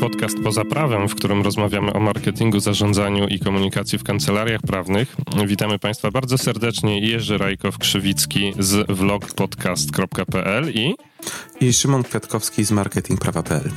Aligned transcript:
podcast 0.00 0.36
Poza 0.44 0.64
Prawem, 0.64 1.08
w 1.08 1.14
którym 1.14 1.42
rozmawiamy 1.42 1.92
o 1.92 2.00
marketingu, 2.00 2.60
zarządzaniu 2.60 3.28
i 3.28 3.38
komunikacji 3.38 3.98
w 3.98 4.04
kancelariach 4.04 4.60
prawnych. 4.60 5.16
Witamy 5.46 5.78
Państwa 5.78 6.10
bardzo 6.10 6.38
serdecznie. 6.38 7.00
Jerzy 7.00 7.38
Rajkow-Krzywicki 7.38 8.52
z 8.58 8.90
vlogpodcast.pl 8.90 10.70
i... 10.74 10.94
I 11.60 11.72
Szymon 11.72 12.02
Kwiatkowski 12.02 12.64
z 12.64 12.70
marketingprawa.pl. 12.70 13.70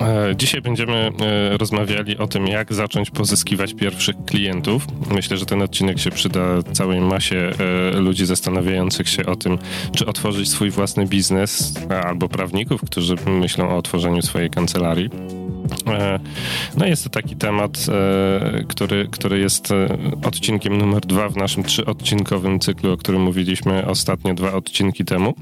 E, 0.00 0.36
dzisiaj 0.36 0.60
będziemy 0.60 1.10
e, 1.20 1.58
rozmawiali 1.58 2.18
o 2.18 2.26
tym, 2.26 2.46
jak 2.46 2.74
zacząć 2.74 3.10
pozyskiwać 3.10 3.74
pierwszych 3.74 4.16
klientów. 4.26 4.86
Myślę, 5.10 5.36
że 5.36 5.46
ten 5.46 5.62
odcinek 5.62 5.98
się 5.98 6.10
przyda 6.10 6.62
całej 6.72 7.00
masie 7.00 7.36
e, 7.36 8.00
ludzi 8.00 8.26
zastanawiających 8.26 9.08
się 9.08 9.26
o 9.26 9.36
tym, 9.36 9.58
czy 9.96 10.06
otworzyć 10.06 10.48
swój 10.48 10.70
własny 10.70 11.06
biznes, 11.06 11.74
albo 12.04 12.28
prawników, 12.28 12.80
którzy 12.80 13.16
myślą 13.26 13.68
o 13.68 13.76
otworzeniu 13.76 14.22
swojej 14.22 14.50
kancelarii. 14.50 15.10
No 16.76 16.86
jest 16.86 17.04
to 17.04 17.10
taki 17.10 17.36
temat, 17.36 17.86
który, 18.68 19.08
który 19.10 19.38
jest 19.38 19.68
odcinkiem 20.24 20.78
numer 20.78 21.00
dwa 21.00 21.28
w 21.28 21.36
naszym 21.36 21.62
trzyodcinkowym 21.62 22.60
cyklu, 22.60 22.92
o 22.92 22.96
którym 22.96 23.22
mówiliśmy 23.22 23.86
ostatnio 23.86 24.34
dwa 24.34 24.52
odcinki 24.52 25.04
temu. 25.04 25.34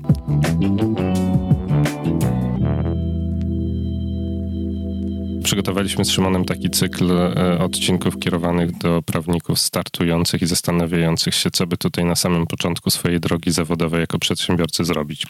Przygotowaliśmy 5.46 6.04
z 6.04 6.10
Szymonem 6.10 6.44
taki 6.44 6.70
cykl 6.70 7.12
e, 7.12 7.58
odcinków 7.58 8.18
kierowanych 8.18 8.78
do 8.78 9.02
prawników 9.02 9.58
startujących 9.58 10.42
i 10.42 10.46
zastanawiających 10.46 11.34
się, 11.34 11.50
co 11.50 11.66
by 11.66 11.76
tutaj 11.76 12.04
na 12.04 12.16
samym 12.16 12.46
początku 12.46 12.90
swojej 12.90 13.20
drogi 13.20 13.52
zawodowej 13.52 14.00
jako 14.00 14.18
przedsiębiorcy 14.18 14.84
zrobić. 14.84 15.26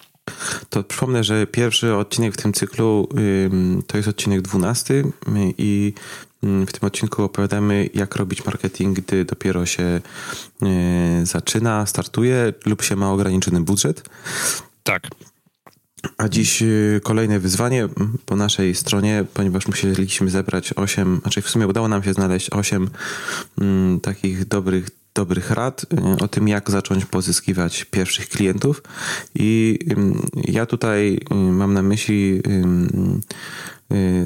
To 0.70 0.84
przypomnę, 0.84 1.24
że 1.24 1.46
pierwszy 1.46 1.94
odcinek 1.94 2.34
w 2.34 2.36
tym 2.36 2.52
cyklu 2.52 3.08
to 3.86 3.96
jest 3.96 4.08
odcinek 4.08 4.42
dwunasty 4.42 5.12
i 5.58 5.92
w 6.42 6.72
tym 6.72 6.86
odcinku 6.86 7.22
opowiadamy, 7.22 7.88
jak 7.94 8.16
robić 8.16 8.44
marketing, 8.44 9.00
gdy 9.00 9.24
dopiero 9.24 9.66
się 9.66 9.82
e, 9.82 10.00
zaczyna, 11.26 11.86
startuje 11.86 12.52
lub 12.66 12.82
się 12.82 12.96
ma 12.96 13.12
ograniczony 13.12 13.60
budżet. 13.60 14.08
Tak. 14.82 15.08
A 16.18 16.28
dziś 16.28 16.62
y, 16.62 17.00
kolejne 17.04 17.38
wyzwanie 17.38 17.88
po 18.26 18.36
naszej 18.36 18.74
stronie, 18.74 19.24
ponieważ 19.34 19.66
musieliśmy 19.66 20.30
zebrać 20.30 20.72
8, 20.76 21.20
znaczy 21.22 21.42
w 21.42 21.48
sumie 21.48 21.66
udało 21.66 21.88
nam 21.88 22.02
się 22.02 22.12
znaleźć 22.12 22.50
8 22.50 22.90
mm, 23.58 24.00
takich 24.00 24.44
dobrych 24.44 24.90
dobrych 25.14 25.50
rad 25.50 25.86
y, 26.18 26.24
o 26.24 26.28
tym, 26.28 26.48
jak 26.48 26.70
zacząć 26.70 27.04
pozyskiwać 27.04 27.84
pierwszych 27.84 28.28
klientów. 28.28 28.82
I 29.34 29.78
ja 30.44 30.66
tutaj 30.66 31.20
y, 31.32 31.34
mam 31.34 31.74
na 31.74 31.82
myśli 31.82 32.42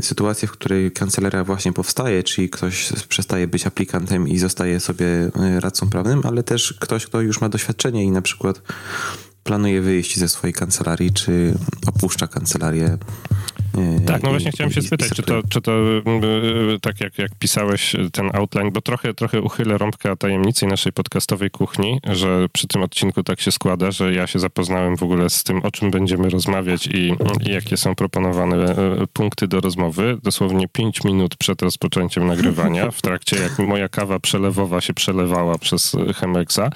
sytuację, 0.01 0.49
w 0.49 0.53
której 0.53 0.93
kancelaria 0.93 1.45
właśnie 1.45 1.73
powstaje, 1.73 2.23
czyli 2.23 2.51
ktoś 2.51 2.93
przestaje 3.09 3.49
być 3.49 3.67
aplikantem 3.67 4.29
i 4.29 4.39
zostaje 4.39 4.81
sobie 4.81 5.07
radcą 5.59 5.91
prawnym, 5.91 6.21
ale 6.25 6.43
też 6.43 6.75
ktoś, 6.81 7.07
kto 7.07 7.21
już 7.21 7.41
ma 7.41 7.49
doświadczenie 7.49 8.05
i 8.05 8.11
na 8.11 8.23
przykład 8.23 8.63
planuje 9.45 9.81
wyjść 9.81 10.19
ze 10.19 10.29
swojej 10.29 10.55
kancelarii, 10.55 11.13
czy 11.13 11.55
opuszcza 11.87 12.27
kancelarię. 12.27 12.99
E, 13.79 14.01
tak, 14.01 14.23
no 14.23 14.31
właśnie 14.31 14.51
chciałem 14.51 14.73
się 14.73 14.83
spytać, 14.83 15.09
czy 15.09 15.23
to, 15.23 15.43
czy 15.49 15.61
to 15.61 15.73
e, 15.73 16.01
tak 16.81 17.01
jak, 17.01 17.19
jak 17.19 17.35
pisałeś 17.39 17.97
ten 18.13 18.31
outline, 18.33 18.71
bo 18.71 18.81
trochę, 18.81 19.15
trochę 19.15 19.41
uchylę 19.41 19.79
rąbkę 19.79 20.17
tajemnicy 20.17 20.67
naszej 20.67 20.93
podcastowej 20.93 21.51
kuchni, 21.51 22.01
że 22.11 22.47
przy 22.53 22.69
tym 22.69 22.83
odcinku 22.83 23.23
tak 23.23 23.41
się 23.41 23.53
składa, 23.53 23.91
że 23.91 24.15
ja 24.15 24.27
się 24.27 24.39
zapoznałem 24.39 24.97
w 24.97 25.03
ogóle 25.03 25.31
z 25.31 25.45
tym, 25.45 25.63
o 25.63 25.71
czym 25.71 25.91
będziemy 25.91 26.31
rozmawiać 26.31 26.87
i, 26.87 27.15
i 27.47 27.51
jakie 27.53 27.77
są 27.77 27.95
proponowane 27.95 28.57
e, 28.57 29.07
punkty 29.13 29.49
do 29.49 29.61
rozmowy. 29.61 30.19
Dosłownie 30.23 30.69
5 30.69 31.05
minut 31.05 31.37
przed 31.37 31.63
rozpoczęciem 31.63 32.27
nagrywania, 32.27 32.91
w 32.91 33.03
trakcie 33.03 33.37
jak 33.37 33.59
moja 33.59 33.89
kawa 33.89 34.19
przelewowa 34.19 34.81
się 34.81 34.95
przelewała 34.95 35.59
przez 35.59 35.97
Chemexa 36.15 36.71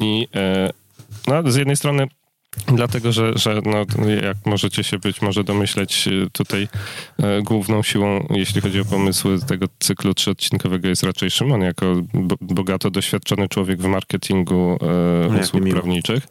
i 0.00 0.28
no, 1.26 1.50
z 1.50 1.56
jednej 1.56 1.76
strony 1.76 2.06
Dlatego, 2.66 3.12
że, 3.12 3.32
że 3.38 3.60
no, 3.64 4.08
jak 4.24 4.36
możecie 4.46 4.84
się 4.84 4.98
być 4.98 5.22
może 5.22 5.44
domyśleć, 5.44 6.08
y, 6.08 6.28
tutaj 6.32 6.68
e, 7.18 7.42
główną 7.42 7.82
siłą, 7.82 8.26
jeśli 8.30 8.60
chodzi 8.60 8.80
o 8.80 8.84
pomysły 8.84 9.38
tego 9.40 9.66
cyklu 9.78 10.14
trzyodcinkowego 10.14 10.88
jest 10.88 11.02
raczej 11.02 11.30
Szymon, 11.30 11.60
jako 11.60 11.86
bogato 12.40 12.90
doświadczony 12.90 13.48
człowiek 13.48 13.82
w 13.82 13.86
marketingu 13.86 14.78
e, 14.82 14.86
no, 15.32 15.40
usług 15.40 15.68
prawniczych, 15.70 16.26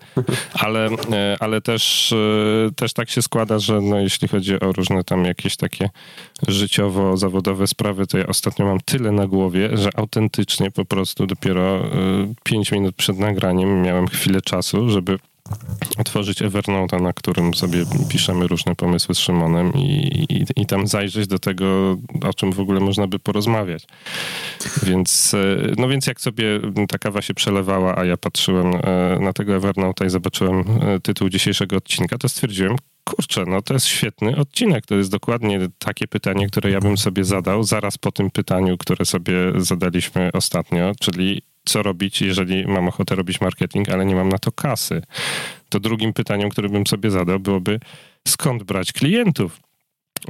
ale, 0.54 0.86
e, 1.12 1.38
ale 1.40 1.62
też, 1.62 2.14
e, 2.14 2.72
też 2.76 2.94
tak 2.94 3.10
się 3.10 3.22
składa, 3.22 3.60
że 3.60 3.82
no, 3.82 4.00
jeśli 4.00 4.28
chodzi 4.28 4.60
o 4.60 4.72
różne 4.72 5.04
tam 5.04 5.26
jakieś 5.26 5.58
takie 5.58 5.90
życiowo-zawodowe 6.48 7.68
sprawy, 7.68 8.08
to 8.08 8.18
ja 8.18 8.28
ostatnio 8.28 8.66
mam 8.66 8.80
tyle 8.86 9.12
na 9.12 9.28
głowie, 9.28 9.78
że 9.78 9.90
autentycznie 9.96 10.72
po 10.72 10.86
prostu 10.86 11.28
dopiero 11.28 11.86
e, 11.86 11.90
pięć 12.44 12.72
minut 12.72 12.96
przed 12.96 13.20
nagraniem 13.20 13.82
miałem 13.82 14.08
chwilę 14.08 14.42
czasu, 14.42 14.90
żeby 14.90 15.20
otworzyć 15.98 16.42
Evernote, 16.42 16.98
na 17.00 17.14
którym 17.14 17.54
sobie 17.54 17.86
piszemy 18.10 18.48
różne 18.48 18.76
pomysły 18.76 19.16
z 19.16 19.20
Szymonem 19.20 19.74
i, 19.74 20.08
i, 20.30 20.62
i, 20.62 20.66
tam 20.66 20.88
zajrzeć 20.88 21.28
do 21.28 21.40
tego, 21.40 21.98
o 22.24 22.34
czym 22.34 22.52
w 22.52 22.60
ogóle 22.60 22.80
można 22.80 23.08
by 23.08 23.20
porozmawiać. 23.20 23.88
Więc, 24.84 25.34
e, 25.34 25.58
no 25.78 25.88
więc 25.88 26.08
jak 26.08 26.22
sobie 26.22 26.46
ta 26.90 26.98
kawa 26.98 27.22
się 27.22 27.34
przelewała, 27.34 27.98
a 27.98 28.06
ja 28.06 28.18
patrzyłem 28.18 28.76
e, 28.76 29.20
na 29.20 29.34
tego 29.34 29.56
Evernote 29.56 30.06
i 30.06 30.10
zobaczyłem 30.10 30.60
e, 30.60 31.00
tytuł 31.00 31.30
dzisiejszego 31.30 31.78
odcinka, 31.78 32.18
to 32.18 32.30
stwierdziłem, 32.30 32.76
kurczę, 33.04 33.44
no 33.48 33.62
to 33.62 33.74
jest 33.74 33.86
świetny 33.86 34.36
odcinek. 34.38 34.86
To 34.86 34.96
jest 34.96 35.12
dokładnie 35.12 35.60
takie 35.80 36.08
pytanie, 36.08 36.48
które 36.48 36.72
ja 36.72 36.80
bym 36.80 36.98
sobie 36.98 37.24
zadał 37.24 37.64
zaraz 37.64 37.98
po 37.98 38.12
tym 38.12 38.32
pytaniu, 38.32 38.78
które 38.78 39.06
sobie 39.06 39.34
zadaliśmy 39.58 40.30
ostatnio, 40.34 40.92
czyli 41.00 41.42
co 41.66 41.84
robić, 41.84 42.22
jeżeli 42.22 42.68
mam 42.68 42.88
ochotę 42.88 43.16
robić 43.16 43.42
marketing, 43.42 43.90
ale 43.90 44.06
nie 44.06 44.16
mam 44.16 44.30
na 44.30 44.38
to 44.38 44.52
kasy. 44.52 45.02
To 45.70 45.80
drugim 45.80 46.14
pytaniem, 46.14 46.50
które 46.50 46.70
bym 46.70 46.88
sobie 46.88 47.12
zadał, 47.12 47.40
byłoby 47.40 47.80
skąd 48.28 48.64
brać 48.64 48.94
klientów? 48.94 49.60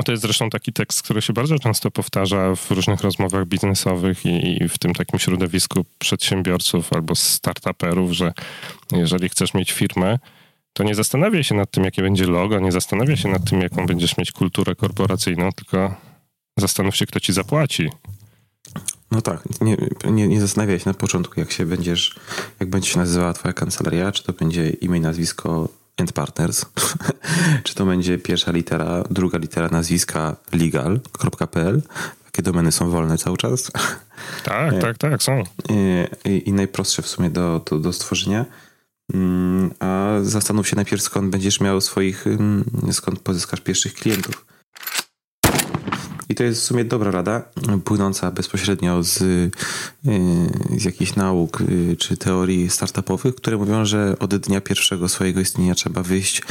To 0.05 0.11
jest 0.11 0.21
zresztą 0.21 0.49
taki 0.49 0.73
tekst, 0.73 1.03
który 1.03 1.21
się 1.21 1.33
bardzo 1.33 1.59
często 1.59 1.91
powtarza 1.91 2.55
w 2.55 2.71
różnych 2.71 3.01
rozmowach 3.01 3.45
biznesowych 3.45 4.25
i, 4.25 4.63
i 4.63 4.69
w 4.69 4.77
tym 4.77 4.93
takim 4.93 5.19
środowisku 5.19 5.85
przedsiębiorców 5.97 6.93
albo 6.93 7.15
startuperów, 7.15 8.11
że 8.11 8.33
jeżeli 8.91 9.29
chcesz 9.29 9.53
mieć 9.53 9.71
firmę, 9.71 10.19
to 10.73 10.83
nie 10.83 10.95
zastanawiaj 10.95 11.43
się 11.43 11.55
nad 11.55 11.71
tym, 11.71 11.83
jakie 11.83 12.01
będzie 12.01 12.27
logo, 12.27 12.59
nie 12.59 12.71
zastanawiaj 12.71 13.17
się 13.17 13.29
nad 13.29 13.49
tym, 13.49 13.61
jaką 13.61 13.85
będziesz 13.85 14.17
mieć 14.17 14.31
kulturę 14.31 14.75
korporacyjną, 14.75 15.51
tylko 15.51 15.95
zastanów 16.59 16.95
się, 16.95 17.05
kto 17.05 17.19
ci 17.19 17.33
zapłaci. 17.33 17.89
No 19.11 19.21
tak, 19.21 19.43
nie, 19.61 19.77
nie, 20.11 20.27
nie 20.27 20.41
zastanawiaj 20.41 20.79
się 20.79 20.89
na 20.89 20.93
początku, 20.93 21.39
jak 21.39 21.51
się 21.51 21.65
będziesz, 21.65 22.15
jak 22.59 22.69
będzie 22.69 22.89
się 22.89 22.99
nazywała 22.99 23.33
twoja 23.33 23.53
kancelaria, 23.53 24.11
czy 24.11 24.23
to 24.23 24.33
będzie 24.33 24.69
imię, 24.69 24.99
nazwisko 24.99 25.69
and 25.97 26.13
partners, 26.13 26.65
czy 27.63 27.75
to 27.75 27.85
będzie 27.85 28.17
pierwsza 28.17 28.51
litera, 28.51 29.03
druga 29.09 29.37
litera 29.37 29.67
nazwiska 29.67 30.35
legal.pl. 30.53 31.81
Takie 32.25 32.41
domeny 32.41 32.71
są 32.71 32.89
wolne 32.89 33.17
cały 33.17 33.37
czas. 33.37 33.71
Tak, 34.43 34.81
tak, 34.81 34.97
tak, 34.97 35.23
są. 35.23 35.43
I, 36.25 36.49
i 36.49 36.53
najprostsze 36.53 37.01
w 37.01 37.07
sumie 37.07 37.29
do, 37.29 37.61
do, 37.69 37.79
do 37.79 37.93
stworzenia. 37.93 38.45
Mm, 39.13 39.71
a 39.79 40.15
zastanów 40.23 40.67
się 40.67 40.75
najpierw, 40.75 41.01
skąd 41.03 41.29
będziesz 41.29 41.59
miał 41.59 41.81
swoich, 41.81 42.27
mm, 42.27 42.65
skąd 42.91 43.19
pozyskasz 43.19 43.61
pierwszych 43.61 43.93
klientów. 43.93 44.45
I 46.29 46.35
to 46.35 46.43
jest 46.43 46.61
w 46.61 46.63
sumie 46.63 46.85
dobra 46.85 47.11
rada, 47.11 47.41
płynąca 47.85 48.31
bezpośrednio 48.31 49.03
z, 49.03 49.21
y, 49.21 49.51
z 50.77 50.85
jakichś 50.85 51.15
nauk 51.15 51.61
y, 51.61 51.95
czy 51.99 52.17
teorii 52.17 52.69
startupowych, 52.69 53.35
które 53.35 53.57
mówią, 53.57 53.85
że 53.85 54.15
od 54.19 54.35
dnia 54.35 54.61
pierwszego 54.61 55.09
swojego 55.09 55.39
istnienia 55.39 55.75
trzeba 55.75 56.03
wyjść 56.03 56.41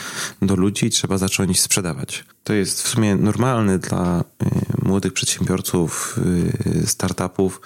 do 0.43 0.57
ludzi 0.57 0.87
i 0.87 0.91
trzeba 0.91 1.19
zacząć 1.19 1.61
sprzedawać. 1.61 2.25
To 2.45 2.53
jest 2.53 2.83
w 2.83 2.89
sumie 2.89 3.17
normalne 3.17 3.79
dla 3.79 4.21
y, 4.21 4.85
młodych 4.85 5.13
przedsiębiorców, 5.13 6.21
startupów, 6.85 7.61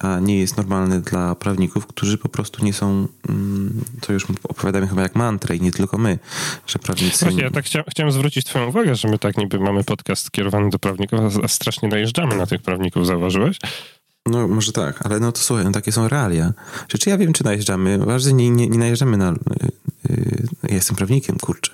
a 0.00 0.18
nie 0.20 0.38
jest 0.38 0.56
normalne 0.56 1.00
dla 1.00 1.34
prawników, 1.34 1.86
którzy 1.86 2.18
po 2.18 2.28
prostu 2.28 2.64
nie 2.64 2.72
są, 2.72 3.08
mm, 3.28 3.84
to 4.00 4.12
już 4.12 4.26
opowiadamy 4.44 4.88
chyba 4.88 5.02
jak 5.02 5.14
mantrę 5.14 5.56
i 5.56 5.60
nie 5.60 5.72
tylko 5.72 5.98
my, 5.98 6.18
że 6.66 6.78
prawnicy... 6.78 7.24
Właśnie, 7.24 7.42
ja 7.42 7.50
tak 7.50 7.64
chcia, 7.64 7.84
chciałem 7.90 8.12
zwrócić 8.12 8.44
twoją 8.44 8.66
uwagę, 8.66 8.94
że 8.94 9.08
my 9.08 9.18
tak 9.18 9.36
niby 9.36 9.60
mamy 9.60 9.84
podcast 9.84 10.24
skierowany 10.24 10.70
do 10.70 10.78
prawników, 10.78 11.20
a 11.44 11.48
strasznie 11.48 11.88
najeżdżamy 11.88 12.36
na 12.36 12.46
tych 12.46 12.62
prawników, 12.62 13.06
zauważyłeś? 13.06 13.58
No 14.26 14.48
może 14.48 14.72
tak, 14.72 15.06
ale 15.06 15.20
no 15.20 15.32
to 15.32 15.38
słuchaj, 15.38 15.64
no 15.64 15.72
takie 15.72 15.92
są 15.92 16.08
realia. 16.08 16.52
Czy, 16.88 16.98
czy 16.98 17.10
ja 17.10 17.18
wiem, 17.18 17.32
czy 17.32 17.44
najeżdżamy? 17.44 17.98
Ważne, 17.98 18.32
nie, 18.32 18.50
nie, 18.50 18.68
nie 18.68 18.78
najeżdżamy 18.78 19.16
na... 19.16 19.34
Ja 20.72 20.76
jestem 20.76 20.96
prawnikiem, 20.96 21.36
kurczę. 21.38 21.72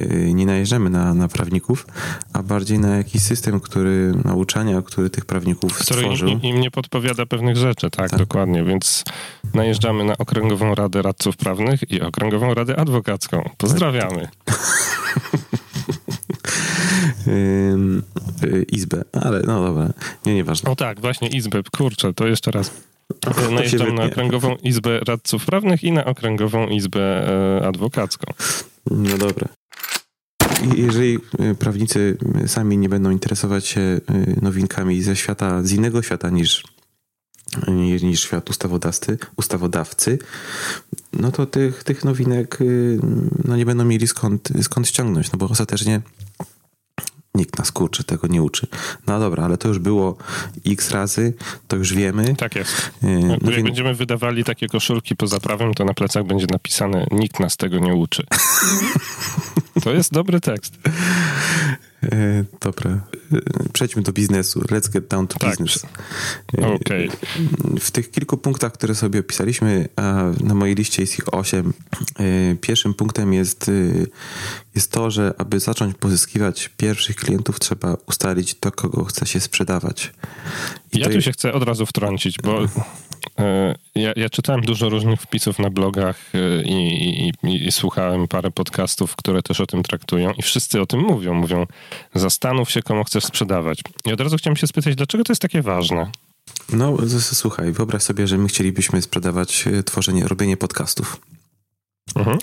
Yy, 0.00 0.34
nie 0.34 0.46
najeżdżamy 0.46 0.90
na, 0.90 1.14
na 1.14 1.28
prawników, 1.28 1.86
a 2.32 2.42
bardziej 2.42 2.78
na 2.78 2.96
jakiś 2.96 3.22
system, 3.22 3.60
który 3.60 4.12
nauczania, 4.24 4.82
który 4.82 5.10
tych 5.10 5.24
prawników 5.24 5.74
który 5.74 6.00
stworzył. 6.00 6.28
Im, 6.28 6.42
im 6.42 6.60
nie 6.60 6.70
podpowiada 6.70 7.26
pewnych 7.26 7.56
rzeczy, 7.56 7.90
tak, 7.90 8.10
tak, 8.10 8.18
dokładnie. 8.18 8.64
Więc 8.64 9.04
najeżdżamy 9.54 10.04
na 10.04 10.18
Okręgową 10.18 10.74
Radę 10.74 11.02
Radców 11.02 11.36
Prawnych 11.36 11.90
i 11.90 12.00
Okręgową 12.00 12.54
Radę 12.54 12.76
Adwokacką. 12.76 13.50
Pozdrawiamy. 13.56 14.28
y, 17.26 18.62
izbę, 18.72 19.02
ale 19.12 19.40
no 19.46 19.64
dobra, 19.66 19.88
nie, 20.26 20.34
nieważne. 20.34 20.70
O 20.70 20.76
tak, 20.76 21.00
właśnie 21.00 21.28
izbę, 21.28 21.62
kurczę, 21.76 22.14
to 22.14 22.26
jeszcze 22.26 22.50
raz. 22.50 22.70
Najeżdżam 23.50 23.94
na 23.94 24.04
Okręgową 24.04 24.56
Izbę 24.62 25.00
Radców 25.00 25.46
Prawnych 25.46 25.84
i 25.84 25.92
na 25.92 26.04
Okręgową 26.04 26.66
Izbę 26.66 27.28
e, 27.60 27.66
Adwokacką. 27.66 28.32
No 28.90 29.18
dobra. 29.18 29.48
Jeżeli 30.76 31.18
y, 31.40 31.54
prawnicy 31.54 32.16
sami 32.46 32.78
nie 32.78 32.88
będą 32.88 33.10
interesować 33.10 33.66
się 33.66 34.00
nowinkami 34.42 35.02
ze 35.02 35.16
świata, 35.16 35.62
z 35.62 35.72
innego 35.72 36.02
świata 36.02 36.30
niż, 36.30 36.64
niż 38.02 38.22
świat 38.22 38.50
ustawodawcy, 38.50 39.18
ustawodawcy, 39.36 40.18
no 41.12 41.32
to 41.32 41.46
tych, 41.46 41.84
tych 41.84 42.04
nowinek 42.04 42.58
no 43.44 43.56
nie 43.56 43.66
będą 43.66 43.84
mieli 43.84 44.06
skąd, 44.06 44.48
skąd 44.62 44.88
ściągnąć, 44.88 45.32
no 45.32 45.38
bo 45.38 45.48
ostatecznie 45.48 46.00
Nikt 47.34 47.58
nas 47.58 47.72
kurczy, 47.72 48.04
tego 48.04 48.26
nie 48.26 48.42
uczy. 48.42 48.66
No 49.06 49.20
dobra, 49.20 49.44
ale 49.44 49.58
to 49.58 49.68
już 49.68 49.78
było 49.78 50.16
x 50.66 50.90
razy, 50.90 51.34
to 51.68 51.76
już 51.76 51.94
wiemy. 51.94 52.36
Tak 52.36 52.56
jest. 52.56 52.90
No, 53.02 53.10
jak 53.10 53.42
więc... 53.42 53.64
będziemy 53.64 53.94
wydawali 53.94 54.44
takie 54.44 54.66
koszulki 54.66 55.16
poza 55.16 55.40
prawem, 55.40 55.74
to 55.74 55.84
na 55.84 55.94
plecach 55.94 56.24
będzie 56.24 56.46
napisane 56.50 57.06
nikt 57.10 57.40
nas 57.40 57.56
tego 57.56 57.78
nie 57.78 57.94
uczy. 57.94 58.22
to 59.84 59.92
jest 59.92 60.12
dobry 60.12 60.40
tekst. 60.40 60.78
E, 62.02 62.44
dobra. 62.60 63.00
E, 63.32 63.40
przejdźmy 63.72 64.02
do 64.02 64.12
biznesu. 64.12 64.60
Let's 64.60 64.92
get 64.92 65.08
down 65.08 65.26
to 65.26 65.38
tak. 65.38 65.50
business. 65.50 65.86
E, 66.58 66.66
okay. 66.66 67.08
W 67.80 67.90
tych 67.90 68.10
kilku 68.10 68.36
punktach, 68.36 68.72
które 68.72 68.94
sobie 68.94 69.20
opisaliśmy, 69.20 69.88
a 69.96 70.24
na 70.44 70.54
mojej 70.54 70.74
liście 70.74 71.02
jest 71.02 71.18
ich 71.18 71.34
osiem. 71.34 71.72
E, 72.18 72.56
pierwszym 72.60 72.94
punktem 72.94 73.32
jest, 73.32 73.70
jest 74.74 74.92
to, 74.92 75.10
że 75.10 75.34
aby 75.38 75.60
zacząć 75.60 75.96
pozyskiwać 75.96 76.70
pierwszych 76.76 77.16
klientów, 77.16 77.60
trzeba 77.60 77.96
ustalić 78.06 78.54
to, 78.54 78.72
kogo 78.72 79.04
chce 79.04 79.26
się 79.26 79.40
sprzedawać. 79.40 80.12
I 80.92 80.98
ja 80.98 81.06
tu 81.06 81.12
jest... 81.12 81.24
się 81.24 81.32
chcę 81.32 81.52
od 81.52 81.62
razu 81.62 81.86
wtrącić, 81.86 82.38
bo 82.38 82.60
ja, 83.94 84.12
ja, 84.16 84.30
czytałem 84.30 84.60
dużo 84.60 84.88
różnych 84.88 85.20
wpisów 85.20 85.58
na 85.58 85.70
blogach 85.70 86.16
e, 86.34 86.62
i, 86.62 87.28
i, 87.28 87.66
i, 87.66 87.72
słuchałem 87.72 88.28
parę 88.28 88.50
podcastów, 88.50 89.16
które 89.16 89.42
też 89.42 89.60
o 89.60 89.66
tym 89.66 89.82
traktują 89.82 90.32
i 90.32 90.42
wszyscy 90.42 90.80
o 90.80 90.86
tym 90.86 91.00
mówią. 91.00 91.34
Mówią, 91.34 91.66
zastanów 92.14 92.70
się, 92.70 92.82
komu 92.82 93.04
chcesz 93.04 93.24
sprzedawać. 93.24 93.82
I 94.06 94.12
od 94.12 94.20
razu 94.20 94.36
chciałem 94.36 94.56
się 94.56 94.66
spytać, 94.66 94.94
dlaczego 94.94 95.24
to 95.24 95.32
jest 95.32 95.42
takie 95.42 95.62
ważne? 95.62 96.10
No, 96.72 96.96
słuchaj, 97.20 97.72
wyobraź 97.72 98.02
sobie, 98.02 98.26
że 98.26 98.38
my 98.38 98.48
chcielibyśmy 98.48 99.02
sprzedawać 99.02 99.64
e, 99.66 99.82
tworzenie, 99.82 100.28
robienie 100.28 100.56
podcastów. 100.56 101.20
Mhm. 102.16 102.38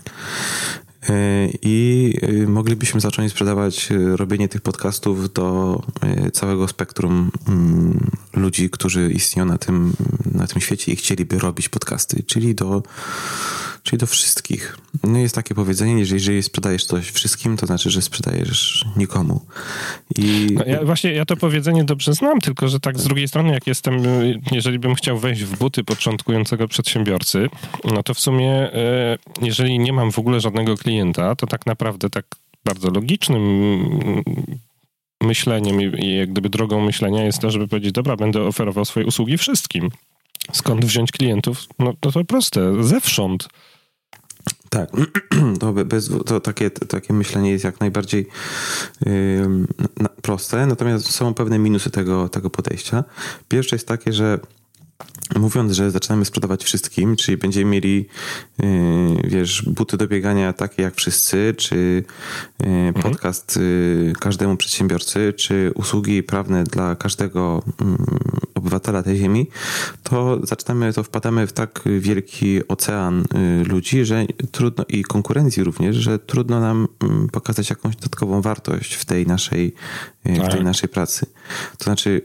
I 1.62 2.14
moglibyśmy 2.48 3.00
zacząć 3.00 3.32
sprzedawać 3.32 3.90
robienie 4.16 4.48
tych 4.48 4.62
podcastów 4.62 5.34
do 5.34 5.82
całego 6.34 6.68
spektrum 6.68 7.32
mm, 7.48 8.10
ludzi, 8.34 8.70
którzy 8.70 9.12
istnieją 9.12 9.46
na 9.46 9.58
tym, 9.58 9.94
na 10.32 10.48
tym 10.48 10.62
świecie 10.62 10.92
i 10.92 10.96
chcieliby 10.96 11.40
robić 11.40 11.70
podcasty, 11.70 12.24
czyli 12.24 12.56
do, 12.56 12.84
czyli 13.88 14.00
do 14.00 14.08
wszystkich. 14.08 14.78
No 15.04 15.20
jest 15.20 15.36
takie 15.36 15.56
powiedzenie, 15.56 16.06
że 16.06 16.16
jeżeli 16.16 16.44
sprzedajesz 16.44 16.86
coś 16.86 17.10
wszystkim, 17.10 17.58
to 17.58 17.66
znaczy, 17.66 17.90
że 17.90 18.02
sprzedajesz 18.02 18.86
nikomu. 18.98 19.46
I... 20.18 20.48
No 20.52 20.66
ja, 20.66 20.84
właśnie 20.84 21.12
ja 21.12 21.26
to 21.26 21.38
powiedzenie 21.38 21.84
dobrze 21.84 22.14
znam, 22.14 22.40
tylko 22.40 22.68
że 22.68 22.80
tak 22.80 23.00
z 23.00 23.04
drugiej 23.04 23.28
strony, 23.28 23.54
jak 23.54 23.68
jestem, 23.68 24.02
jeżeli 24.52 24.80
bym 24.80 24.96
chciał 24.96 25.18
wejść 25.18 25.44
w 25.44 25.58
buty 25.58 25.84
początkującego 25.84 26.68
przedsiębiorcy, 26.68 27.50
no 27.84 28.04
to 28.04 28.14
w 28.14 28.20
sumie, 28.20 28.52
e, 28.52 29.18
jeżeli 29.42 29.80
nie 29.80 29.94
mam 29.94 30.12
w 30.12 30.20
ogóle 30.20 30.42
żadnego 30.42 30.78
klienta, 30.78 31.36
to 31.36 31.48
tak 31.48 31.66
naprawdę 31.66 32.10
tak 32.10 32.26
bardzo 32.66 32.90
logicznym 32.90 33.44
myśleniem 35.22 35.82
i, 35.82 36.16
jak 36.16 36.32
gdyby 36.32 36.50
drogą 36.50 36.82
myślenia 36.82 37.24
jest 37.24 37.40
to, 37.40 37.52
żeby 37.52 37.68
powiedzieć, 37.68 37.92
dobra, 37.92 38.16
będę 38.16 38.44
oferował 38.44 38.86
swoje 38.86 39.06
usługi 39.06 39.38
wszystkim. 39.38 39.90
Skąd 40.54 40.86
wziąć 40.86 41.12
klientów? 41.12 41.66
No 41.80 41.94
to, 42.00 42.12
to 42.12 42.26
proste, 42.26 42.84
zewsząd. 42.84 43.48
Tak, 44.70 44.90
to, 45.60 45.74
bez, 45.74 46.10
to 46.26 46.40
takie, 46.40 46.70
takie 46.70 47.14
myślenie 47.14 47.52
jest 47.52 47.64
jak 47.64 47.80
najbardziej 47.80 48.28
yy, 49.06 49.48
proste, 50.22 50.66
natomiast 50.66 51.12
są 51.12 51.34
pewne 51.34 51.60
minusy 51.60 51.90
tego, 51.90 52.30
tego 52.30 52.50
podejścia. 52.50 53.04
Pierwsze 53.48 53.76
jest 53.76 53.88
takie, 53.88 54.14
że 54.14 54.40
mówiąc, 55.36 55.72
że 55.72 55.92
zaczynamy 55.92 56.26
sprzedawać 56.26 56.64
wszystkim, 56.64 57.16
czyli 57.16 57.38
będziemy 57.38 57.72
mieli, 57.72 58.08
yy, 58.60 58.68
wiesz, 59.24 59.64
buty 59.68 59.98
do 59.98 60.08
biegania 60.08 60.54
takie 60.54 60.84
jak 60.84 60.96
wszyscy, 60.96 61.54
czy 61.58 62.04
yy, 62.60 62.94
podcast 63.02 63.58
yy, 63.58 64.14
każdemu 64.20 64.58
przedsiębiorcy, 64.58 65.34
czy 65.34 65.72
usługi 65.76 66.24
prawne 66.24 66.64
dla 66.64 66.96
każdego 66.96 67.64
mm, 67.82 68.06
obywatela 68.58 69.04
tej 69.04 69.18
ziemi, 69.18 69.48
to 70.04 70.40
zaczynamy, 70.44 70.94
to 70.94 71.04
wpadamy 71.04 71.48
w 71.48 71.54
tak 71.54 71.84
wielki 72.00 72.68
ocean 72.68 73.24
ludzi, 73.66 74.06
że 74.06 74.26
trudno 74.52 74.86
i 74.90 75.04
konkurencji 75.04 75.64
również, 75.64 75.96
że 75.96 76.20
trudno 76.20 76.60
nam 76.60 76.88
mm, 77.00 77.28
pokazać 77.30 77.70
jakąś 77.70 77.96
dodatkową 77.96 78.42
wartość 78.42 78.94
w 78.94 79.06
tej 79.06 79.28
naszej, 79.28 79.74
w 80.26 80.28
tej 80.28 80.50
tak. 80.50 80.64
naszej 80.64 80.90
pracy. 80.90 81.26
To 81.78 81.84
znaczy, 81.84 82.22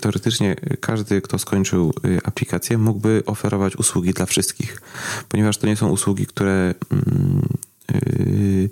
teoretycznie 0.00 0.56
każdy, 0.80 1.20
kto 1.20 1.38
skończył 1.38 1.92
aplikację, 2.24 2.78
mógłby 2.78 3.22
oferować 3.26 3.76
usługi 3.76 4.12
dla 4.12 4.26
wszystkich, 4.26 4.82
ponieważ 5.28 5.58
to 5.58 5.66
nie 5.66 5.76
są 5.76 5.88
usługi, 5.88 6.26
które 6.26 6.74
yy, 8.18 8.68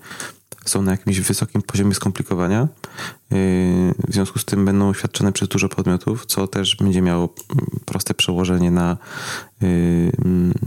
są 0.65 0.83
na 0.83 0.91
jakimś 0.91 1.21
wysokim 1.21 1.63
poziomie 1.63 1.95
skomplikowania. 1.95 2.61
Yy, 2.61 3.37
w 4.09 4.13
związku 4.13 4.39
z 4.39 4.45
tym 4.45 4.65
będą 4.65 4.95
świadczone 4.95 5.33
przez 5.33 5.49
dużo 5.49 5.69
podmiotów, 5.69 6.27
co 6.27 6.47
też 6.47 6.77
będzie 6.77 7.03
miało 7.03 7.35
proste 7.85 8.15
przełożenie 8.15 8.71
na, 8.71 8.97
yy, 9.61 10.13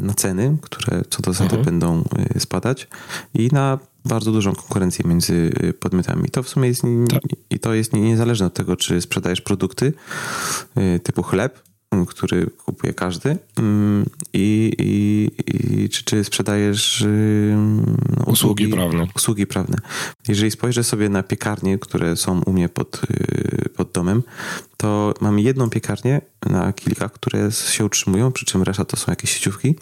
na 0.02 0.14
ceny, 0.14 0.58
które 0.62 1.02
co 1.10 1.22
do 1.22 1.34
zasady 1.34 1.58
mhm. 1.58 1.66
będą 1.66 2.04
yy, 2.34 2.40
spadać 2.40 2.88
i 3.34 3.50
na 3.52 3.80
bardzo 4.06 4.32
dużą 4.32 4.56
konkurencję 4.56 5.06
między 5.08 5.52
podmiotami. 5.80 6.30
To 6.30 6.44
w 6.44 6.50
sumie 6.50 6.68
jest, 6.68 6.82
tak. 7.10 7.22
i 7.50 7.60
to 7.60 7.74
jest 7.74 7.94
niezależne 7.94 8.46
od 8.46 8.54
tego, 8.54 8.76
czy 8.76 9.02
sprzedajesz 9.02 9.42
produkty 9.42 9.94
typu 11.04 11.24
chleb, 11.24 11.64
który 12.06 12.48
kupuje 12.66 12.94
każdy 12.94 13.38
i, 14.34 14.72
i, 14.80 15.32
i 15.84 15.90
czy, 15.90 16.04
czy 16.04 16.24
sprzedajesz 16.24 17.06
no, 18.18 18.24
usługi, 18.26 18.66
usługi, 18.66 18.68
prawne. 18.68 19.08
usługi 19.16 19.48
prawne. 19.48 19.78
Jeżeli 20.28 20.52
spojrzę 20.52 20.84
sobie 20.84 21.10
na 21.10 21.24
piekarnie, 21.24 21.80
które 21.80 22.16
są 22.16 22.42
u 22.42 22.54
mnie 22.54 22.70
pod, 22.70 23.02
y, 23.12 23.70
pod 23.70 23.92
domem, 23.92 24.24
to 24.78 25.14
mam 25.22 25.40
jedną 25.40 25.70
piekarnię 25.70 26.22
na 26.50 26.74
kilka, 26.74 27.10
które 27.10 27.52
się 27.52 27.86
utrzymują, 27.86 28.32
przy 28.32 28.46
czym 28.46 28.64
reszta 28.64 28.86
to 28.86 28.98
są 28.98 29.12
jakieś 29.12 29.32
sieciówki. 29.32 29.76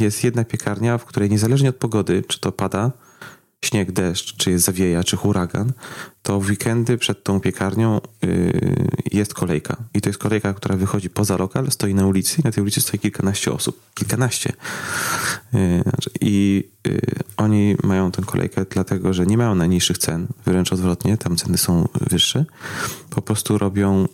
Jest 0.00 0.24
jedna 0.24 0.44
piekarnia, 0.44 0.98
w 0.98 1.04
której 1.04 1.30
niezależnie 1.30 1.68
od 1.68 1.76
pogody, 1.76 2.22
czy 2.28 2.40
to 2.40 2.52
pada, 2.52 2.92
śnieg, 3.64 3.92
deszcz, 3.92 4.36
czy 4.36 4.50
jest 4.50 4.64
zawieja, 4.64 5.04
czy 5.04 5.16
huragan, 5.16 5.72
to 6.30 6.40
w 6.40 6.48
weekendy 6.48 6.98
przed 6.98 7.24
tą 7.24 7.40
piekarnią 7.40 8.00
yy, 8.22 8.86
jest 9.12 9.34
kolejka. 9.34 9.76
I 9.94 10.00
to 10.00 10.08
jest 10.08 10.18
kolejka, 10.18 10.54
która 10.54 10.76
wychodzi 10.76 11.10
poza 11.10 11.36
lokal, 11.36 11.70
stoi 11.70 11.94
na 11.94 12.06
ulicy 12.06 12.40
i 12.40 12.44
na 12.44 12.50
tej 12.50 12.62
ulicy 12.62 12.80
stoi 12.80 12.98
kilkanaście 12.98 13.52
osób. 13.52 13.80
Kilkanaście. 13.94 14.52
Yy, 15.52 15.60
I 16.20 16.64
yy, 16.86 17.00
oni 17.36 17.76
mają 17.82 18.10
tę 18.10 18.22
kolejkę 18.22 18.64
dlatego, 18.70 19.12
że 19.12 19.26
nie 19.26 19.38
mają 19.38 19.54
najniższych 19.54 19.98
cen, 19.98 20.26
wręcz 20.46 20.72
odwrotnie, 20.72 21.16
tam 21.16 21.36
ceny 21.36 21.58
są 21.58 21.88
wyższe. 22.10 22.44
Po 23.10 23.22
prostu 23.22 23.58
robią 23.58 24.06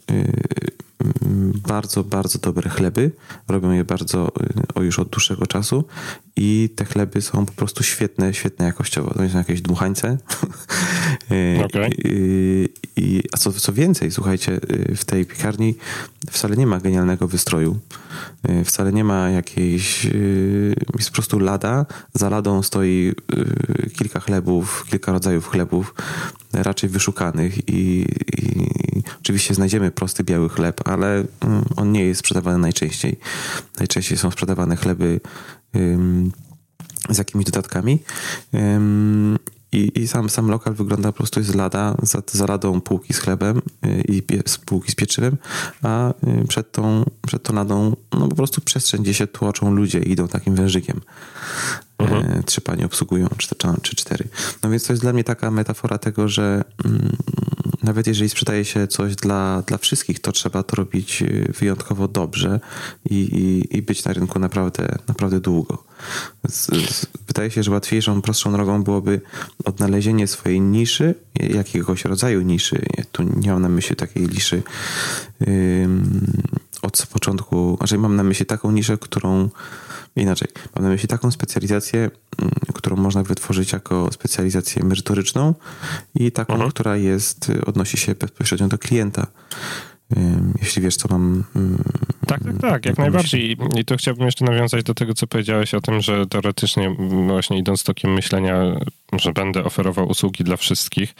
bardzo, 1.66 2.04
bardzo 2.04 2.38
dobre 2.38 2.70
chleby. 2.70 3.10
Robią 3.48 3.70
je 3.70 3.84
bardzo 3.84 4.32
o, 4.74 4.82
już 4.82 4.98
od 4.98 5.08
dłuższego 5.08 5.46
czasu 5.46 5.84
i 6.36 6.70
te 6.76 6.84
chleby 6.84 7.22
są 7.22 7.46
po 7.46 7.52
prostu 7.52 7.82
świetne, 7.82 8.34
świetne 8.34 8.66
jakościowo. 8.66 9.14
To 9.14 9.28
są 9.28 9.38
jakieś 9.38 9.62
dmuchańce. 9.62 10.18
Okay. 11.64 11.90
I, 12.06 12.68
i, 12.96 13.22
a 13.32 13.36
co, 13.36 13.52
co 13.52 13.72
więcej, 13.72 14.10
słuchajcie, 14.10 14.60
w 14.96 15.04
tej 15.04 15.26
piekarni 15.26 15.74
wcale 16.30 16.56
nie 16.56 16.66
ma 16.66 16.80
genialnego 16.80 17.28
wystroju. 17.28 17.78
Wcale 18.64 18.92
nie 18.92 19.04
ma 19.04 19.30
jakiejś. 19.30 20.04
Jest 20.96 21.10
po 21.10 21.14
prostu 21.14 21.38
lada. 21.38 21.86
Za 22.14 22.28
ladą 22.28 22.62
stoi 22.62 23.14
kilka 23.98 24.20
chlebów, 24.20 24.86
kilka 24.90 25.12
rodzajów 25.12 25.48
chlebów, 25.48 25.94
raczej 26.52 26.90
wyszukanych 26.90 27.68
i, 27.68 28.06
i 28.38 29.02
oczywiście 29.20 29.54
znajdziemy 29.54 29.90
prosty 29.90 30.24
biały 30.24 30.48
chleb, 30.48 30.88
ale 30.88 31.24
mm, 31.40 31.64
on 31.76 31.92
nie 31.92 32.04
jest 32.04 32.20
sprzedawany 32.20 32.58
najczęściej. 32.58 33.18
Najczęściej 33.78 34.18
są 34.18 34.30
sprzedawane 34.30 34.76
chleby 34.76 35.20
z 37.10 37.18
jakimiś 37.18 37.44
dodatkami. 37.44 38.02
I, 39.76 40.02
i 40.02 40.08
sam, 40.08 40.30
sam 40.30 40.50
lokal 40.50 40.74
wygląda 40.74 41.12
po 41.12 41.18
prostu 41.18 41.40
jest 41.40 41.54
lada, 41.54 41.94
za, 42.02 42.22
za 42.32 42.46
ladą 42.46 42.80
półki 42.80 43.14
z 43.14 43.18
chlebem 43.18 43.62
y, 43.86 44.02
i 44.08 44.22
pie, 44.22 44.42
półki 44.66 44.92
z 44.92 44.94
pieczywem, 44.94 45.36
a 45.82 46.10
y, 46.10 46.46
przed 46.48 46.72
tą, 46.72 47.04
przed 47.26 47.42
tą 47.42 47.54
ladą 47.54 47.96
no 48.12 48.28
po 48.28 48.36
prostu 48.36 48.60
przestrzeń, 48.60 49.02
gdzie 49.02 49.14
się 49.14 49.26
tłoczą 49.26 49.70
ludzie 49.74 49.98
i 49.98 50.10
idą 50.10 50.28
takim 50.28 50.54
wężykiem. 50.54 51.00
Mhm. 51.98 52.42
trzy 52.42 52.60
panie 52.60 52.86
obsługują, 52.86 53.28
czy, 53.82 53.96
cztery. 53.96 54.28
No 54.62 54.70
więc 54.70 54.86
to 54.86 54.92
jest 54.92 55.02
dla 55.02 55.12
mnie 55.12 55.24
taka 55.24 55.50
metafora 55.50 55.98
tego, 55.98 56.28
że 56.28 56.64
mm, 56.84 57.16
nawet 57.82 58.06
jeżeli 58.06 58.30
sprzedaje 58.30 58.64
się 58.64 58.86
coś 58.86 59.16
dla, 59.16 59.62
dla 59.66 59.78
wszystkich, 59.78 60.20
to 60.20 60.32
trzeba 60.32 60.62
to 60.62 60.76
robić 60.76 61.22
y, 61.22 61.52
wyjątkowo 61.58 62.08
dobrze 62.08 62.60
i, 63.10 63.14
i, 63.14 63.76
i 63.76 63.82
być 63.82 64.04
na 64.04 64.12
rynku 64.12 64.38
naprawdę, 64.38 64.98
naprawdę 65.08 65.40
długo. 65.40 65.84
Wydaje 67.26 67.50
się, 67.50 67.62
że 67.62 67.70
łatwiejszą, 67.70 68.22
prostszą 68.22 68.52
drogą 68.52 68.82
byłoby 68.82 69.20
odnalezienie 69.64 70.26
swojej 70.26 70.60
niszy, 70.60 71.14
jakiegoś 71.34 72.04
rodzaju 72.04 72.40
niszy. 72.40 72.82
Tu 73.12 73.22
nie 73.22 73.52
mam 73.52 73.62
na 73.62 73.68
myśli 73.68 73.96
takiej 73.96 74.28
niszy 74.28 74.62
od 76.82 77.06
początku, 77.12 77.76
znaczy 77.78 77.98
mam 77.98 78.16
na 78.16 78.22
myśli 78.22 78.46
taką 78.46 78.70
niszę, 78.70 78.98
którą 78.98 79.48
inaczej, 80.22 80.48
mam 80.74 80.84
na 80.84 80.90
myśli 80.90 81.08
taką 81.08 81.30
specjalizację, 81.30 82.00
mm, 82.00 82.52
którą 82.74 82.96
można 82.96 83.22
wytworzyć 83.22 83.72
jako 83.72 84.12
specjalizację 84.12 84.84
merytoryczną 84.84 85.54
i 86.14 86.32
taką, 86.32 86.52
mhm. 86.52 86.70
która 86.70 86.96
jest, 86.96 87.52
odnosi 87.66 87.96
się 87.96 88.14
bezpośrednio 88.14 88.68
do 88.68 88.78
klienta. 88.78 89.26
Jeśli 90.62 90.82
wiesz, 90.82 90.96
co 90.96 91.08
mam. 91.10 91.44
Tak, 92.26 92.44
tak, 92.44 92.58
tak, 92.60 92.86
jak 92.86 92.98
najbardziej. 92.98 93.56
I 93.76 93.84
tu 93.84 93.96
chciałbym 93.96 94.26
jeszcze 94.26 94.44
nawiązać 94.44 94.84
do 94.84 94.94
tego, 94.94 95.14
co 95.14 95.26
powiedziałeś 95.26 95.74
o 95.74 95.80
tym, 95.80 96.00
że 96.00 96.26
teoretycznie, 96.26 96.96
właśnie 97.26 97.58
idąc 97.58 97.84
tokiem 97.84 98.12
myślenia, 98.12 98.80
że 99.12 99.32
będę 99.32 99.64
oferował 99.64 100.08
usługi 100.08 100.44
dla 100.44 100.56
wszystkich. 100.56 101.14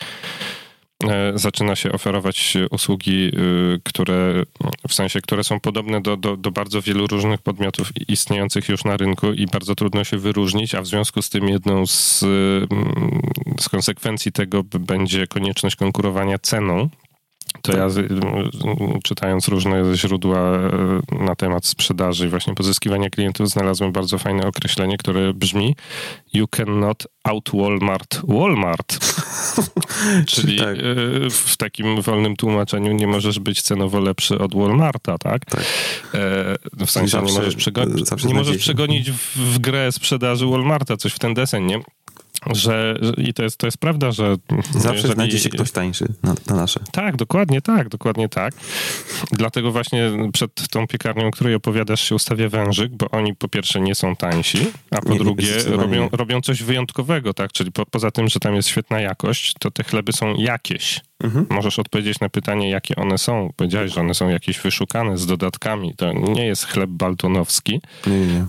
E, 1.05 1.33
zaczyna 1.35 1.77
się 1.77 1.93
oferować 1.93 2.57
usługi, 2.71 3.31
y, 3.75 3.81
które 3.85 4.43
w 4.89 4.95
sensie, 4.95 5.21
które 5.21 5.45
są 5.45 5.61
podobne 5.61 6.01
do, 6.01 6.17
do, 6.17 6.37
do, 6.37 6.51
bardzo 6.51 6.83
wielu 6.83 7.07
różnych 7.07 7.43
podmiotów 7.43 7.93
istniejących 8.09 8.69
już 8.69 8.85
na 8.85 8.97
rynku 8.97 9.33
i 9.33 9.47
bardzo 9.47 9.75
trudno 9.75 10.05
się 10.05 10.19
wyróżnić, 10.19 10.75
a 10.75 10.83
w 10.83 10.87
związku 10.87 11.23
z 11.23 11.31
tym 11.31 11.49
jedną 11.49 11.87
z, 11.87 12.23
mm, 12.23 13.21
z 13.61 13.69
konsekwencji 13.69 14.33
tego 14.33 14.65
będzie 14.65 15.27
konieczność 15.27 15.77
konkurowania 15.77 16.39
ceną, 16.39 16.89
to 17.63 17.77
ja 17.77 17.89
czytając 19.05 19.49
różne 19.49 19.97
źródła 19.97 20.39
e, 20.39 21.25
na 21.25 21.35
temat 21.35 21.67
sprzedaży 21.67 22.27
i 22.27 22.29
właśnie 22.29 22.55
pozyskiwania 22.55 23.11
klientów 23.11 23.51
znalazłem 23.51 23.93
bardzo 23.93 24.19
fajne 24.19 24.47
określenie, 24.47 24.99
które 24.99 25.35
brzmi 25.35 25.77
You 26.33 26.47
cannot 26.49 27.07
out 27.25 27.51
Walmart 27.55 28.21
Walmart. 28.29 28.99
Czyli 30.27 30.59
tak. 30.59 30.77
E, 30.77 30.83
w 31.31 31.57
takim 31.57 32.03
wolnym 32.03 32.37
tłumaczeniu 32.37 32.93
nie 32.93 33.07
możesz 33.07 33.39
być 33.39 33.63
cenowo 33.63 34.01
lepszy 34.01 34.39
od 34.39 34.55
Walmarta, 34.55 35.19
tak? 35.19 35.45
tak. 35.45 35.61
E, 36.15 36.85
w 36.87 36.91
sensie 36.91 37.23
nie 37.23 37.33
możesz, 37.33 37.57
przegonić, 37.57 38.25
nie 38.25 38.35
możesz 38.35 38.59
przegonić 38.59 39.11
w, 39.11 39.37
w 39.37 39.59
grę 39.59 39.93
sprzedaży 39.93 40.47
Walmarta, 40.47 40.97
coś 40.97 41.13
w 41.13 41.19
ten 41.19 41.35
desen, 41.35 41.67
nie? 41.67 41.81
Że 42.53 42.99
i 43.17 43.35
to 43.35 43.43
jest, 43.43 43.57
to 43.57 43.67
jest 43.67 43.79
prawda, 43.79 44.13
że... 44.13 44.37
Zawsze 44.71 44.97
jeżeli... 44.97 45.15
znajdzie 45.15 45.39
się 45.39 45.49
ktoś 45.49 45.71
tańszy 45.71 46.09
na, 46.23 46.35
na, 46.47 46.57
nasze. 46.57 46.81
Tak, 46.93 47.17
dokładnie 47.17 47.63
tak, 47.63 47.89
dokładnie 47.89 48.29
tak. 48.29 48.55
Dlatego 49.33 49.73
właśnie 49.73 50.11
przed 50.33 50.69
tą 50.69 50.87
piekarnią, 50.87 51.27
o 51.27 51.31
której 51.31 51.55
opowiadasz, 51.55 52.01
się 52.01 52.15
ustawia 52.15 52.49
wężyk, 52.49 52.93
bo 52.93 53.11
oni 53.11 53.35
po 53.35 53.49
pierwsze 53.49 53.81
nie 53.81 53.95
są 53.95 54.17
tańsi, 54.17 54.59
a 54.91 55.01
po 55.01 55.13
nie, 55.13 55.19
drugie 55.19 55.63
robią, 55.67 56.09
robią 56.13 56.41
coś 56.41 56.63
wyjątkowego, 56.63 57.35
tak? 57.35 57.53
Czyli 57.53 57.73
po, 57.73 57.87
poza 57.87 58.11
tym, 58.11 58.29
że 58.29 58.41
tam 58.41 58.55
jest 58.55 58.69
świetna 58.69 59.01
jakość, 59.01 59.55
to 59.59 59.71
te 59.71 59.85
chleby 59.85 60.13
są 60.13 60.35
jakieś. 60.35 61.01
Mhm. 61.25 61.47
Możesz 61.51 61.79
odpowiedzieć 61.79 62.21
na 62.21 62.29
pytanie, 62.29 62.71
jakie 62.71 62.97
one 62.97 63.19
są. 63.19 63.53
Powiedziałeś, 63.57 63.93
że 63.93 64.01
one 64.01 64.15
są 64.15 64.29
jakieś 64.29 64.59
wyszukane 64.59 65.19
z 65.19 65.27
dodatkami. 65.27 65.95
To 65.97 66.13
nie 66.13 66.47
jest 66.47 66.67
chleb 66.67 66.91
baltonowski. 66.91 67.81
Nie, 68.07 68.27
nie. 68.27 68.47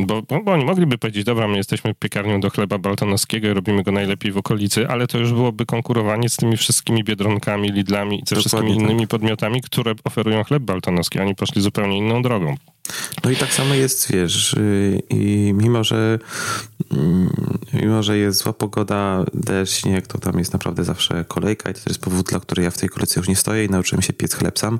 Bo, 0.00 0.22
bo, 0.22 0.52
oni 0.52 0.64
mogliby 0.64 0.98
powiedzieć, 0.98 1.24
dobra, 1.24 1.48
my 1.48 1.56
jesteśmy 1.56 1.94
piekarnią 1.94 2.40
do 2.40 2.50
chleba 2.50 2.78
baltonowskiego 2.78 3.48
i 3.48 3.52
robimy 3.52 3.82
go 3.82 3.92
najlepiej 3.92 4.32
w 4.32 4.38
okolicy, 4.38 4.88
ale 4.88 5.06
to 5.06 5.18
już 5.18 5.32
byłoby 5.32 5.66
konkurowanie 5.66 6.28
z 6.28 6.36
tymi 6.36 6.56
wszystkimi 6.56 7.04
Biedronkami, 7.04 7.72
Lidlami 7.72 8.20
i 8.20 8.22
ze 8.26 8.36
wszystkimi 8.36 8.72
tak. 8.72 8.82
innymi 8.82 9.06
podmiotami, 9.06 9.60
które 9.60 9.94
oferują 10.04 10.44
chleb 10.44 10.62
baltonowski. 10.62 11.18
Oni 11.20 11.34
poszli 11.34 11.62
zupełnie 11.62 11.98
inną 11.98 12.22
drogą. 12.22 12.56
No 13.24 13.30
i 13.30 13.36
tak 13.36 13.54
samo 13.54 13.74
jest, 13.74 14.12
wiesz, 14.12 14.56
i 15.10 15.52
mimo, 15.56 15.84
że 15.84 16.18
mm, 16.92 17.30
mimo, 17.72 18.02
że 18.02 18.18
jest 18.18 18.38
zła 18.38 18.52
pogoda, 18.52 19.24
deszcz, 19.34 19.80
śnieg, 19.80 20.06
to 20.06 20.18
tam 20.18 20.38
jest 20.38 20.52
naprawdę 20.52 20.84
zawsze 20.84 21.24
kolejka 21.28 21.70
i 21.70 21.74
to 21.74 21.80
jest 21.86 22.00
powód, 22.00 22.26
dla 22.26 22.40
którego 22.40 22.64
ja 22.64 22.70
w 22.70 22.78
tej 22.78 22.88
kolejce 22.88 23.20
już 23.20 23.28
nie 23.28 23.36
stoję 23.36 23.64
i 23.64 23.70
nauczyłem 23.70 24.02
się 24.02 24.12
piec 24.12 24.34
chleb 24.34 24.58
sam 24.58 24.78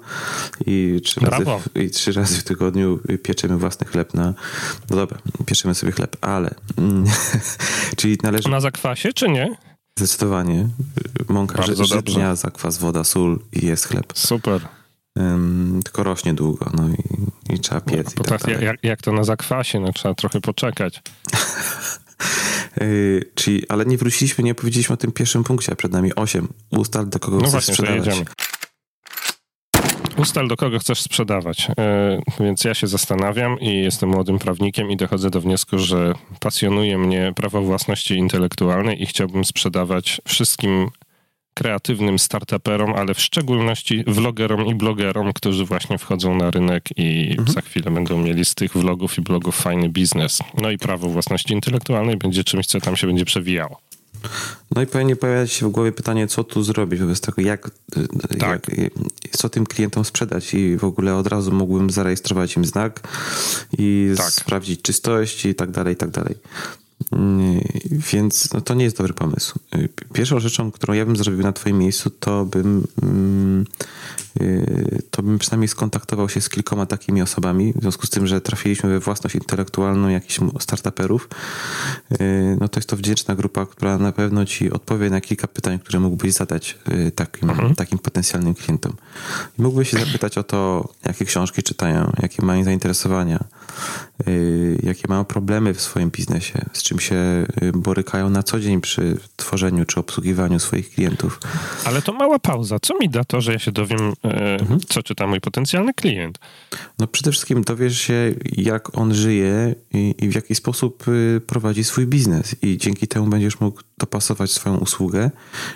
i 0.66 1.00
trzy, 1.04 1.20
razy 1.20 1.44
w, 1.44 1.76
i 1.76 1.90
trzy 1.90 2.12
razy 2.12 2.38
w 2.38 2.44
tygodniu 2.44 2.98
pieczymy 3.22 3.56
własny 3.56 3.86
chleb 3.86 4.14
na, 4.14 4.34
no 4.90 4.96
dobra, 4.96 5.18
pieczemy 5.46 5.74
sobie 5.74 5.92
chleb, 5.92 6.16
ale 6.20 6.54
czyli 7.96 8.18
należy... 8.22 8.48
Na 8.48 8.60
zakwasie, 8.60 9.12
czy 9.12 9.28
nie? 9.28 9.56
Zdecydowanie. 9.98 10.68
Mąka 11.28 11.62
żytnia, 11.62 12.34
zakwas, 12.34 12.78
woda, 12.78 13.04
sól 13.04 13.38
i 13.52 13.66
jest 13.66 13.84
chleb. 13.84 14.12
Super. 14.14 14.75
Um, 15.16 15.80
tylko 15.84 16.02
rośnie 16.02 16.34
długo, 16.34 16.70
no 16.74 16.88
i, 16.88 17.54
i 17.54 17.58
trzeba 17.58 17.80
piec. 17.80 18.16
No, 18.16 18.22
i 18.24 18.28
tak, 18.28 18.62
jak, 18.62 18.84
jak, 18.84 19.02
to 19.02 19.12
na 19.12 19.24
zakwasie, 19.24 19.80
no 19.80 19.92
trzeba 19.92 20.14
trochę 20.14 20.40
poczekać. 20.40 21.02
yy, 22.80 23.30
czyli, 23.34 23.68
ale 23.68 23.86
nie 23.86 23.98
wróciliśmy, 23.98 24.44
nie 24.44 24.54
powiedzieliśmy 24.54 24.94
o 24.94 24.96
tym 24.96 25.12
pierwszym 25.12 25.44
punkcie, 25.44 25.72
a 25.72 25.76
przed 25.76 25.92
nami 25.92 26.14
osiem. 26.14 26.48
Ustal, 26.70 27.08
do 27.08 27.18
kogo 27.18 27.36
no 27.36 27.42
chcesz 27.42 27.52
właśnie, 27.52 27.74
sprzedawać. 27.74 28.24
Ustal, 30.16 30.48
do 30.48 30.56
kogo 30.56 30.78
chcesz 30.78 31.02
sprzedawać. 31.02 31.68
Yy, 31.68 32.44
więc 32.46 32.64
ja 32.64 32.74
się 32.74 32.86
zastanawiam 32.86 33.60
i 33.60 33.82
jestem 33.82 34.08
młodym 34.08 34.38
prawnikiem 34.38 34.90
i 34.90 34.96
dochodzę 34.96 35.30
do 35.30 35.40
wniosku, 35.40 35.78
że 35.78 36.14
pasjonuje 36.40 36.98
mnie 36.98 37.32
prawo 37.36 37.62
własności 37.62 38.14
intelektualnej 38.14 39.02
i 39.02 39.06
chciałbym 39.06 39.44
sprzedawać 39.44 40.20
wszystkim 40.28 40.90
kreatywnym 41.56 42.18
startuperom, 42.18 42.94
ale 42.94 43.14
w 43.14 43.20
szczególności 43.20 44.04
vlogerom 44.06 44.66
i 44.66 44.74
blogerom, 44.74 45.32
którzy 45.32 45.64
właśnie 45.64 45.98
wchodzą 45.98 46.36
na 46.36 46.50
rynek 46.50 46.84
i 46.96 47.30
mhm. 47.30 47.48
za 47.48 47.60
chwilę 47.60 47.90
będą 47.90 48.22
mieli 48.22 48.44
z 48.44 48.54
tych 48.54 48.72
vlogów 48.72 49.18
i 49.18 49.22
blogów 49.22 49.56
fajny 49.56 49.88
biznes. 49.88 50.38
No 50.62 50.70
i 50.70 50.78
prawo 50.78 51.08
własności 51.08 51.54
intelektualnej 51.54 52.16
będzie 52.16 52.44
czymś, 52.44 52.66
co 52.66 52.80
tam 52.80 52.96
się 52.96 53.06
będzie 53.06 53.24
przewijało. 53.24 53.80
No 54.74 54.82
i 54.82 54.86
pewnie 54.86 55.16
pojawia 55.16 55.46
się 55.46 55.68
w 55.68 55.70
głowie 55.70 55.92
pytanie, 55.92 56.26
co 56.26 56.44
tu 56.44 56.62
zrobić 56.62 57.00
wobec 57.00 57.20
tego, 57.20 57.42
jak, 57.42 57.70
tak. 58.38 58.68
jak, 58.78 58.92
co 59.30 59.48
tym 59.48 59.66
klientom 59.66 60.04
sprzedać 60.04 60.54
i 60.54 60.76
w 60.76 60.84
ogóle 60.84 61.14
od 61.14 61.26
razu 61.26 61.52
mógłbym 61.52 61.90
zarejestrować 61.90 62.56
im 62.56 62.64
znak 62.64 63.00
i 63.78 64.14
tak. 64.16 64.30
sprawdzić 64.30 64.82
czystość 64.82 65.46
i 65.46 65.54
tak 65.54 65.70
dalej, 65.70 65.94
i 65.94 65.96
tak 65.96 66.10
dalej. 66.10 66.34
Więc 67.90 68.52
no, 68.52 68.60
to 68.60 68.74
nie 68.74 68.84
jest 68.84 68.96
dobry 68.96 69.14
pomysł. 69.14 69.58
Pierwszą 70.12 70.40
rzeczą, 70.40 70.70
którą 70.70 70.94
ja 70.94 71.06
bym 71.06 71.16
zrobił 71.16 71.42
na 71.42 71.52
Twoim 71.52 71.78
miejscu, 71.78 72.10
to 72.10 72.44
bym, 72.44 72.86
mm, 73.02 73.64
y, 74.40 75.02
to 75.10 75.22
bym 75.22 75.38
przynajmniej 75.38 75.68
skontaktował 75.68 76.28
się 76.28 76.40
z 76.40 76.48
kilkoma 76.48 76.86
takimi 76.86 77.22
osobami, 77.22 77.72
w 77.72 77.80
związku 77.80 78.06
z 78.06 78.10
tym, 78.10 78.26
że 78.26 78.40
trafiliśmy 78.40 78.90
we 78.90 79.00
własność 79.00 79.34
intelektualną 79.34 80.08
jakichś 80.08 80.40
startuperów. 80.60 81.28
Y, 82.20 82.56
no 82.60 82.68
to 82.68 82.80
jest 82.80 82.88
to 82.88 82.96
wdzięczna 82.96 83.34
grupa, 83.34 83.66
która 83.66 83.98
na 83.98 84.12
pewno 84.12 84.46
Ci 84.46 84.70
odpowie 84.70 85.10
na 85.10 85.20
kilka 85.20 85.46
pytań, 85.46 85.78
które 85.78 86.00
mógłbyś 86.00 86.32
zadać 86.32 86.78
y, 86.88 87.10
takim, 87.10 87.50
mhm. 87.50 87.74
takim 87.74 87.98
potencjalnym 87.98 88.54
klientom. 88.54 88.92
I 89.58 89.62
mógłbyś 89.62 89.90
się 89.90 89.98
zapytać 89.98 90.38
o 90.38 90.42
to, 90.42 90.88
jakie 91.04 91.24
książki 91.24 91.62
czytają, 91.62 92.12
jakie 92.22 92.44
mają 92.44 92.64
zainteresowania, 92.64 93.44
jakie 94.82 95.08
mają 95.08 95.24
problemy 95.24 95.74
w 95.74 95.80
swoim 95.80 96.10
biznesie, 96.10 96.64
z 96.72 96.82
czym 96.82 96.95
się 96.98 97.46
y, 97.62 97.72
borykają 97.72 98.30
na 98.30 98.42
co 98.42 98.60
dzień 98.60 98.80
przy 98.80 99.18
tworzeniu 99.36 99.84
czy 99.84 100.00
obsługiwaniu 100.00 100.58
swoich 100.58 100.90
klientów. 100.90 101.40
Ale 101.84 102.02
to 102.02 102.12
mała 102.12 102.38
pauza. 102.38 102.78
Co 102.82 102.98
mi 102.98 103.08
da 103.08 103.24
to, 103.24 103.40
że 103.40 103.52
ja 103.52 103.58
się 103.58 103.72
dowiem, 103.72 104.12
e, 104.24 104.60
mhm. 104.60 104.80
co 104.80 105.02
czyta 105.02 105.26
mój 105.26 105.40
potencjalny 105.40 105.94
klient? 105.94 106.38
No 106.98 107.06
przede 107.06 107.32
wszystkim 107.32 107.62
dowiesz 107.62 108.00
się, 108.00 108.34
jak 108.56 108.98
on 108.98 109.14
żyje 109.14 109.74
i, 109.92 110.14
i 110.18 110.28
w 110.28 110.34
jaki 110.34 110.54
sposób 110.54 111.08
y, 111.08 111.40
prowadzi 111.46 111.84
swój 111.84 112.06
biznes 112.06 112.56
i 112.62 112.78
dzięki 112.78 113.08
temu 113.08 113.26
będziesz 113.26 113.60
mógł 113.60 113.80
dopasować 113.98 114.52
swoją 114.52 114.76
usługę, 114.76 115.30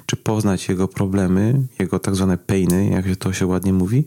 czy 0.07 0.17
poznać 0.17 0.69
jego 0.69 0.89
problemy, 0.89 1.62
jego 1.79 1.99
tak 1.99 2.15
zwane 2.15 2.39
painy, 2.39 2.89
jak 2.89 3.17
to 3.17 3.33
się 3.33 3.47
ładnie 3.47 3.73
mówi. 3.73 4.05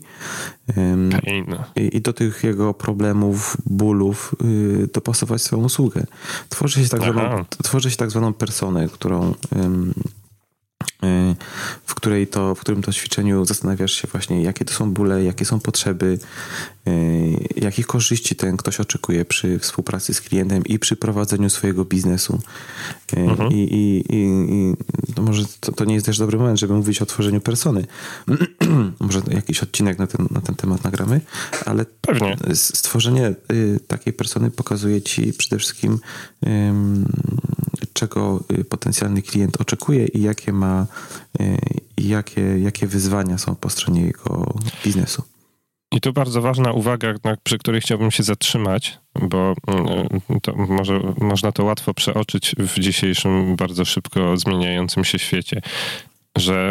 Pain. 1.24 1.56
I, 1.76 1.96
I, 1.96 2.00
do 2.00 2.12
tych 2.12 2.44
jego 2.44 2.74
problemów, 2.74 3.56
bólów 3.66 4.34
yy, 4.80 4.88
dopasować 4.92 5.42
swoją 5.42 5.64
usługę. 5.64 6.06
Tworzy 6.48 6.84
się 6.84 6.88
tak, 6.88 7.00
zwaną, 7.00 7.44
tworzy 7.62 7.90
się 7.90 7.96
tak 7.96 8.10
zwaną 8.10 8.32
personę, 8.32 8.88
którą 8.88 9.34
w, 11.86 11.94
której 11.94 12.26
to, 12.26 12.54
w 12.54 12.60
którym 12.60 12.82
to 12.82 12.92
ćwiczeniu 12.92 13.44
zastanawiasz 13.44 13.92
się 13.92 14.08
właśnie, 14.12 14.42
jakie 14.42 14.64
to 14.64 14.74
są 14.74 14.92
bóle, 14.92 15.24
jakie 15.24 15.44
są 15.44 15.60
potrzeby, 15.60 16.18
y, 16.88 16.90
jakich 17.56 17.86
korzyści 17.86 18.36
ten 18.36 18.56
ktoś 18.56 18.80
oczekuje 18.80 19.24
przy 19.24 19.58
współpracy 19.58 20.14
z 20.14 20.20
klientem 20.20 20.64
i 20.64 20.78
przy 20.78 20.96
prowadzeniu 20.96 21.50
swojego 21.50 21.84
biznesu. 21.84 22.40
Y, 23.16 23.20
mhm. 23.20 23.52
I, 23.52 23.54
i, 23.54 24.04
i, 24.14 24.74
i 25.10 25.12
to 25.14 25.22
może 25.22 25.44
to, 25.60 25.72
to, 25.72 25.84
nie 25.84 25.94
jest 25.94 26.06
też 26.06 26.18
dobry 26.18 26.38
moment, 26.38 26.58
żeby 26.58 26.74
mówić 26.74 27.02
o 27.02 27.06
tworzeniu 27.06 27.40
persony. 27.40 27.86
może 29.00 29.22
jakiś 29.30 29.62
odcinek 29.62 29.98
na 29.98 30.06
ten, 30.06 30.26
na 30.30 30.40
ten 30.40 30.54
temat 30.54 30.84
nagramy, 30.84 31.20
ale 31.66 31.84
Pewnie. 32.00 32.36
stworzenie 32.54 33.34
takiej 33.86 34.12
persony 34.12 34.50
pokazuje 34.50 35.02
ci 35.02 35.32
przede 35.32 35.58
wszystkim 35.58 35.98
czego 37.94 38.40
potencjalny 38.68 39.22
klient 39.22 39.60
oczekuje 39.60 40.06
i 40.06 40.22
jakie 40.22 40.52
ma 40.52 40.86
Y, 41.40 41.58
jakie, 41.98 42.58
jakie 42.58 42.86
wyzwania 42.86 43.38
są 43.38 43.54
po 43.54 43.70
stronie 43.70 44.00
jego 44.00 44.54
biznesu. 44.84 45.22
I 45.92 46.00
tu 46.00 46.12
bardzo 46.12 46.42
ważna 46.42 46.72
uwaga, 46.72 47.14
przy 47.42 47.58
której 47.58 47.80
chciałbym 47.80 48.10
się 48.10 48.22
zatrzymać, 48.22 48.98
bo 49.22 49.52
y, 50.30 50.40
to 50.40 50.54
może, 50.56 51.00
można 51.20 51.52
to 51.52 51.64
łatwo 51.64 51.94
przeoczyć 51.94 52.54
w 52.58 52.78
dzisiejszym 52.78 53.56
bardzo 53.56 53.84
szybko 53.84 54.36
zmieniającym 54.36 55.04
się 55.04 55.18
świecie, 55.18 55.60
że 56.36 56.70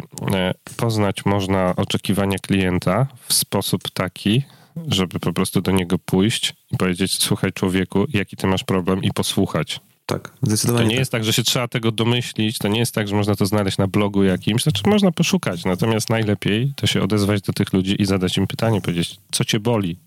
y, 0.70 0.75
poznać 0.75 1.25
można 1.25 1.75
oczekiwania 1.75 2.38
klienta 2.38 3.08
w 3.27 3.34
sposób 3.34 3.89
taki, 3.89 4.44
żeby 4.88 5.20
po 5.20 5.34
prostu 5.34 5.62
do 5.62 5.72
niego 5.72 6.00
pójść 6.00 6.53
i 6.72 6.77
powiedzieć: 6.77 7.24
Słuchaj, 7.24 7.53
człowieku, 7.53 8.06
jaki 8.13 8.38
ty 8.38 8.48
masz 8.48 8.63
problem, 8.63 9.03
i 9.03 9.12
posłuchać. 9.12 9.80
Tak, 10.13 10.32
zdecydowanie. 10.41 10.84
To 10.84 10.89
nie 10.89 10.96
tak. 10.96 11.00
jest 11.00 11.12
tak, 11.12 11.24
że 11.24 11.34
się 11.34 11.43
trzeba 11.43 11.67
tego 11.67 11.91
domyślić, 11.91 12.58
to 12.58 12.67
nie 12.67 12.79
jest 12.79 12.96
tak, 12.96 13.08
że 13.08 13.15
można 13.15 13.36
to 13.36 13.46
znaleźć 13.46 13.77
na 13.77 13.88
blogu 13.88 14.24
jakimś, 14.24 14.63
znaczy 14.63 14.82
można 14.86 15.12
poszukać, 15.12 15.65
natomiast 15.65 16.10
najlepiej 16.10 16.74
to 16.75 16.88
się 16.88 17.01
odezwać 17.01 17.41
do 17.41 17.53
tych 17.53 17.74
ludzi 17.74 18.01
i 18.01 18.05
zadać 18.05 18.38
im 18.38 18.48
pytanie, 18.48 18.82
powiedzieć, 18.82 19.20
co 19.32 19.46
cię 19.46 19.60
boli, 19.60 20.00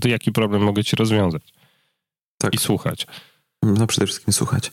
to 0.00 0.08
jaki 0.08 0.32
problem 0.32 0.62
mogę 0.62 0.84
ci 0.84 0.96
rozwiązać. 0.96 1.42
Tak. 2.38 2.54
I 2.54 2.58
słuchać. 2.58 3.06
No 3.62 3.86
przede 3.86 4.06
wszystkim 4.06 4.32
słuchać. 4.32 4.72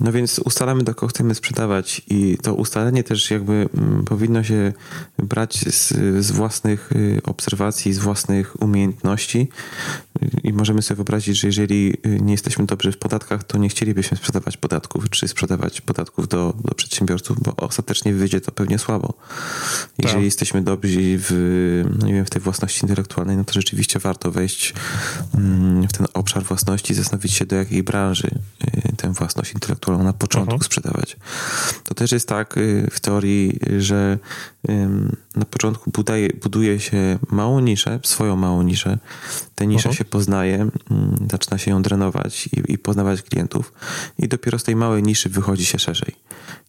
No 0.00 0.12
więc 0.12 0.38
ustalamy, 0.38 0.84
do 0.84 0.94
kogo 0.94 1.10
chcemy 1.10 1.34
sprzedawać 1.34 2.02
i 2.08 2.38
to 2.42 2.54
ustalenie 2.54 3.04
też 3.04 3.30
jakby 3.30 3.68
mm, 3.78 4.04
powinno 4.04 4.44
się 4.44 4.72
brać 5.18 5.74
z, 5.74 5.88
z 6.24 6.30
własnych 6.30 6.92
y, 6.92 7.20
obserwacji, 7.24 7.92
z 7.92 7.98
własnych 7.98 8.62
umiejętności 8.62 9.48
i 10.44 10.52
możemy 10.52 10.82
sobie 10.82 10.96
wyobrazić, 10.96 11.40
że 11.40 11.48
jeżeli 11.48 11.94
y, 12.06 12.20
nie 12.20 12.32
jesteśmy 12.32 12.66
dobrzy 12.66 12.92
w 12.92 12.98
podatkach, 12.98 13.44
to 13.44 13.58
nie 13.58 13.68
chcielibyśmy 13.68 14.16
sprzedawać 14.16 14.56
podatków, 14.56 15.10
czy 15.10 15.28
sprzedawać 15.28 15.80
podatków 15.80 16.28
do, 16.28 16.54
do 16.64 16.74
przedsiębiorców, 16.74 17.42
bo 17.42 17.56
ostatecznie 17.56 18.14
wyjdzie 18.14 18.40
to 18.40 18.52
pewnie 18.52 18.78
słabo. 18.78 19.14
Jeżeli 19.98 20.18
tak. 20.18 20.24
jesteśmy 20.24 20.62
dobrzy 20.62 21.00
w, 21.18 21.84
no 21.98 22.06
nie 22.06 22.14
wiem, 22.14 22.24
w 22.24 22.30
tej 22.30 22.42
własności 22.42 22.84
intelektualnej, 22.84 23.36
no 23.36 23.44
to 23.44 23.52
rzeczywiście 23.52 23.98
warto 23.98 24.30
wejść 24.30 24.74
mm, 25.34 25.88
w 25.88 25.92
ten 25.92 26.06
obszar 26.14 26.42
własności 26.42 26.92
i 26.92 26.96
zastanowić 26.96 27.32
się, 27.32 27.46
do 27.46 27.56
jakiej 27.56 27.82
branży 27.82 28.30
y, 28.90 28.96
tę 28.96 29.12
własność 29.12 29.52
intelektualną 29.52 29.87
na 29.92 30.12
początku 30.12 30.52
mhm. 30.52 30.62
sprzedawać. 30.62 31.16
To 31.84 31.94
też 31.94 32.12
jest 32.12 32.28
tak 32.28 32.56
y, 32.56 32.88
w 32.90 33.00
teorii, 33.00 33.60
że 33.78 34.18
na 35.36 35.44
początku 35.44 35.90
buduje, 35.90 36.28
buduje 36.42 36.80
się 36.80 37.18
małą 37.30 37.60
niszę, 37.60 38.00
swoją 38.04 38.36
małą 38.36 38.62
niszę. 38.62 38.98
Tę 39.54 39.66
niszę 39.66 39.88
mhm. 39.88 39.94
się 39.94 40.04
poznaje, 40.04 40.70
zaczyna 41.30 41.58
się 41.58 41.70
ją 41.70 41.82
drenować 41.82 42.46
i, 42.46 42.72
i 42.72 42.78
poznawać 42.78 43.22
klientów 43.22 43.72
i 44.18 44.28
dopiero 44.28 44.58
z 44.58 44.64
tej 44.64 44.76
małej 44.76 45.02
niszy 45.02 45.28
wychodzi 45.28 45.64
się 45.64 45.78
szerzej. 45.78 46.16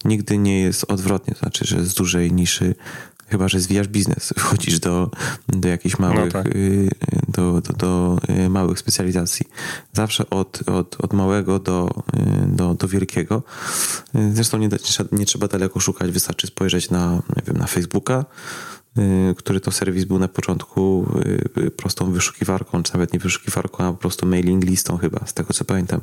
Nigdy 0.06 0.38
nie 0.38 0.62
jest 0.62 0.86
odwrotnie, 0.92 1.34
to 1.34 1.40
znaczy, 1.40 1.66
że 1.66 1.86
z 1.86 1.94
dużej 1.94 2.32
niszy 2.32 2.76
chyba 3.30 3.48
że 3.48 3.60
zwijasz 3.60 3.88
biznes, 3.88 4.34
wchodzisz 4.40 4.80
do, 4.80 5.12
do 5.48 5.68
jakichś 5.68 6.00
małych, 6.00 6.34
no 6.34 6.44
tak. 6.44 6.56
Y, 6.56 6.90
do, 7.28 7.62
do, 7.62 7.74
do, 7.74 8.18
y, 8.30 8.50
małych 8.50 8.80
specjalizacji. 8.80 9.46
Zawsze 9.94 10.30
od, 10.30 10.70
od, 10.70 10.96
od 11.00 11.14
małego 11.14 11.60
do, 11.60 11.90
y, 12.14 12.48
do, 12.48 12.74
do 12.74 12.88
wielkiego. 12.88 13.44
Zresztą 14.34 14.58
nie, 14.58 14.70
nie 15.12 15.26
trzeba 15.26 15.48
daleko 15.48 15.80
szukać, 15.80 16.12
wystarczy 16.12 16.48
spojrzeć 16.48 16.90
na, 16.90 17.22
nie 17.36 17.44
wiem, 17.48 17.58
na 17.58 17.68
Facebooka, 17.68 18.26
który 19.38 19.60
to 19.60 19.72
serwis 19.72 20.06
był 20.06 20.20
na 20.20 20.28
początku 20.28 21.06
y, 21.26 21.62
y, 21.62 21.72
prostą 21.72 22.12
wyszukiwarką, 22.12 22.84
czy 22.84 22.94
nawet 22.94 23.14
nie 23.14 23.20
wyszukiwarką, 23.20 23.84
a 23.84 23.92
po 23.92 23.98
prostu 23.98 24.26
mailing 24.26 24.66
listą 24.66 24.98
chyba, 24.98 25.26
z 25.26 25.34
tego 25.34 25.54
co 25.54 25.66
pamiętam. 25.66 26.02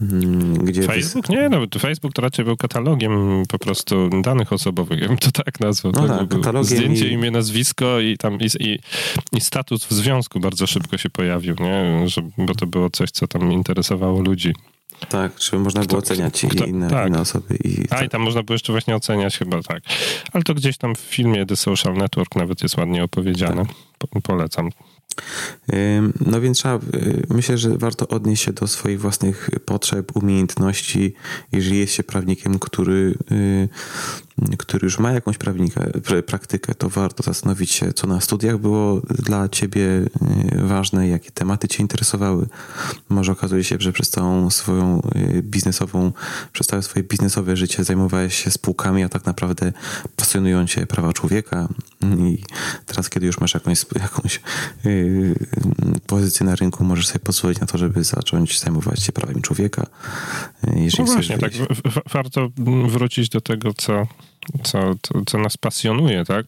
Mm, 0.00 0.54
gdzie 0.54 0.82
Facebook? 0.82 1.28
Nie, 1.28 1.48
no 1.48 1.60
Facebook 1.78 2.12
to 2.12 2.22
raczej 2.22 2.44
był 2.44 2.56
katalogiem 2.56 3.42
po 3.48 3.58
prostu 3.58 4.10
danych 4.22 4.52
osobowych, 4.52 5.00
ja 5.00 5.08
bym 5.08 5.16
to 5.16 5.30
tak 5.30 5.60
nazwał. 5.60 5.92
No 5.96 6.08
tak, 6.08 6.28
katalogiem 6.28 6.78
Zdjęcie, 6.78 7.08
i... 7.08 7.12
imię, 7.12 7.30
nazwisko 7.30 8.00
i 8.00 8.16
tam 8.18 8.38
i, 8.40 8.46
i, 8.60 8.78
i, 9.32 9.40
status 9.40 9.84
w 9.84 9.92
związku 9.92 10.40
bardzo 10.40 10.66
szybko 10.66 10.98
się 10.98 11.10
pojawił, 11.10 11.54
nie? 11.60 12.08
Że, 12.08 12.22
bo 12.38 12.54
to 12.54 12.66
było 12.66 12.90
coś, 12.90 13.10
co 13.10 13.28
tam 13.28 13.52
interesowało 13.52 14.20
ludzi. 14.20 14.52
Tak, 15.08 15.32
żeby 15.40 15.62
można 15.62 15.84
było 15.84 15.98
oceniać 15.98 16.46
kto, 16.50 16.64
inne, 16.64 16.90
tak. 16.90 17.08
inne 17.08 17.20
osoby. 17.20 17.56
I, 17.64 17.84
A 17.90 18.04
i 18.04 18.08
tam 18.08 18.22
można 18.22 18.42
było 18.42 18.54
jeszcze 18.54 18.72
właśnie 18.72 18.96
oceniać 18.96 19.38
chyba 19.38 19.62
tak. 19.62 19.82
Ale 20.32 20.42
to 20.42 20.54
gdzieś 20.54 20.78
tam 20.78 20.94
w 20.94 20.98
filmie 20.98 21.46
The 21.46 21.56
Social 21.56 21.94
Network 21.94 22.36
nawet 22.36 22.62
jest 22.62 22.76
ładnie 22.76 23.04
opowiedziane. 23.04 23.66
Tak. 23.66 23.76
Po, 23.98 24.20
polecam. 24.20 24.70
No 26.20 26.40
więc 26.40 26.58
trzeba, 26.58 26.74
y, 26.74 27.26
myślę, 27.28 27.58
że 27.58 27.78
warto 27.78 28.08
odnieść 28.08 28.44
się 28.44 28.52
do 28.52 28.66
swoich 28.66 29.00
własnych 29.00 29.50
potrzeb, 29.64 30.16
umiejętności. 30.16 31.14
Jeżeli 31.52 31.78
jest 31.78 31.94
się 31.94 32.02
prawnikiem, 32.02 32.58
który, 32.58 33.14
y, 33.32 33.68
który 34.58 34.84
już 34.84 34.98
ma 34.98 35.12
jakąś 35.12 35.38
prawnika, 35.38 35.86
praktykę, 36.26 36.74
to 36.74 36.88
warto 36.88 37.22
zastanowić 37.22 37.70
się, 37.70 37.92
co 37.92 38.06
na 38.06 38.20
studiach 38.20 38.58
było 38.58 39.00
dla 39.00 39.48
ciebie 39.48 39.82
y, 39.82 40.08
ważne, 40.54 41.08
jakie 41.08 41.30
tematy 41.30 41.68
cię 41.68 41.82
interesowały. 41.82 42.46
Może 43.08 43.32
okazuje 43.32 43.64
się, 43.64 43.76
że 43.78 43.92
przez 43.92 44.10
całą 44.10 44.50
swoją 44.50 45.02
biznesową, 45.42 46.12
przez 46.52 46.66
całe 46.66 46.82
swoje 46.82 47.02
biznesowe 47.02 47.56
życie 47.56 47.84
zajmowałeś 47.84 48.44
się 48.44 48.50
spółkami, 48.50 49.04
a 49.04 49.08
tak 49.08 49.26
naprawdę 49.26 49.72
pasjonują 50.16 50.66
cię 50.66 50.86
prawa 50.86 51.12
człowieka 51.12 51.68
i 52.18 52.42
teraz, 52.86 53.10
kiedy 53.10 53.26
już 53.26 53.40
masz 53.40 53.54
jakąś, 53.54 53.84
jakąś 53.94 54.40
pozycję 56.06 56.46
na 56.46 56.56
rynku, 56.56 56.84
możesz 56.84 57.06
sobie 57.06 57.20
pozwolić 57.20 57.60
na 57.60 57.66
to, 57.66 57.78
żeby 57.78 58.04
zacząć 58.04 58.60
zajmować 58.60 59.02
się 59.02 59.12
prawami 59.12 59.42
człowieka. 59.42 59.86
Jeżeli 60.76 61.04
no 61.04 61.12
właśnie, 61.12 61.38
tak. 61.38 61.52
Warto 62.12 62.48
wrócić 62.88 63.28
do 63.28 63.40
tego, 63.40 63.74
co, 63.74 64.06
co, 64.62 64.94
co, 65.02 65.22
co 65.26 65.38
nas 65.38 65.56
pasjonuje, 65.56 66.24
tak? 66.24 66.46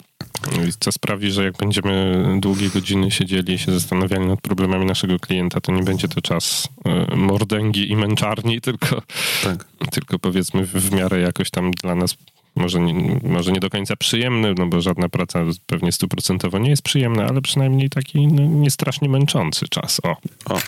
Co 0.81 0.93
sprawi, 0.93 1.31
że 1.31 1.45
jak 1.45 1.57
będziemy 1.57 2.25
długie 2.41 2.71
godziny 2.71 3.11
siedzieli 3.11 3.55
i 3.55 3.59
się 3.59 3.73
zastanawiali 3.73 4.27
nad 4.27 4.41
problemami 4.41 4.87
naszego 4.87 5.19
klienta, 5.19 5.61
to 5.61 5.73
nie 5.73 5.83
będzie 5.83 6.09
to 6.09 6.21
czas 6.21 6.69
e, 6.85 7.17
mordęgi 7.17 7.91
i 7.91 7.97
męczarni, 7.97 8.61
tylko, 8.67 9.03
tak. 9.45 9.65
tylko 9.91 10.19
powiedzmy 10.19 10.67
w 10.67 10.93
miarę 10.93 11.21
jakoś 11.21 11.51
tam 11.51 11.71
dla 11.71 11.95
nas 11.95 12.17
może 12.57 12.81
nie, 12.81 13.21
może 13.23 13.53
nie 13.53 13.61
do 13.61 13.71
końca 13.71 13.97
przyjemny, 13.97 14.55
no 14.59 14.67
bo 14.67 14.81
żadna 14.81 15.09
praca 15.09 15.45
pewnie 15.67 15.93
stuprocentowo 15.93 16.59
nie 16.59 16.71
jest 16.71 16.83
przyjemna, 16.83 17.27
ale 17.27 17.43
przynajmniej 17.43 17.91
taki 17.91 18.27
no, 18.27 18.43
niestrasznie 18.43 19.09
męczący 19.09 19.69
czas. 19.69 20.01
O. 20.03 20.17
o. 20.55 20.59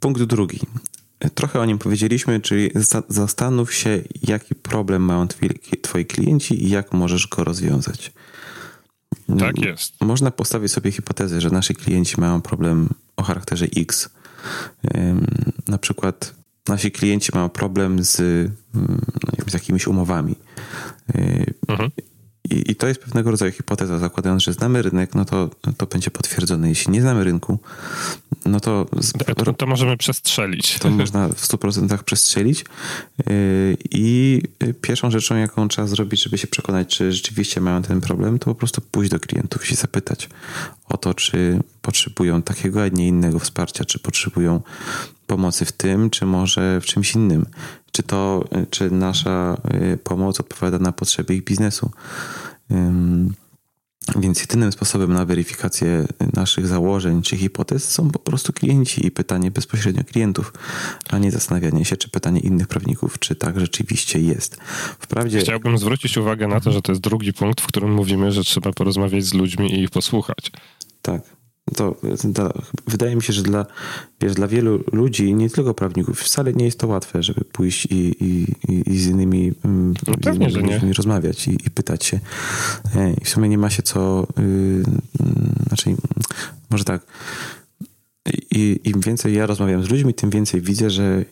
Punkt 0.00 0.22
drugi. 0.22 0.60
Trochę 1.34 1.60
o 1.60 1.64
nim 1.64 1.78
powiedzieliśmy, 1.78 2.40
czyli 2.40 2.70
zastanów 3.08 3.74
się, 3.74 4.02
jaki 4.22 4.54
problem 4.54 5.02
mają 5.02 5.28
twoi, 5.82 6.06
klienci 6.06 6.64
i 6.64 6.70
jak 6.70 6.92
możesz 6.92 7.26
go 7.26 7.44
rozwiązać. 7.44 8.12
Tak 9.38 9.58
jest. 9.58 9.92
Można 10.00 10.30
postawić 10.30 10.72
sobie 10.72 10.92
hipotezę, 10.92 11.40
że 11.40 11.50
nasi 11.50 11.74
klienci 11.74 12.20
mają 12.20 12.42
problem 12.42 12.88
o 13.16 13.22
charakterze 13.22 13.66
X. 13.76 14.10
Na 15.68 15.78
przykład 15.78 16.34
nasi 16.68 16.90
klienci 16.90 17.32
mają 17.34 17.48
problem 17.48 18.04
z, 18.04 18.20
mm, 18.20 18.52
no 18.74 19.44
z 19.46 19.54
jakimiś 19.54 19.86
umowami. 19.86 20.34
Y, 21.16 21.54
mhm. 21.68 21.90
I, 22.50 22.70
I, 22.70 22.76
to 22.76 22.86
jest 22.86 23.00
pewnego 23.00 23.30
rodzaju 23.30 23.52
hipoteza, 23.52 23.98
zakładając, 23.98 24.42
że 24.42 24.52
znamy 24.52 24.82
rynek, 24.82 25.14
no 25.14 25.24
to, 25.24 25.50
to 25.76 25.86
będzie 25.86 26.10
potwierdzone. 26.10 26.68
Jeśli 26.68 26.92
nie 26.92 27.00
znamy 27.00 27.24
rynku, 27.24 27.58
no 28.46 28.60
to... 28.60 28.86
To, 29.44 29.52
to 29.52 29.66
możemy 29.66 29.96
przestrzelić. 29.96 30.78
To 30.78 30.90
można 30.90 31.28
w 31.28 31.48
100% 31.48 32.02
przestrzelić. 32.02 32.64
Y, 33.30 33.76
I 33.90 34.42
pierwszą 34.80 35.10
rzeczą, 35.10 35.36
jaką 35.36 35.68
trzeba 35.68 35.88
zrobić, 35.88 36.22
żeby 36.22 36.38
się 36.38 36.46
przekonać, 36.46 36.96
czy 36.96 37.12
rzeczywiście 37.12 37.60
mają 37.60 37.82
ten 37.82 38.00
problem, 38.00 38.38
to 38.38 38.44
po 38.44 38.54
prostu 38.54 38.80
pójść 38.80 39.10
do 39.10 39.20
klientów 39.20 39.70
i 39.70 39.74
zapytać 39.74 40.28
o 40.88 40.96
to, 40.96 41.14
czy 41.14 41.60
potrzebują 41.82 42.42
takiego, 42.42 42.82
a 42.82 42.88
nie 42.88 43.08
innego 43.08 43.38
wsparcia, 43.38 43.84
czy 43.84 43.98
potrzebują 43.98 44.60
pomocy 45.26 45.64
w 45.64 45.72
tym, 45.72 46.10
czy 46.10 46.26
może 46.26 46.80
w 46.80 46.84
czymś 46.84 47.14
innym. 47.14 47.46
Czy 47.96 48.02
to, 48.02 48.44
czy 48.70 48.90
nasza 48.90 49.56
y, 49.92 49.98
pomoc 50.04 50.40
odpowiada 50.40 50.78
na 50.78 50.92
potrzeby 50.92 51.34
ich 51.34 51.44
biznesu. 51.44 51.90
Więc 54.16 54.40
jedynym 54.40 54.72
sposobem 54.72 55.12
na 55.12 55.24
weryfikację 55.24 56.06
naszych 56.32 56.66
założeń 56.66 57.22
czy 57.22 57.36
hipotez 57.36 57.88
są 57.88 58.10
po 58.10 58.18
prostu 58.18 58.52
klienci 58.52 59.06
i 59.06 59.10
pytanie 59.10 59.50
bezpośrednio 59.50 60.04
klientów, 60.04 60.52
a 61.10 61.18
nie 61.18 61.30
zastanawianie 61.30 61.84
się, 61.84 61.96
czy 61.96 62.08
pytanie 62.10 62.40
innych 62.40 62.68
prawników, 62.68 63.18
czy 63.18 63.34
tak 63.34 63.60
rzeczywiście 63.60 64.20
jest. 64.20 64.56
Wprawdzie... 64.98 65.40
Chciałbym 65.40 65.78
zwrócić 65.78 66.16
uwagę 66.16 66.48
na 66.48 66.60
to, 66.60 66.72
że 66.72 66.82
to 66.82 66.92
jest 66.92 67.02
drugi 67.02 67.32
punkt, 67.32 67.60
w 67.60 67.66
którym 67.66 67.94
mówimy, 67.94 68.32
że 68.32 68.44
trzeba 68.44 68.72
porozmawiać 68.72 69.24
z 69.24 69.34
ludźmi 69.34 69.74
i 69.74 69.82
ich 69.82 69.90
posłuchać. 69.90 70.52
Tak 71.02 71.35
to, 71.74 71.96
to, 72.34 72.52
wydaje 72.86 73.16
mi 73.16 73.22
się, 73.22 73.32
że 73.32 73.42
dla, 73.42 73.66
wiesz, 74.20 74.34
dla 74.34 74.48
wielu 74.48 74.84
ludzi, 74.92 75.34
nie 75.34 75.50
tylko 75.50 75.74
prawników, 75.74 76.20
wcale 76.20 76.52
nie 76.52 76.64
jest 76.64 76.78
to 76.78 76.86
łatwe, 76.86 77.22
żeby 77.22 77.44
pójść 77.44 77.86
i, 77.86 78.24
i, 78.24 78.46
i 78.86 78.98
z 78.98 79.06
innymi, 79.06 79.52
mm, 79.64 79.94
no 80.06 80.14
pewnie, 80.22 80.50
z 80.50 80.56
innymi 80.56 80.92
rozmawiać 80.92 81.48
i, 81.48 81.50
i, 81.66 81.70
pytać 81.70 82.04
się. 82.04 82.20
I 83.20 83.24
w 83.24 83.28
sumie 83.28 83.48
nie 83.48 83.58
ma 83.58 83.70
się 83.70 83.82
co, 83.82 84.26
yy, 84.36 84.82
znaczy, 85.66 85.96
może 86.70 86.84
tak, 86.84 87.02
i, 88.50 88.80
im 88.84 89.00
więcej 89.00 89.34
ja 89.34 89.46
rozmawiam 89.46 89.84
z 89.84 89.90
ludźmi, 89.90 90.14
tym 90.14 90.30
więcej 90.30 90.60
widzę, 90.60 90.90
że 90.90 91.24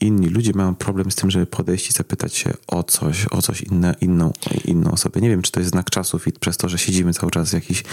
inni 0.00 0.28
ludzie 0.28 0.52
mają 0.54 0.74
problem 0.74 1.10
z 1.10 1.14
tym, 1.14 1.30
żeby 1.30 1.46
podejść 1.46 1.90
i 1.90 1.92
zapytać 1.92 2.34
się 2.34 2.52
o 2.66 2.82
coś, 2.82 3.26
o 3.30 3.42
coś 3.42 3.60
inne, 3.60 3.94
inną, 4.00 4.32
inną 4.64 4.90
osobę. 4.90 5.20
Nie 5.20 5.28
wiem, 5.28 5.42
czy 5.42 5.52
to 5.52 5.60
jest 5.60 5.72
znak 5.72 5.90
czasów 5.90 6.26
i 6.26 6.32
przez 6.32 6.56
to, 6.56 6.68
że 6.68 6.78
siedzimy 6.78 7.12
cały 7.12 7.32
czas 7.32 7.50
w 7.50 7.52
jakichś 7.52 7.84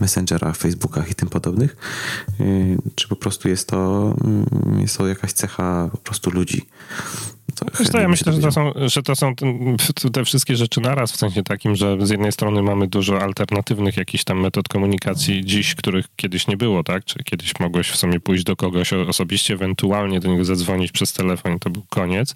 messengerach, 0.00 0.56
facebookach 0.56 1.10
i 1.10 1.14
tym 1.14 1.28
podobnych, 1.28 1.76
y, 2.40 2.78
czy 2.94 3.08
po 3.08 3.16
prostu 3.16 3.48
jest 3.48 3.68
to, 3.68 4.14
mm, 4.24 4.80
jest 4.80 4.98
to 4.98 5.08
jakaś 5.08 5.32
cecha 5.32 5.88
po 5.92 5.98
prostu 5.98 6.30
ludzi. 6.30 6.66
To 7.92 8.00
ja 8.00 8.08
myślę, 8.08 8.32
że 8.32 8.40
to, 8.40 8.52
są, 8.52 8.72
że 8.86 9.02
to 9.02 9.16
są 9.16 9.34
te 10.12 10.24
wszystkie 10.24 10.56
rzeczy 10.56 10.80
naraz, 10.80 11.12
w 11.12 11.16
sensie 11.16 11.42
takim, 11.42 11.76
że 11.76 12.06
z 12.06 12.10
jednej 12.10 12.32
strony 12.32 12.62
mamy 12.62 12.86
dużo 12.86 13.20
alternatywnych 13.22 13.96
jakichś 13.96 14.24
tam 14.24 14.40
metod 14.40 14.68
komunikacji 14.68 15.44
dziś, 15.44 15.74
których 15.74 16.06
kiedyś 16.16 16.46
nie 16.46 16.56
było, 16.56 16.84
tak? 16.84 17.04
Czy 17.04 17.24
kiedyś 17.24 17.60
mogłeś 17.60 17.88
w 17.88 17.96
sumie 17.96 18.20
pójść 18.20 18.44
do 18.44 18.56
kogoś 18.56 18.92
osobiście, 18.92 19.54
ewentualnie 19.54 20.20
do 20.20 20.28
niego 20.28 20.44
zadzwonić 20.44 20.92
przez 20.92 21.12
telefon 21.12 21.56
i 21.56 21.58
to 21.58 21.70
był 21.70 21.82
koniec, 21.88 22.34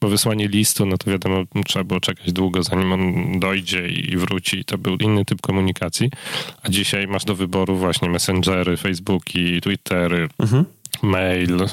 bo 0.00 0.08
wysłanie 0.08 0.48
listu, 0.48 0.86
no 0.86 0.98
to 0.98 1.10
wiadomo, 1.10 1.44
trzeba 1.66 1.84
było 1.84 2.00
czekać 2.00 2.32
długo, 2.32 2.62
zanim 2.62 2.92
on 2.92 3.40
dojdzie 3.40 3.88
i 3.88 4.16
wróci. 4.16 4.64
To 4.64 4.78
był 4.78 4.96
inny 4.96 5.24
typ 5.24 5.40
komunikacji, 5.40 6.10
a 6.62 6.68
dzisiaj 6.68 7.06
masz 7.06 7.24
do 7.24 7.34
wyboru 7.34 7.76
właśnie 7.76 8.10
messengery, 8.10 8.76
facebooki, 8.76 9.60
twittery, 9.60 10.28
mhm 10.38 10.64
mail, 11.02 11.62
e, 11.62 11.68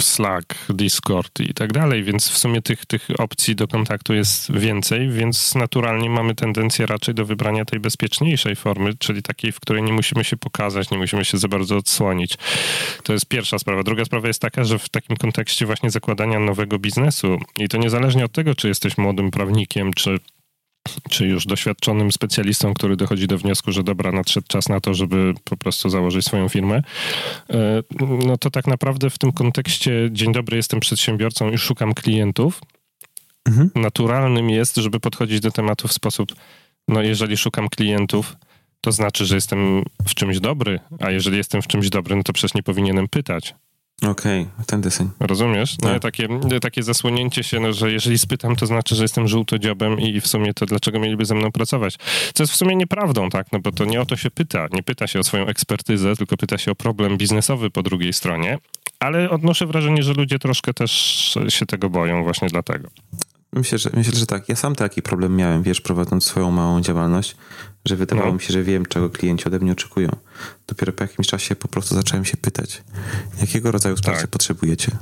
Slack, 0.00 0.54
Discord 0.68 1.40
i 1.40 1.54
tak 1.54 1.72
dalej, 1.72 2.02
więc 2.02 2.28
w 2.28 2.38
sumie 2.38 2.62
tych, 2.62 2.86
tych 2.86 3.08
opcji 3.18 3.56
do 3.56 3.68
kontaktu 3.68 4.14
jest 4.14 4.52
więcej, 4.52 5.08
więc 5.08 5.54
naturalnie 5.54 6.10
mamy 6.10 6.34
tendencję 6.34 6.86
raczej 6.86 7.14
do 7.14 7.24
wybrania 7.24 7.64
tej 7.64 7.80
bezpieczniejszej 7.80 8.56
formy, 8.56 8.94
czyli 8.98 9.22
takiej, 9.22 9.52
w 9.52 9.60
której 9.60 9.82
nie 9.82 9.92
musimy 9.92 10.24
się 10.24 10.36
pokazać, 10.36 10.90
nie 10.90 10.98
musimy 10.98 11.24
się 11.24 11.38
za 11.38 11.48
bardzo 11.48 11.76
odsłonić. 11.76 12.36
To 13.02 13.12
jest 13.12 13.26
pierwsza 13.26 13.58
sprawa. 13.58 13.82
Druga 13.82 14.04
sprawa 14.04 14.28
jest 14.28 14.40
taka, 14.40 14.64
że 14.64 14.78
w 14.78 14.88
takim 14.88 15.16
kontekście 15.16 15.66
właśnie 15.66 15.90
zakładania 15.90 16.38
nowego 16.38 16.78
biznesu 16.78 17.38
i 17.58 17.68
to 17.68 17.78
niezależnie 17.78 18.24
od 18.24 18.32
tego, 18.32 18.54
czy 18.54 18.68
jesteś 18.68 18.98
młodym 18.98 19.30
prawnikiem, 19.30 19.92
czy 19.92 20.18
czy 21.10 21.26
już 21.26 21.46
doświadczonym 21.46 22.12
specjalistą, 22.12 22.74
który 22.74 22.96
dochodzi 22.96 23.26
do 23.26 23.38
wniosku, 23.38 23.72
że 23.72 23.82
dobra, 23.82 24.12
nadszedł 24.12 24.46
czas 24.48 24.68
na 24.68 24.80
to, 24.80 24.94
żeby 24.94 25.34
po 25.44 25.56
prostu 25.56 25.88
założyć 25.88 26.24
swoją 26.24 26.48
firmę, 26.48 26.82
e, 27.50 27.82
no 28.00 28.38
to 28.38 28.50
tak 28.50 28.66
naprawdę 28.66 29.10
w 29.10 29.18
tym 29.18 29.32
kontekście 29.32 30.08
dzień 30.12 30.32
dobry, 30.32 30.56
jestem 30.56 30.80
przedsiębiorcą 30.80 31.50
i 31.50 31.58
szukam 31.58 31.94
klientów. 31.94 32.60
Mhm. 33.48 33.70
Naturalnym 33.74 34.50
jest, 34.50 34.76
żeby 34.76 35.00
podchodzić 35.00 35.40
do 35.40 35.50
tematu 35.50 35.88
w 35.88 35.92
sposób, 35.92 36.32
no 36.88 37.02
jeżeli 37.02 37.36
szukam 37.36 37.68
klientów, 37.68 38.36
to 38.80 38.92
znaczy, 38.92 39.26
że 39.26 39.34
jestem 39.34 39.82
w 40.06 40.14
czymś 40.14 40.40
dobry, 40.40 40.80
a 41.00 41.10
jeżeli 41.10 41.36
jestem 41.36 41.62
w 41.62 41.66
czymś 41.66 41.90
dobry, 41.90 42.16
no 42.16 42.22
to 42.22 42.32
przecież 42.32 42.54
nie 42.54 42.62
powinienem 42.62 43.08
pytać. 43.08 43.54
Okej, 44.08 44.42
okay, 44.42 44.64
ten 44.66 44.80
deseń. 44.80 45.10
Rozumiesz? 45.20 45.76
No, 45.82 45.88
tak. 45.88 46.02
takie, 46.02 46.28
takie 46.60 46.82
zasłonięcie 46.82 47.42
się, 47.42 47.60
no, 47.60 47.72
że 47.72 47.92
jeżeli 47.92 48.18
spytam, 48.18 48.56
to 48.56 48.66
znaczy, 48.66 48.94
że 48.94 49.04
jestem 49.04 49.28
żółtodziobem 49.28 50.00
i 50.00 50.20
w 50.20 50.26
sumie 50.26 50.54
to 50.54 50.66
dlaczego 50.66 51.00
mieliby 51.00 51.24
ze 51.24 51.34
mną 51.34 51.52
pracować? 51.52 51.98
Co 52.34 52.42
jest 52.42 52.52
w 52.52 52.56
sumie 52.56 52.76
nieprawdą, 52.76 53.30
tak? 53.30 53.52
No 53.52 53.58
bo 53.58 53.72
to 53.72 53.84
nie 53.84 54.00
o 54.00 54.06
to 54.06 54.16
się 54.16 54.30
pyta. 54.30 54.66
Nie 54.72 54.82
pyta 54.82 55.06
się 55.06 55.18
o 55.18 55.22
swoją 55.22 55.46
ekspertyzę, 55.46 56.16
tylko 56.16 56.36
pyta 56.36 56.58
się 56.58 56.70
o 56.70 56.74
problem 56.74 57.16
biznesowy 57.16 57.70
po 57.70 57.82
drugiej 57.82 58.12
stronie. 58.12 58.58
Ale 59.00 59.30
odnoszę 59.30 59.66
wrażenie, 59.66 60.02
że 60.02 60.12
ludzie 60.12 60.38
troszkę 60.38 60.74
też 60.74 60.92
się 61.48 61.66
tego 61.66 61.90
boją 61.90 62.22
właśnie 62.22 62.48
dlatego. 62.48 62.88
Myślę, 63.52 63.78
że, 63.78 63.90
myślę, 63.94 64.14
że 64.14 64.26
tak. 64.26 64.48
Ja 64.48 64.56
sam 64.56 64.74
taki 64.74 65.02
problem 65.02 65.36
miałem, 65.36 65.62
wiesz, 65.62 65.80
prowadząc 65.80 66.24
swoją 66.24 66.50
małą 66.50 66.80
działalność, 66.80 67.36
że 67.84 67.96
wydawało 67.96 68.28
no. 68.28 68.34
mi 68.34 68.40
się, 68.40 68.52
że 68.52 68.62
wiem, 68.62 68.86
czego 68.86 69.10
klienci 69.10 69.44
ode 69.44 69.58
mnie 69.58 69.72
oczekują. 69.72 70.08
Dopiero 70.66 70.92
po 70.92 71.04
jakimś 71.04 71.28
czasie 71.28 71.56
po 71.56 71.68
prostu 71.68 71.94
zacząłem 71.94 72.24
się 72.24 72.36
pytać, 72.36 72.82
jakiego 73.40 73.70
rodzaju 73.70 73.96
wsparcia 73.96 74.20
tak. 74.20 74.30
potrzebujecie. 74.30 74.96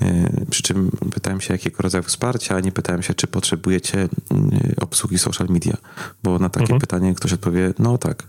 Yy, 0.00 0.46
przy 0.50 0.62
czym 0.62 0.90
pytałem 1.14 1.40
się, 1.40 1.54
jakiego 1.54 1.82
rodzaju 1.82 2.04
wsparcia, 2.04 2.56
a 2.56 2.60
nie 2.60 2.72
pytałem 2.72 3.02
się, 3.02 3.14
czy 3.14 3.26
potrzebujecie 3.26 3.98
yy, 3.98 4.74
obsługi 4.80 5.18
social 5.18 5.46
media. 5.50 5.76
Bo 6.22 6.38
na 6.38 6.48
takie 6.48 6.62
mhm. 6.62 6.80
pytanie 6.80 7.14
ktoś 7.14 7.32
odpowie, 7.32 7.74
no 7.78 7.98
tak. 7.98 8.22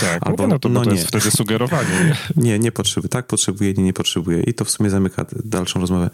Tak, 0.00 0.18
Albo, 0.26 0.46
no 0.46 0.58
to, 0.58 0.68
no 0.68 0.80
to 0.80 0.90
nie. 0.90 0.96
jest 0.96 1.08
wtedy 1.08 1.30
sugerowanie. 1.30 1.88
Nie, 2.36 2.44
nie, 2.44 2.58
nie 2.58 2.72
potrzebuję. 2.72 3.08
Tak, 3.08 3.26
potrzebuję, 3.26 3.74
nie, 3.74 3.84
nie 3.84 3.92
potrzebuję. 3.92 4.42
I 4.42 4.54
to 4.54 4.64
w 4.64 4.70
sumie 4.70 4.90
zamyka 4.90 5.24
dalszą 5.44 5.80
rozmowę. 5.80 6.10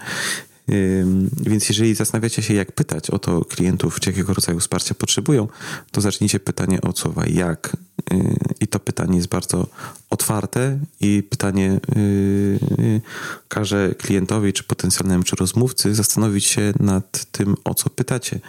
Więc 1.40 1.68
jeżeli 1.68 1.94
zastanawiacie 1.94 2.42
się, 2.42 2.54
jak 2.54 2.72
pytać 2.72 3.10
o 3.10 3.18
to 3.18 3.44
klientów, 3.44 4.00
czy 4.00 4.10
jakiego 4.10 4.34
rodzaju 4.34 4.60
wsparcia 4.60 4.94
potrzebują, 4.94 5.48
to 5.90 6.00
zacznijcie 6.00 6.40
pytanie 6.40 6.80
o 6.80 6.92
co, 6.92 7.14
jak. 7.26 7.76
Y, 8.12 8.36
I 8.60 8.66
to 8.66 8.78
pytanie 8.78 9.16
jest 9.16 9.28
bardzo 9.28 9.66
otwarte 10.10 10.78
i 11.00 11.22
pytanie 11.30 11.80
y, 11.96 13.00
każe 13.48 13.94
klientowi, 13.98 14.52
czy 14.52 14.64
potencjalnemu, 14.64 15.24
czy 15.24 15.36
rozmówcy 15.36 15.94
zastanowić 15.94 16.44
się 16.44 16.72
nad 16.80 17.24
tym, 17.24 17.56
o 17.64 17.74
co 17.74 17.90
pytacie. 17.90 18.40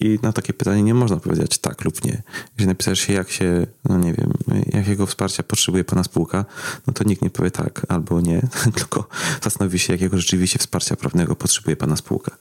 I 0.00 0.18
na 0.22 0.32
takie 0.32 0.52
pytanie 0.52 0.82
nie 0.82 0.94
można 0.94 1.16
powiedzieć 1.16 1.58
tak 1.58 1.84
lub 1.84 2.04
nie. 2.04 2.22
Jeżeli 2.52 2.68
napiszesz 2.68 3.00
się, 3.00 3.12
jak 3.12 3.30
się, 3.30 3.66
no 3.84 3.98
nie 3.98 4.12
wiem, 4.12 4.32
jakiego 4.72 5.06
wsparcia 5.06 5.42
potrzebuje 5.42 5.84
pana 5.84 6.04
spółka, 6.04 6.44
no 6.86 6.92
to 6.92 7.04
nikt 7.04 7.22
nie 7.22 7.30
powie 7.30 7.50
tak 7.50 7.86
albo 7.88 8.20
nie, 8.20 8.42
tylko 8.76 9.08
zastanowi 9.42 9.78
się, 9.78 9.92
jakiego 9.92 10.18
rzeczywiście 10.18 10.58
wsparcia 10.58 10.96
prawnego 10.96 11.36
potrzebuje 11.36 11.76
pana 11.76 11.96
spółka. 11.96 12.36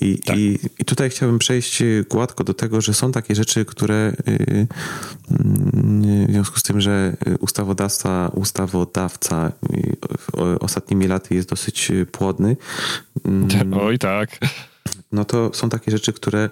I, 0.00 0.18
tak. 0.18 0.36
i, 0.36 0.58
i 0.78 0.84
tutaj 0.84 1.10
chciałbym 1.10 1.38
przejść 1.38 1.82
gładko 2.10 2.44
do 2.44 2.54
tego, 2.54 2.80
że 2.80 2.94
są 2.94 3.12
takie 3.12 3.34
rzeczy, 3.34 3.64
które 3.64 4.12
y, 4.28 4.66
w 5.30 6.32
związku 6.32 6.58
z 6.58 6.62
tym, 6.62 6.80
że 6.80 7.16
ustawodawca, 7.40 8.30
ustawodawca 8.34 9.52
ostatnimi 10.60 11.08
laty 11.08 11.34
jest 11.34 11.48
dosyć 11.48 11.92
płodny. 12.12 12.56
Oj 13.80 13.98
tak 13.98 14.38
no 15.12 15.24
to 15.24 15.50
są 15.54 15.68
takie 15.68 15.90
rzeczy, 15.90 16.12
które 16.12 16.50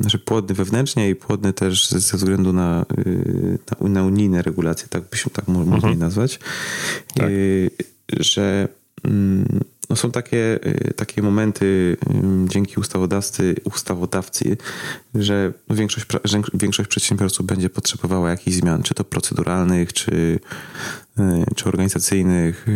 znaczy 0.00 0.18
płodny 0.18 0.54
wewnętrznie 0.54 1.10
i 1.10 1.14
płodny 1.14 1.52
też 1.52 1.90
ze 1.90 2.16
względu 2.18 2.52
na, 2.52 2.86
yy, 3.06 3.58
na, 3.80 3.88
na 3.88 4.02
unijne 4.04 4.42
regulacje, 4.42 4.88
tak 4.88 5.02
byśmy 5.10 5.30
tak 5.30 5.48
mogli 5.48 5.74
mhm. 5.74 5.98
nazwać, 5.98 6.40
tak. 7.14 7.30
Yy, 7.30 7.70
że 8.20 8.68
mm, 9.04 9.60
no 9.90 9.96
są 9.96 10.10
takie, 10.10 10.58
takie 10.96 11.22
momenty 11.22 11.96
dzięki 12.46 12.80
ustawodawcy, 12.80 13.54
ustawodawcy, 13.64 14.56
że 15.14 15.52
większość, 15.70 16.06
większość 16.54 16.88
przedsiębiorców 16.88 17.46
będzie 17.46 17.70
potrzebowała 17.70 18.30
jakichś 18.30 18.56
zmian, 18.56 18.82
czy 18.82 18.94
to 18.94 19.04
proceduralnych, 19.04 19.92
czy, 19.92 20.40
czy 21.54 21.64
organizacyjnych, 21.64 22.66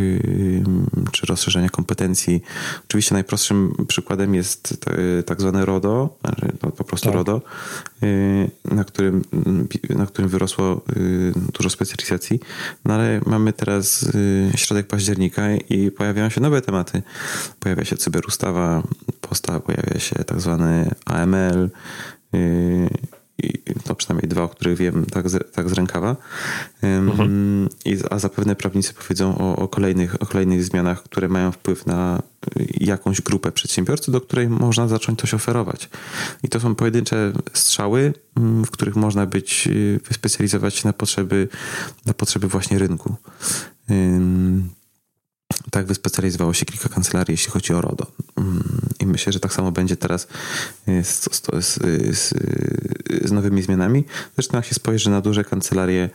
czy 1.13 1.27
rozszerzenia 1.27 1.69
kompetencji. 1.69 2.43
Oczywiście 2.85 3.15
najprostszym 3.15 3.75
przykładem 3.89 4.35
jest 4.35 4.87
tak 5.27 5.41
zwane 5.41 5.65
RODO, 5.65 6.19
znaczy, 6.21 6.53
po 6.77 6.85
prostu 6.85 7.07
tak. 7.07 7.15
RODO, 7.15 7.43
na 8.65 8.85
którym, 8.85 9.23
na 9.89 10.07
którym 10.07 10.31
wyrosło 10.31 10.81
dużo 11.53 11.71
specjalizacji, 11.71 12.41
no 12.85 12.95
ale 12.95 13.21
mamy 13.27 13.53
teraz 13.53 14.09
środek 14.57 14.87
października 14.87 15.43
i 15.53 15.91
pojawiają 15.91 16.29
się 16.29 16.41
nowe 16.41 16.63
tematy 16.63 17.03
pojawia 17.61 17.85
się 17.85 17.97
cyberustawa, 17.97 18.83
posta, 19.21 19.61
pojawia 19.61 19.99
się 19.99 20.15
tak 20.15 20.41
zwany 20.41 20.91
AML, 21.07 21.71
i 23.39 23.53
to 23.85 23.95
przynajmniej 23.95 24.29
dwa, 24.29 24.43
o 24.43 24.49
których 24.49 24.79
wiem 24.79 25.07
tak 25.07 25.29
z, 25.29 25.53
tak 25.53 25.69
z 25.71 25.73
rękawa. 25.73 26.17
Mhm. 26.83 27.69
I, 27.85 27.99
a 28.11 28.19
zapewne 28.19 28.57
prawnicy 28.57 28.95
powiedzą 28.95 29.39
o, 29.39 29.57
o, 29.57 29.69
kolejnych, 29.69 30.23
o 30.23 30.27
kolejnych 30.27 30.65
zmianach, 30.65 31.03
które 31.03 31.29
mają 31.29 31.53
wpływ 31.53 31.87
na 31.87 32.23
jakąś 32.81 33.21
grupę 33.21 33.53
przedsiębiorców, 33.53 34.13
do 34.13 34.21
której 34.21 34.49
można 34.49 34.89
zacząć 34.89 35.21
coś 35.21 35.35
oferować. 35.35 35.89
I 36.43 36.49
to 36.49 36.61
są 36.61 36.75
pojedyncze 36.75 37.33
strzały, 37.53 38.13
w 38.37 38.71
których 38.71 38.97
można 38.97 39.27
być, 39.27 39.67
yy, 39.67 40.01
wyspecjalizować 40.09 40.75
się 40.75 40.89
na 40.89 40.93
potrzeby, 40.93 41.49
na 42.07 42.15
potrzeby 42.15 42.49
właśnie 42.49 42.79
rynku. 42.79 43.17
Tak 45.71 45.87
wyspecjalizowało 45.87 46.55
się 46.55 46.67
kilka 46.67 46.89
kancelarii, 46.89 47.33
jeśli 47.33 47.53
chodzi 47.53 47.73
o 47.73 47.81
RODO. 47.81 48.07
Mm, 48.37 48.63
I 49.01 49.07
myślę, 49.07 49.33
że 49.33 49.41
tak 49.41 49.53
samo 49.53 49.73
będzie 49.73 49.97
teraz 49.97 50.29
z, 50.87 51.29
z, 51.33 51.81
z, 52.19 52.35
z 53.25 53.33
nowymi 53.33 53.63
zmianami. 53.63 54.05
Zresztą 54.35 54.57
jak 54.57 54.67
się 54.67 54.75
spojrzy 54.75 55.11
na 55.11 55.21
duże 55.21 55.45
kancelarie 55.45 56.11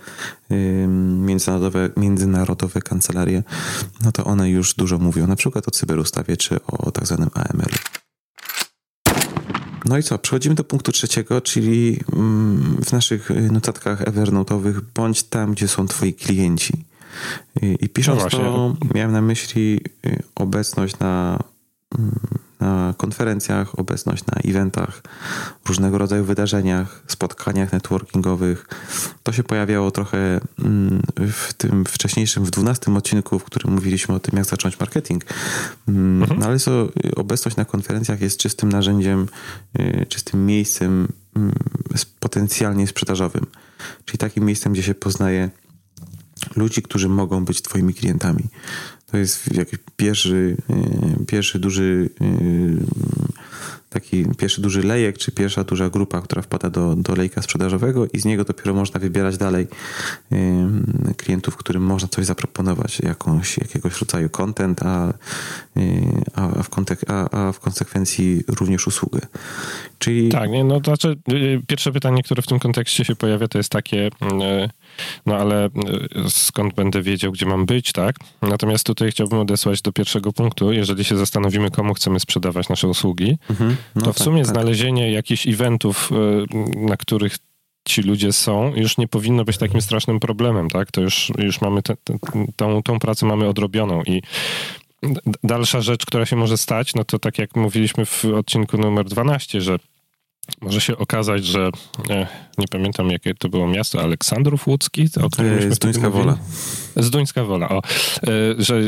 międzynarodowe, 1.25 1.89
międzynarodowe 1.97 2.81
kancelarie, 2.81 3.43
no 4.01 4.11
to 4.11 4.25
one 4.25 4.49
już 4.49 4.73
dużo 4.73 4.97
mówią, 4.97 5.27
na 5.27 5.35
przykład 5.35 5.67
o 5.67 5.71
cyberustawie 5.71 6.37
czy 6.37 6.65
o 6.65 6.91
tak 6.91 7.07
zwanym 7.07 7.29
AML. 7.33 7.71
No 9.85 9.97
i 9.97 10.03
co? 10.03 10.19
Przechodzimy 10.19 10.55
do 10.55 10.63
punktu 10.63 10.91
trzeciego, 10.91 11.41
czyli 11.41 11.99
mm, 12.13 12.77
w 12.85 12.91
naszych 12.91 13.29
notatkach 13.51 14.01
Evernote'owych 14.01 14.81
bądź 14.95 15.23
tam, 15.23 15.51
gdzie 15.51 15.67
są 15.67 15.87
twoi 15.87 16.13
klienci. 16.13 16.88
I 17.61 17.89
pisząc 17.89 18.23
no 18.23 18.29
to, 18.29 18.75
miałem 18.95 19.11
na 19.11 19.21
myśli 19.21 19.81
y, 20.05 20.23
obecność 20.35 20.99
na, 20.99 21.39
mm, 21.99 22.19
na 22.59 22.93
konferencjach, 22.97 23.79
obecność 23.79 24.23
na 24.25 24.51
eventach, 24.51 25.01
różnego 25.65 25.97
rodzaju 25.97 26.25
wydarzeniach, 26.25 27.03
spotkaniach 27.07 27.73
networkingowych. 27.73 28.67
To 29.23 29.31
się 29.31 29.43
pojawiało 29.43 29.91
trochę 29.91 30.39
mm, 30.59 31.01
w 31.17 31.53
tym 31.53 31.85
wcześniejszym, 31.85 32.45
w 32.45 32.51
dwunastym 32.51 32.97
odcinku, 32.97 33.39
w 33.39 33.43
którym 33.43 33.73
mówiliśmy 33.73 34.15
o 34.15 34.19
tym, 34.19 34.37
jak 34.37 34.45
zacząć 34.45 34.79
marketing. 34.79 35.23
Mm, 35.87 36.21
mhm. 36.21 36.39
No 36.39 36.45
ale 36.45 36.57
obecność 37.15 37.57
na 37.57 37.65
konferencjach 37.65 38.21
jest 38.21 38.39
czystym 38.39 38.69
narzędziem, 38.69 39.27
y, 39.79 40.05
czystym 40.09 40.45
miejscem 40.45 41.07
potencjalnie 42.19 42.87
sprzedażowym. 42.87 43.45
Czyli 44.05 44.17
takim 44.17 44.45
miejscem, 44.45 44.73
gdzie 44.73 44.83
się 44.83 44.93
poznaje 44.93 45.49
ludzi, 46.59 46.81
którzy 46.81 47.09
mogą 47.09 47.45
być 47.45 47.61
Twoimi 47.61 47.93
klientami. 47.93 48.43
To 49.11 49.17
jest 49.17 49.55
jakiś 49.55 49.79
pierwszy, 49.97 50.57
e, 50.69 51.25
pierwszy 51.25 51.59
duży 51.59 52.09
e, 52.21 52.25
taki 53.89 54.25
pierwszy 54.37 54.61
duży 54.61 54.83
lejek, 54.83 55.17
czy 55.17 55.31
pierwsza 55.31 55.63
duża 55.63 55.89
grupa, 55.89 56.21
która 56.21 56.41
wpada 56.41 56.69
do, 56.69 56.95
do 56.95 57.15
lejka 57.15 57.41
sprzedażowego 57.41 58.07
i 58.13 58.19
z 58.19 58.25
niego 58.25 58.43
dopiero 58.43 58.73
można 58.73 58.99
wybierać 58.99 59.37
dalej 59.37 59.67
y, 60.31 60.35
klientów, 61.17 61.57
którym 61.57 61.83
można 61.83 62.07
coś 62.07 62.25
zaproponować, 62.25 62.99
jakąś, 62.99 63.57
jakiegoś 63.57 63.99
rodzaju 64.01 64.29
content, 64.29 64.83
a, 64.83 65.13
y, 65.77 66.01
a, 66.35 66.47
w, 66.47 66.69
kontek- 66.69 67.03
a, 67.07 67.47
a 67.47 67.51
w 67.51 67.59
konsekwencji 67.59 68.43
również 68.47 68.87
usługę. 68.87 69.19
Czyli... 69.99 70.29
Tak, 70.29 70.49
nie, 70.49 70.63
no 70.63 70.81
to 70.81 70.85
znaczy 70.85 71.17
y, 71.33 71.61
pierwsze 71.67 71.91
pytanie, 71.91 72.23
które 72.23 72.41
w 72.41 72.47
tym 72.47 72.59
kontekście 72.59 73.05
się 73.05 73.15
pojawia, 73.15 73.47
to 73.47 73.57
jest 73.57 73.69
takie, 73.69 74.09
no 75.25 75.35
ale 75.35 75.69
skąd 76.29 76.73
będę 76.73 77.01
wiedział, 77.01 77.31
gdzie 77.31 77.45
mam 77.45 77.65
być, 77.65 77.91
tak? 77.91 78.15
Natomiast 78.41 78.85
tutaj 78.85 79.11
chciałbym 79.11 79.39
odesłać 79.39 79.81
do 79.81 79.91
pierwszego 79.91 80.33
punktu, 80.33 80.71
jeżeli 80.71 81.03
się 81.03 81.17
zastanowimy, 81.17 81.71
komu 81.71 81.93
chcemy 81.93 82.19
sprzedawać 82.19 82.69
nasze 82.69 82.87
usługi, 82.87 83.37
mhm. 83.49 83.75
No 83.95 84.01
to 84.01 84.13
w 84.13 84.17
tak, 84.17 84.25
sumie 84.25 84.43
tak. 84.43 84.51
znalezienie 84.51 85.11
jakichś 85.11 85.47
eventów, 85.47 86.11
e, 86.11 86.85
na 86.87 86.97
których 86.97 87.37
ci 87.87 88.01
ludzie 88.01 88.33
są, 88.33 88.75
już 88.75 88.97
nie 88.97 89.07
powinno 89.07 89.45
być 89.45 89.57
takim 89.57 89.81
strasznym 89.81 90.19
problemem, 90.19 90.69
tak? 90.69 90.91
To 90.91 91.01
już, 91.01 91.31
już 91.37 91.61
mamy 91.61 91.81
te, 91.81 91.95
te, 92.03 92.17
tą, 92.55 92.83
tą 92.83 92.99
pracę 92.99 93.25
mamy 93.25 93.47
odrobioną 93.47 94.03
i 94.03 94.21
dalsza 95.43 95.81
rzecz, 95.81 96.05
która 96.05 96.25
się 96.25 96.35
może 96.35 96.57
stać, 96.57 96.95
no 96.95 97.03
to 97.03 97.19
tak 97.19 97.37
jak 97.37 97.55
mówiliśmy 97.55 98.05
w 98.05 98.25
odcinku 98.25 98.77
numer 98.77 99.05
12, 99.05 99.61
że 99.61 99.77
może 100.61 100.81
się 100.81 100.97
okazać, 100.97 101.45
że 101.45 101.69
nie, 102.09 102.27
nie, 102.57 102.67
pamiętam 102.67 103.11
jakie 103.11 103.33
to 103.35 103.49
było 103.49 103.67
miasto, 103.67 104.01
Aleksandrów 104.01 104.67
Łódzki, 104.67 105.07
o 105.23 105.29
którym 105.29 105.55
myśmy 105.55 105.75
Zduńska 105.75 106.09
Wola. 106.09 106.37
Zduńska 106.95 107.43
Wola, 107.43 107.69
o. 107.69 107.77
E, 107.77 107.81
że 108.57 108.81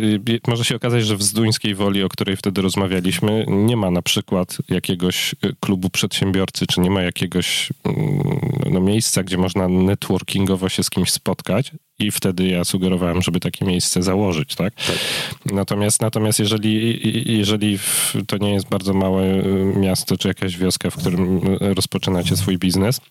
może 0.48 0.66
się 0.66 0.76
okazać, 0.76 1.06
że 1.06 1.18
w 1.18 1.24
Zduńskiej 1.24 1.76
Woli, 1.76 2.04
o 2.04 2.10
której 2.10 2.38
wtedy 2.38 2.62
rozmawialiśmy, 2.62 3.46
nie 3.48 3.78
ma 3.78 3.92
na 3.92 4.02
przykład 4.02 4.58
jakiegoś 4.70 5.34
e, 5.34 5.50
klubu 5.60 5.90
przedsiębiorcy, 5.90 6.68
czy 6.68 6.82
nie 6.82 6.90
ma 6.90 7.02
jakiegoś 7.02 7.70
mm, 7.84 8.40
no, 8.72 8.82
miejsca, 8.82 9.24
gdzie 9.24 9.38
można 9.38 9.68
networkingowo 9.68 10.70
się 10.70 10.84
z 10.84 10.90
kimś 10.90 11.12
spotkać, 11.12 11.72
i 12.02 12.12
wtedy 12.12 12.48
ja 12.48 12.64
sugerowałem, 12.64 13.22
żeby 13.22 13.40
takie 13.40 13.66
miejsce 13.66 14.04
założyć, 14.04 14.56
tak? 14.56 14.74
tak. 14.74 14.98
Natomiast, 15.46 16.02
natomiast 16.02 16.40
jeżeli, 16.40 17.00
jeżeli 17.38 17.80
to 18.28 18.38
nie 18.38 18.54
jest 18.54 18.70
bardzo 18.70 18.94
małe 18.94 19.24
y, 19.24 19.74
miasto, 19.76 20.18
czy 20.18 20.28
jakaś 20.28 20.58
wioska, 20.58 20.90
w 20.90 20.96
którym 20.96 21.42
rozpoczynacie 21.60 22.38
swój 22.38 22.58
biznes, 22.58 23.02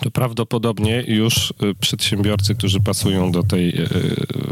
to 0.00 0.10
prawdopodobnie 0.10 1.04
już 1.08 1.50
y, 1.50 1.74
przedsiębiorcy, 1.80 2.54
którzy 2.54 2.80
pasują 2.80 3.32
do 3.32 3.42
tej 3.42 3.68
y, 3.68 3.88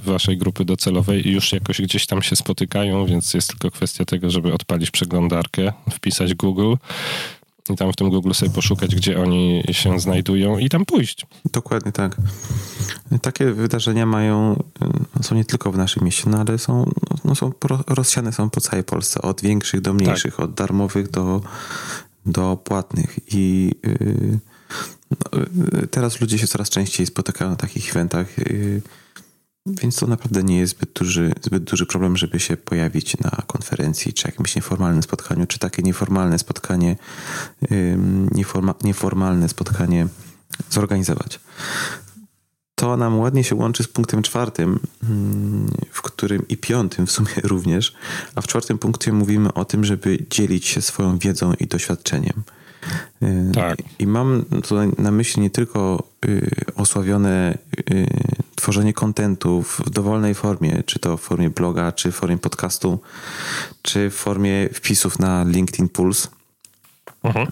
waszej 0.02 0.36
grupy 0.38 0.64
docelowej, 0.64 1.28
już 1.28 1.52
jakoś 1.52 1.82
gdzieś 1.82 2.06
tam 2.06 2.22
się 2.22 2.36
spotykają, 2.36 3.06
więc 3.06 3.34
jest 3.34 3.48
tylko 3.48 3.70
kwestia 3.70 4.04
tego, 4.04 4.30
żeby 4.30 4.52
odpalić 4.52 4.90
przeglądarkę, 4.90 5.72
wpisać 5.90 6.34
Google, 6.34 6.74
i 7.68 7.76
tam 7.76 7.92
w 7.92 7.96
tym 7.96 8.10
Google 8.10 8.32
sobie 8.32 8.52
poszukać, 8.52 8.94
gdzie 8.94 9.20
oni 9.22 9.64
się 9.72 10.00
znajdują 10.00 10.58
i 10.58 10.68
tam 10.68 10.84
pójść. 10.84 11.26
Dokładnie 11.52 11.92
tak. 11.92 12.16
Takie 13.22 13.52
wydarzenia 13.52 14.06
mają, 14.06 14.62
no, 15.16 15.22
są 15.22 15.34
nie 15.34 15.44
tylko 15.44 15.72
w 15.72 15.78
naszym 15.78 16.04
mieście, 16.04 16.30
no 16.30 16.38
ale 16.38 16.58
są, 16.58 16.90
no 17.24 17.34
są 17.34 17.52
rozsiane 17.86 18.32
są 18.32 18.50
po 18.50 18.60
całej 18.60 18.84
Polsce, 18.84 19.22
od 19.22 19.40
większych 19.40 19.80
do 19.80 19.94
mniejszych, 19.94 20.36
tak. 20.36 20.44
od 20.44 20.54
darmowych 20.54 21.10
do, 21.10 21.40
do 22.26 22.56
płatnych 22.64 23.18
i 23.34 23.72
yy, 23.82 24.38
no, 25.10 25.40
y, 25.82 25.86
teraz 25.86 26.20
ludzie 26.20 26.38
się 26.38 26.46
coraz 26.46 26.70
częściej 26.70 27.06
spotykają 27.06 27.50
na 27.50 27.56
takich 27.56 27.90
eventach. 27.90 28.38
Yy, 28.38 28.82
więc 29.82 29.96
to 29.96 30.06
naprawdę 30.06 30.42
nie 30.42 30.58
jest 30.58 30.76
zbyt 30.76 30.92
duży, 30.92 31.32
zbyt 31.42 31.64
duży 31.64 31.86
problem, 31.86 32.16
żeby 32.16 32.40
się 32.40 32.56
pojawić 32.56 33.18
na 33.18 33.30
konferencji, 33.46 34.12
czy 34.12 34.28
jakimś 34.28 34.56
nieformalnym 34.56 35.02
spotkaniu, 35.02 35.46
czy 35.46 35.58
takie 35.58 35.82
nieformalne 35.82 36.38
spotkanie, 36.38 36.96
nieforma, 38.34 38.74
nieformalne 38.84 39.48
spotkanie 39.48 40.06
zorganizować. 40.70 41.40
To 42.74 42.96
nam 42.96 43.18
ładnie 43.18 43.44
się 43.44 43.54
łączy 43.54 43.82
z 43.82 43.88
punktem 43.88 44.22
czwartym, 44.22 44.80
w 45.90 46.02
którym 46.02 46.48
i 46.48 46.56
piątym 46.56 47.06
w 47.06 47.10
sumie 47.10 47.34
również, 47.52 47.94
a 48.34 48.40
w 48.40 48.46
czwartym 48.46 48.78
punkcie 48.78 49.12
mówimy 49.12 49.54
o 49.54 49.64
tym, 49.64 49.84
żeby 49.84 50.26
dzielić 50.30 50.66
się 50.66 50.82
swoją 50.82 51.18
wiedzą 51.18 51.54
i 51.54 51.66
doświadczeniem. 51.66 52.42
Tak. 53.54 53.78
I 53.98 54.06
mam 54.06 54.44
tutaj 54.62 54.88
na 54.98 55.10
myśli 55.10 55.42
nie 55.42 55.50
tylko 55.50 56.02
y, 56.26 56.50
osławione 56.76 57.58
y, 57.90 58.06
tworzenie 58.54 58.92
kontentu 58.92 59.62
w 59.62 59.90
dowolnej 59.90 60.34
formie, 60.34 60.82
czy 60.86 60.98
to 60.98 61.16
w 61.16 61.20
formie 61.20 61.50
bloga, 61.50 61.92
czy 61.92 62.12
w 62.12 62.14
formie 62.14 62.38
podcastu, 62.38 63.00
czy 63.82 64.10
w 64.10 64.14
formie 64.14 64.68
wpisów 64.72 65.18
na 65.18 65.44
LinkedIn 65.44 65.88
Pulse, 65.88 66.28
uh-huh. 67.24 67.46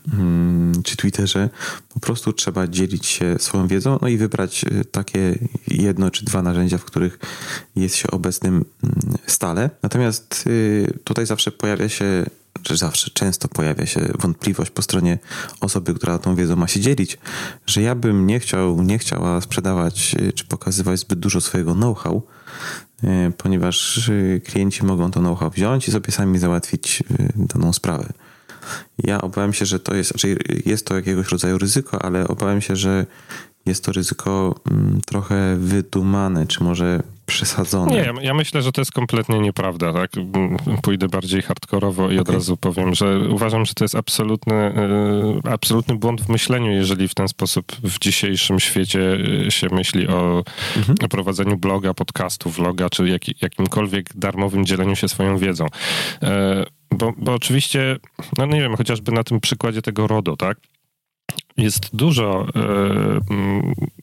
czy 0.84 0.96
Twitterze. 0.96 1.48
Po 1.94 2.00
prostu 2.00 2.32
trzeba 2.32 2.66
dzielić 2.66 3.06
się 3.06 3.36
swoją 3.38 3.66
wiedzą, 3.66 3.98
no 4.02 4.08
i 4.08 4.16
wybrać 4.16 4.64
y, 4.64 4.84
takie 4.84 5.38
jedno 5.68 6.10
czy 6.10 6.24
dwa 6.24 6.42
narzędzia, 6.42 6.78
w 6.78 6.84
których 6.84 7.18
jest 7.76 7.96
się 7.96 8.10
obecnym 8.10 8.54
mm, 8.54 9.18
stale. 9.26 9.70
Natomiast 9.82 10.44
y, 10.46 10.98
tutaj 11.04 11.26
zawsze 11.26 11.50
pojawia 11.50 11.88
się 11.88 12.24
że 12.66 12.76
zawsze 12.76 13.10
często 13.10 13.48
pojawia 13.48 13.86
się 13.86 14.00
wątpliwość 14.18 14.70
po 14.70 14.82
stronie 14.82 15.18
osoby, 15.60 15.94
która 15.94 16.18
tą 16.18 16.36
wiedzą 16.36 16.56
ma 16.56 16.68
się 16.68 16.80
dzielić, 16.80 17.18
że 17.66 17.82
ja 17.82 17.94
bym 17.94 18.26
nie 18.26 18.40
chciał, 18.40 18.82
nie 18.82 18.98
chciała 18.98 19.40
sprzedawać 19.40 20.14
y, 20.20 20.32
czy 20.32 20.44
pokazywać 20.44 21.00
zbyt 21.00 21.18
dużo 21.18 21.40
swojego 21.40 21.74
know-how, 21.74 22.22
y, 23.04 23.32
ponieważ 23.36 24.08
y, 24.08 24.40
klienci 24.44 24.84
mogą 24.84 25.10
to 25.10 25.20
know-how 25.20 25.50
wziąć 25.50 25.88
i 25.88 25.92
sobie 25.92 26.12
sami 26.12 26.38
załatwić 26.38 27.02
daną 27.36 27.72
sprawę. 27.72 28.12
Ja 28.98 29.20
obawiam 29.20 29.52
się, 29.52 29.66
że 29.66 29.80
to 29.80 29.94
jest, 29.94 30.10
znaczy 30.10 30.38
jest 30.66 30.86
to 30.86 30.96
jakiegoś 30.96 31.28
rodzaju 31.28 31.58
ryzyko, 31.58 32.02
ale 32.02 32.28
obawiam 32.28 32.60
się, 32.60 32.76
że 32.76 33.06
jest 33.66 33.84
to 33.84 33.92
ryzyko 33.92 34.60
mm, 34.70 35.00
trochę 35.06 35.56
wydumane, 35.56 36.46
czy 36.46 36.64
może 36.64 37.02
przesadzone. 37.28 37.92
Nie, 37.92 38.12
ja 38.22 38.34
myślę, 38.34 38.62
że 38.62 38.72
to 38.72 38.80
jest 38.80 38.92
kompletnie 38.92 39.38
nieprawda. 39.38 39.92
Tak? 39.92 40.10
Pójdę 40.82 41.08
bardziej 41.08 41.42
hardkorowo 41.42 42.02
i 42.02 42.06
okay. 42.06 42.20
od 42.20 42.28
razu 42.28 42.56
powiem, 42.56 42.94
że 42.94 43.20
uważam, 43.28 43.66
że 43.66 43.74
to 43.74 43.84
jest 43.84 43.94
absolutny, 43.94 44.54
e, 44.54 45.50
absolutny 45.52 45.94
błąd 45.94 46.20
w 46.22 46.28
myśleniu, 46.28 46.70
jeżeli 46.70 47.08
w 47.08 47.14
ten 47.14 47.28
sposób 47.28 47.72
w 47.82 47.98
dzisiejszym 47.98 48.60
świecie 48.60 49.18
e, 49.46 49.50
się 49.50 49.68
myśli 49.72 50.08
o, 50.08 50.44
mhm. 50.76 50.98
o 51.04 51.08
prowadzeniu 51.08 51.56
bloga, 51.56 51.94
podcastu, 51.94 52.50
vloga, 52.50 52.90
czy 52.90 53.08
jak, 53.08 53.42
jakimkolwiek 53.42 54.06
darmowym 54.14 54.66
dzieleniu 54.66 54.96
się 54.96 55.08
swoją 55.08 55.38
wiedzą. 55.38 55.66
E, 56.22 56.64
bo, 56.90 57.12
bo 57.16 57.34
oczywiście, 57.34 57.96
no 58.38 58.46
nie 58.46 58.60
wiem, 58.60 58.76
chociażby 58.76 59.12
na 59.12 59.24
tym 59.24 59.40
przykładzie 59.40 59.82
tego 59.82 60.06
RODO, 60.06 60.36
tak? 60.36 60.58
jest 61.56 61.96
dużo, 61.96 62.46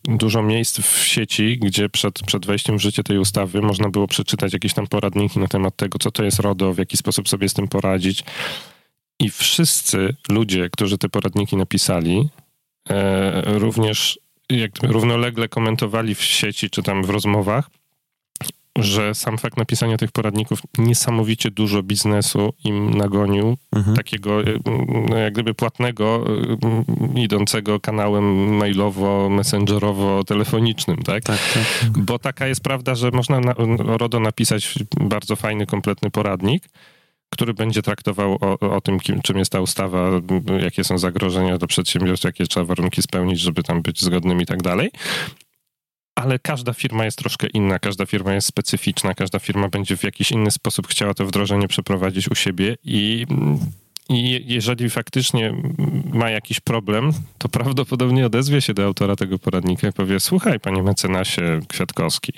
dużo 0.08 0.44
miejsc 0.44 0.80
w 0.80 0.98
sieci, 0.98 1.58
gdzie 1.58 1.89
przed, 1.89 2.24
przed 2.24 2.46
wejściem 2.46 2.78
w 2.78 2.82
życie 2.82 3.04
tej 3.04 3.18
ustawy 3.18 3.62
można 3.62 3.89
było 3.89 4.08
przeczytać 4.08 4.54
jakieś 4.54 4.74
tam 4.74 4.88
poradniki 4.88 5.39
na 5.39 5.48
temat 5.48 5.76
tego, 5.76 6.00
co 6.00 6.12
to 6.12 6.24
jest 6.24 6.39
RODO, 6.39 6.74
w 6.74 6.78
jaki 6.78 6.98
sposób 6.98 7.30
sobie 7.30 7.50
z 7.50 7.54
tym 7.54 7.68
poradzić. 7.68 8.24
I 9.20 9.30
wszyscy 9.30 10.15
ludzie, 10.30 10.70
którzy 10.70 10.98
te 10.98 11.10
poradniki 11.10 11.56
napisali, 11.56 12.30
e, 12.89 13.60
również 13.60 14.20
jak 14.50 14.72
równolegle 14.84 15.48
komentowali 15.48 16.15
w 16.15 16.22
sieci 16.24 16.70
czy 16.70 16.84
tam 16.84 17.04
w 17.04 17.10
rozmowach, 17.10 17.70
że 18.80 19.16
sam 19.16 19.38
fakt 19.38 19.58
napisania 19.58 19.98
tych 19.98 20.12
poradników 20.12 20.60
niesamowicie 20.78 21.52
dużo 21.52 21.84
biznesu 21.84 22.54
im 22.64 22.98
nagonił, 22.98 23.58
mhm. 23.76 23.96
takiego 23.96 24.42
no, 25.10 25.18
jak 25.18 25.34
gdyby 25.34 25.54
płatnego, 25.54 26.26
idącego 27.16 27.80
kanałem 27.80 28.56
mailowo, 28.58 29.30
messengerowo, 29.30 30.24
telefonicznym, 30.24 30.98
tak? 30.98 31.24
Tak, 31.24 31.40
tak? 31.54 31.90
Bo 31.98 32.20
taka 32.20 32.48
jest 32.48 32.62
prawda, 32.62 32.96
że 32.96 33.12
można 33.12 33.40
na, 33.40 33.54
RODO 33.78 34.20
napisać 34.20 34.74
bardzo 35.00 35.36
fajny, 35.36 35.66
kompletny 35.66 36.12
poradnik, 36.12 36.64
który 37.30 37.54
będzie 37.54 37.82
traktował 37.82 38.38
o, 38.42 38.60
o 38.60 38.82
tym, 38.82 39.00
kim, 39.00 39.22
czym 39.22 39.38
jest 39.38 39.52
ta 39.52 39.62
ustawa, 39.62 40.10
jakie 40.62 40.84
są 40.84 40.98
zagrożenia 40.98 41.58
do 41.58 41.68
przedsiębiorstw, 41.68 42.26
jakie 42.26 42.48
trzeba 42.48 42.66
warunki 42.66 43.02
spełnić, 43.02 43.40
żeby 43.40 43.64
tam 43.64 43.82
być 43.82 44.02
zgodnym 44.02 44.42
i 44.42 44.46
tak 44.46 44.64
dalej. 44.64 44.92
Ale 46.15 46.39
każda 46.39 46.73
firma 46.73 47.06
jest 47.06 47.17
troszkę 47.17 47.47
inna, 47.47 47.80
każda 47.80 48.06
firma 48.06 48.34
jest 48.34 48.47
specyficzna, 48.47 49.13
każda 49.13 49.39
firma 49.39 49.69
będzie 49.69 49.97
w 49.97 50.04
jakiś 50.04 50.32
inny 50.32 50.51
sposób 50.51 50.88
chciała 50.88 51.13
to 51.13 51.25
wdrożenie 51.25 51.67
przeprowadzić 51.67 52.32
u 52.32 52.36
siebie 52.36 52.75
i 52.84 53.25
i 54.10 54.43
jeżeli 54.45 54.89
faktycznie 54.89 55.54
ma 56.13 56.30
jakiś 56.30 56.60
problem, 56.60 57.12
to 57.38 57.49
prawdopodobnie 57.49 58.25
odezwie 58.25 58.62
się 58.62 58.73
do 58.73 58.86
autora 58.86 59.15
tego 59.15 59.39
poradnika 59.39 59.88
i 59.88 59.93
powie: 59.93 60.19
Słuchaj, 60.19 60.60
panie 60.60 60.84
mecenasie 60.84 61.60
Kwiatkowski, 61.67 62.34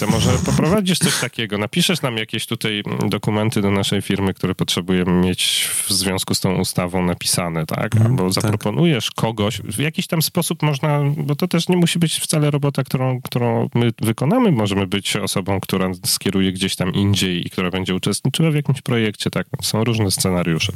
to 0.00 0.06
może 0.06 0.30
poprowadzisz 0.46 0.98
coś 0.98 1.20
takiego, 1.20 1.58
napiszesz 1.58 2.02
nam 2.02 2.16
jakieś 2.16 2.46
tutaj 2.46 2.82
dokumenty 3.08 3.62
do 3.62 3.70
naszej 3.70 4.02
firmy, 4.02 4.34
które 4.34 4.54
potrzebujemy 4.54 5.12
mieć 5.12 5.68
w 5.86 5.90
związku 5.90 6.34
z 6.34 6.40
tą 6.40 6.54
ustawą 6.54 7.04
napisane, 7.04 7.66
tak? 7.66 7.94
Mhm, 7.94 8.06
Albo 8.06 8.24
tak. 8.24 8.32
zaproponujesz 8.32 9.10
kogoś, 9.10 9.60
w 9.60 9.78
jakiś 9.78 10.06
tam 10.06 10.22
sposób 10.22 10.62
można, 10.62 11.00
bo 11.16 11.36
to 11.36 11.48
też 11.48 11.68
nie 11.68 11.76
musi 11.76 11.98
być 11.98 12.18
wcale 12.18 12.50
robota, 12.50 12.84
którą, 12.84 13.20
którą 13.22 13.68
my 13.74 13.90
wykonamy, 14.02 14.52
możemy 14.52 14.86
być 14.86 15.16
osobą, 15.16 15.60
która 15.60 15.90
skieruje 16.04 16.52
gdzieś 16.52 16.76
tam 16.76 16.94
indziej 16.94 17.46
i 17.46 17.50
która 17.50 17.70
będzie 17.70 17.94
uczestniczyła 17.94 18.50
w 18.50 18.54
jakimś 18.54 18.82
projekcie, 18.82 19.30
tak? 19.30 19.46
Są 19.62 19.84
różne 19.84 20.10
scenariusze. 20.10 20.72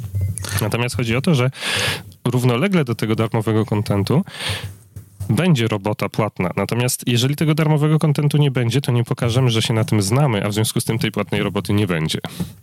Natomiast 0.61 0.96
chodzi 0.96 1.16
o 1.16 1.20
to, 1.20 1.35
że 1.35 1.50
równolegle 2.24 2.85
do 2.85 2.94
tego 2.94 3.14
darmowego 3.14 3.64
kontentu 3.64 4.24
będzie 5.30 5.68
robota 5.68 6.08
płatna. 6.08 6.50
Natomiast 6.56 7.02
jeżeli 7.06 7.37
tego 7.37 7.54
darmowego 7.54 7.98
kontentu 7.98 8.38
nie 8.38 8.50
będzie, 8.50 8.80
to 8.80 8.92
nie 8.92 9.04
pokażemy, 9.04 9.50
że 9.50 9.62
się 9.62 9.74
na 9.74 9.84
tym 9.84 10.02
znamy, 10.02 10.44
a 10.44 10.48
w 10.48 10.54
związku 10.54 10.80
z 10.80 10.84
tym 10.84 10.98
tej 10.98 11.12
płatnej 11.12 11.42
roboty 11.42 11.72
nie 11.72 11.87
będzie. 11.87 12.18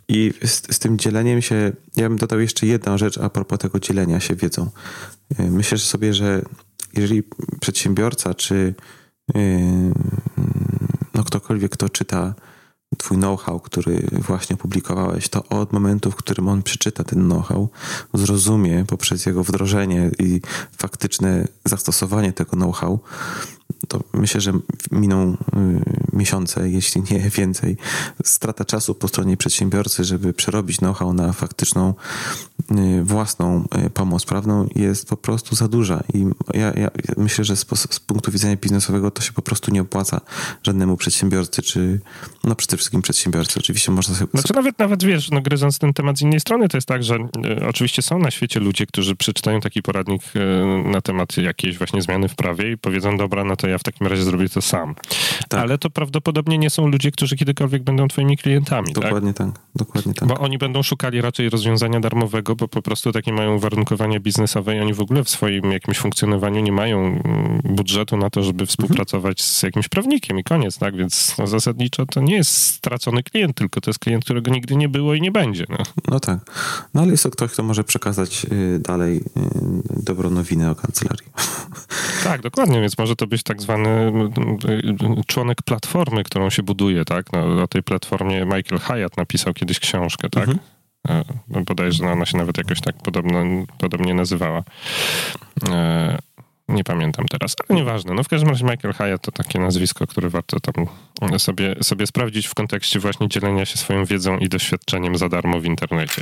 I 0.07 0.33
z, 0.43 0.75
z 0.75 0.79
tym 0.79 0.97
dzieleniem 0.97 1.41
się, 1.41 1.71
ja 1.97 2.09
bym 2.09 2.17
dodał 2.17 2.39
jeszcze 2.39 2.65
jedną 2.65 2.97
rzecz 2.97 3.17
a 3.17 3.29
propos 3.29 3.59
tego 3.59 3.79
dzielenia 3.79 4.19
się 4.19 4.35
wiedzą. 4.35 4.69
Y, 5.39 5.43
myślę 5.43 5.77
sobie, 5.77 6.13
że 6.13 6.41
jeżeli 6.93 7.23
przedsiębiorca 7.59 8.33
czy 8.33 8.73
yy, 9.35 9.41
no 11.13 11.23
ktokolwiek, 11.23 11.71
kto 11.71 11.89
czyta 11.89 12.33
twój 12.97 13.17
know-how, 13.17 13.59
który 13.59 14.07
właśnie 14.11 14.53
opublikowałeś, 14.53 15.29
to 15.29 15.43
od 15.43 15.73
momentu, 15.73 16.11
w 16.11 16.15
którym 16.15 16.47
on 16.47 16.63
przeczyta 16.63 17.03
ten 17.03 17.25
know-how, 17.25 17.69
zrozumie 18.13 18.85
poprzez 18.87 19.25
jego 19.25 19.43
wdrożenie 19.43 20.11
i 20.19 20.41
faktyczne 20.77 21.47
zastosowanie 21.65 22.33
tego 22.33 22.51
know-how, 22.51 22.99
to 23.87 24.03
myślę, 24.13 24.41
że 24.41 24.51
miną 24.91 25.33
y, 25.33 25.37
miesiące, 26.13 26.69
jeśli 26.69 27.01
nie 27.11 27.19
więcej. 27.19 27.77
Strata 28.23 28.65
czasu 28.65 28.95
po 28.95 29.07
stronie 29.07 29.37
przedsiębiorcy, 29.37 30.03
żeby 30.03 30.33
przerobić 30.33 30.77
know-how 30.77 31.13
na 31.13 31.33
faktyczną 31.33 31.93
y, 32.71 33.03
własną 33.03 33.65
y, 33.85 33.89
pomoc 33.89 34.25
prawną 34.25 34.67
jest 34.75 35.09
po 35.09 35.17
prostu 35.17 35.55
za 35.55 35.67
duża. 35.67 36.03
I 36.13 36.25
ja, 36.53 36.73
ja 36.73 36.91
myślę, 37.17 37.45
że 37.45 37.55
z, 37.55 37.65
z, 37.89 37.99
punktu 37.99 38.31
widzenia 38.31 38.55
biznesowego 38.55 39.11
to 39.11 39.21
się 39.21 39.33
po 39.33 39.41
prostu 39.41 39.71
nie 39.71 39.81
opłaca 39.81 40.21
żadnemu 40.63 40.97
przedsiębiorcy, 40.97 41.61
czy 41.61 41.99
no 42.43 42.55
przede 42.55 42.77
wszystkim 42.77 43.01
przedsiębiorcy. 43.01 43.59
Oczywiście 43.59 43.91
można 43.91 44.15
sobie... 44.15 44.31
Znaczy 44.33 44.53
nawet, 44.53 44.79
nawet 44.79 45.03
wiesz, 45.03 45.31
no 45.31 45.41
gryząc 45.41 45.79
ten 45.79 45.93
temat 45.93 46.17
z 46.17 46.21
innej 46.21 46.39
strony, 46.39 46.69
to 46.69 46.77
jest 46.77 46.87
tak, 46.87 47.03
że 47.03 47.15
y, 47.15 47.67
oczywiście 47.67 48.01
są 48.01 48.19
na 48.19 48.31
świecie 48.31 48.59
ludzie, 48.59 48.85
którzy 48.85 49.15
przeczytają 49.15 49.59
taki 49.59 49.81
poradnik 49.81 50.21
y, 50.35 50.89
na 50.91 51.01
temat 51.01 51.37
jakiejś 51.37 51.77
właśnie 51.77 52.01
zmiany 52.01 52.27
w 52.27 52.35
prawie 52.35 52.71
i 52.71 52.77
powiedzą, 52.77 53.17
dobra, 53.17 53.43
no 53.43 53.55
to 53.61 53.67
ja 53.67 53.77
w 53.77 53.83
takim 53.83 54.07
razie 54.07 54.23
zrobię 54.23 54.49
to 54.49 54.61
sam. 54.61 54.95
Tak. 55.49 55.61
Ale 55.61 55.77
to 55.77 55.89
prawdopodobnie 55.89 56.57
nie 56.57 56.69
są 56.69 56.87
ludzie, 56.87 57.11
którzy 57.11 57.35
kiedykolwiek 57.35 57.83
będą 57.83 58.07
twoimi 58.07 58.37
klientami. 58.37 58.93
Tak? 58.93 59.03
Dokładnie 59.03 59.33
tak? 59.33 59.47
tak. 59.47 59.61
Dokładnie 59.75 60.13
tak. 60.13 60.27
Bo 60.29 60.37
oni 60.37 60.57
będą 60.57 60.83
szukali 60.83 61.21
raczej 61.21 61.49
rozwiązania 61.49 61.99
darmowego, 61.99 62.55
bo 62.55 62.67
po 62.67 62.81
prostu 62.81 63.11
takie 63.11 63.33
mają 63.33 63.55
uwarunkowania 63.55 64.19
biznesowe 64.19 64.75
i 64.75 64.79
oni 64.79 64.93
w 64.93 65.01
ogóle 65.01 65.23
w 65.23 65.29
swoim 65.29 65.71
jakimś 65.71 65.97
funkcjonowaniu 65.97 66.61
nie 66.61 66.71
mają 66.71 66.99
mm, 66.99 67.61
budżetu 67.63 68.17
na 68.17 68.29
to, 68.29 68.43
żeby 68.43 68.65
współpracować 68.65 69.39
mhm. 69.39 69.53
z 69.53 69.63
jakimś 69.63 69.87
prawnikiem 69.87 70.39
i 70.39 70.43
koniec, 70.43 70.77
tak? 70.77 70.95
Więc 70.95 71.35
no, 71.37 71.47
zasadniczo 71.47 72.05
to 72.05 72.21
nie 72.21 72.35
jest 72.35 72.51
stracony 72.51 73.23
klient, 73.23 73.55
tylko 73.55 73.81
to 73.81 73.89
jest 73.89 73.99
klient, 73.99 74.23
którego 74.23 74.51
nigdy 74.51 74.75
nie 74.75 74.89
było 74.89 75.13
i 75.13 75.21
nie 75.21 75.31
będzie. 75.31 75.65
No, 75.69 75.77
no 76.07 76.19
tak. 76.19 76.39
No 76.93 77.01
ale 77.01 77.11
jest 77.11 77.23
to 77.23 77.29
ktoś, 77.29 77.51
kto 77.51 77.63
może 77.63 77.83
przekazać 77.83 78.45
y, 78.51 78.79
dalej 78.79 79.17
y, 79.17 79.21
dobrą 80.03 80.29
nowinę 80.29 80.71
o 80.71 80.75
kancelarii. 80.75 81.27
Tak, 82.23 82.41
dokładnie, 82.41 82.81
więc 82.81 82.97
może 82.97 83.15
to 83.15 83.27
być 83.27 83.40
tak 83.43 83.61
zwany 83.61 84.11
członek 85.27 85.61
platformy, 85.61 86.23
którą 86.23 86.49
się 86.49 86.63
buduje, 86.63 87.05
tak? 87.05 87.33
No, 87.33 87.63
o 87.63 87.67
tej 87.67 87.83
platformie 87.83 88.45
Michael 88.45 88.79
Hyatt 88.79 89.17
napisał 89.17 89.53
kiedyś 89.53 89.79
książkę, 89.79 90.29
tak? 90.29 90.49
Mhm. 90.49 90.59
E, 91.09 91.63
bodajże 91.63 92.11
ona 92.11 92.25
się 92.25 92.37
nawet 92.37 92.57
jakoś 92.57 92.81
tak 92.81 92.95
podobno, 92.95 93.43
podobnie 93.77 94.13
nazywała. 94.13 94.63
E, 95.69 96.17
nie 96.67 96.83
pamiętam 96.83 97.25
teraz, 97.25 97.55
ale 97.69 97.79
nieważne. 97.79 98.13
No 98.13 98.23
w 98.23 98.27
każdym 98.27 98.49
razie 98.49 98.65
Michael 98.65 98.93
Hyatt 98.93 99.21
to 99.21 99.31
takie 99.31 99.59
nazwisko, 99.59 100.07
które 100.07 100.29
warto 100.29 100.59
tam 100.59 100.85
sobie, 101.37 101.75
sobie 101.81 102.07
sprawdzić 102.07 102.47
w 102.47 102.53
kontekście 102.53 102.99
właśnie 102.99 103.27
dzielenia 103.27 103.65
się 103.65 103.77
swoją 103.77 104.05
wiedzą 104.05 104.37
i 104.37 104.49
doświadczeniem 104.49 105.15
za 105.15 105.29
darmo 105.29 105.59
w 105.59 105.65
internecie. 105.65 106.21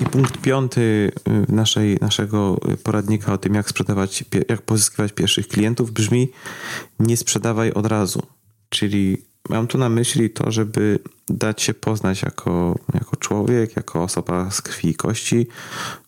I 0.00 0.06
punkt 0.06 0.40
piąty 0.40 1.12
y, 1.50 1.52
naszej, 1.52 1.98
naszego 2.00 2.58
poradnika 2.82 3.32
o 3.32 3.38
tym, 3.38 3.54
jak 3.54 3.68
sprzedawać, 3.68 4.24
jak 4.48 4.62
pozyskiwać 4.62 5.12
pierwszych 5.12 5.48
klientów 5.48 5.92
brzmi 5.92 6.28
nie 7.00 7.16
sprzedawaj 7.16 7.72
od 7.72 7.86
razu. 7.86 8.22
Czyli 8.68 9.22
mam 9.48 9.66
tu 9.66 9.78
na 9.78 9.88
myśli 9.88 10.30
to, 10.30 10.50
żeby 10.50 10.98
dać 11.28 11.62
się 11.62 11.74
poznać 11.74 12.22
jako, 12.22 12.78
jako 12.94 13.16
człowiek, 13.16 13.76
jako 13.76 14.02
osoba 14.02 14.50
z 14.50 14.62
krwi 14.62 14.88
i 14.88 14.94
kości, 14.94 15.46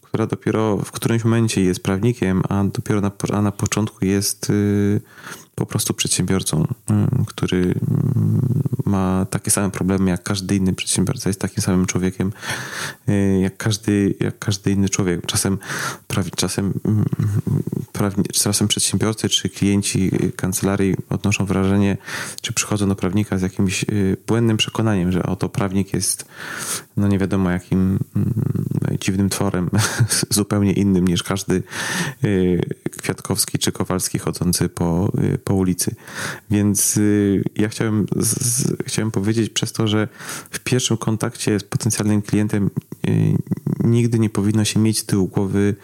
która 0.03 0.27
dopiero 0.27 0.77
w 0.77 0.93
którymś 0.93 1.25
momencie 1.25 1.63
jest 1.63 1.83
prawnikiem, 1.83 2.43
a 2.49 2.65
dopiero 2.65 3.01
na, 3.01 3.11
a 3.33 3.43
na 3.43 3.53
początku 3.53 4.05
jest 4.05 4.51
y, 4.51 5.01
po 5.55 5.67
prostu 5.67 5.95
przedsiębiorcą, 5.95 6.63
y, 6.63 6.67
który 7.27 7.59
y, 7.59 7.75
ma 8.87 9.27
takie 9.31 9.51
same 9.51 9.71
problemy 9.71 10.11
jak 10.11 10.23
każdy 10.23 10.57
inny 10.57 10.73
przedsiębiorca, 10.73 11.29
jest 11.29 11.41
takim 11.41 11.63
samym 11.63 11.87
człowiekiem 11.87 12.33
jak 13.41 13.57
każdy, 13.57 14.15
jak 14.21 14.39
każdy 14.39 14.71
inny 14.71 14.89
człowiek. 14.89 15.27
Czasem, 15.27 15.59
prawie, 16.09 16.31
czasem, 16.37 16.73
prawie, 17.93 18.23
czasem 18.33 18.69
przedsiębiorcy 18.69 19.29
czy 19.29 19.49
klienci 19.49 20.11
kancelarii 20.37 20.95
odnoszą 21.11 21.47
wrażenie, 21.47 21.97
czy 22.41 22.53
przychodzą 22.53 22.89
do 22.89 22.95
prawnika 22.95 23.39
z 23.39 23.43
jakimś 23.43 23.85
błędnym 24.27 24.57
przekonaniem, 24.57 25.13
że 25.13 25.23
oto 25.23 25.49
prawnik 25.49 25.95
jest 25.95 26.25
no 26.97 27.09
nie 27.09 27.19
wiadomo 27.19 27.51
jakim 27.51 27.99
mm, 28.17 28.35
dziwnym 29.01 29.29
tworem, 29.29 29.71
zupełnie 30.31 30.73
innym 30.73 31.09
niż 31.09 31.23
każdy 31.23 31.63
y, 32.25 32.61
Kwiatkowski 32.91 33.59
czy 33.59 33.73
Kowalski 33.73 34.19
chodzący 34.19 34.69
po, 34.69 35.13
y, 35.35 35.39
po 35.39 35.55
ulicy. 35.55 35.95
Więc 36.51 36.97
y, 36.97 37.45
ja 37.57 37.69
chciałem, 37.69 38.07
z, 38.17 38.76
chciałem 38.87 39.11
powiedzieć 39.11 39.51
przez 39.51 39.73
to, 39.73 39.89
że 39.89 40.09
w 40.51 40.59
pierwszym 40.59 40.97
kontakcie 40.97 41.61
z 41.61 41.65
potencjalnym 41.65 42.23
klientem 42.23 42.71
nigdy 43.85 44.19
nie 44.19 44.31
powinno 44.31 44.65
się 44.65 44.81
mieć 44.81 45.03
tyłu 45.03 45.27
głowy 45.27 45.75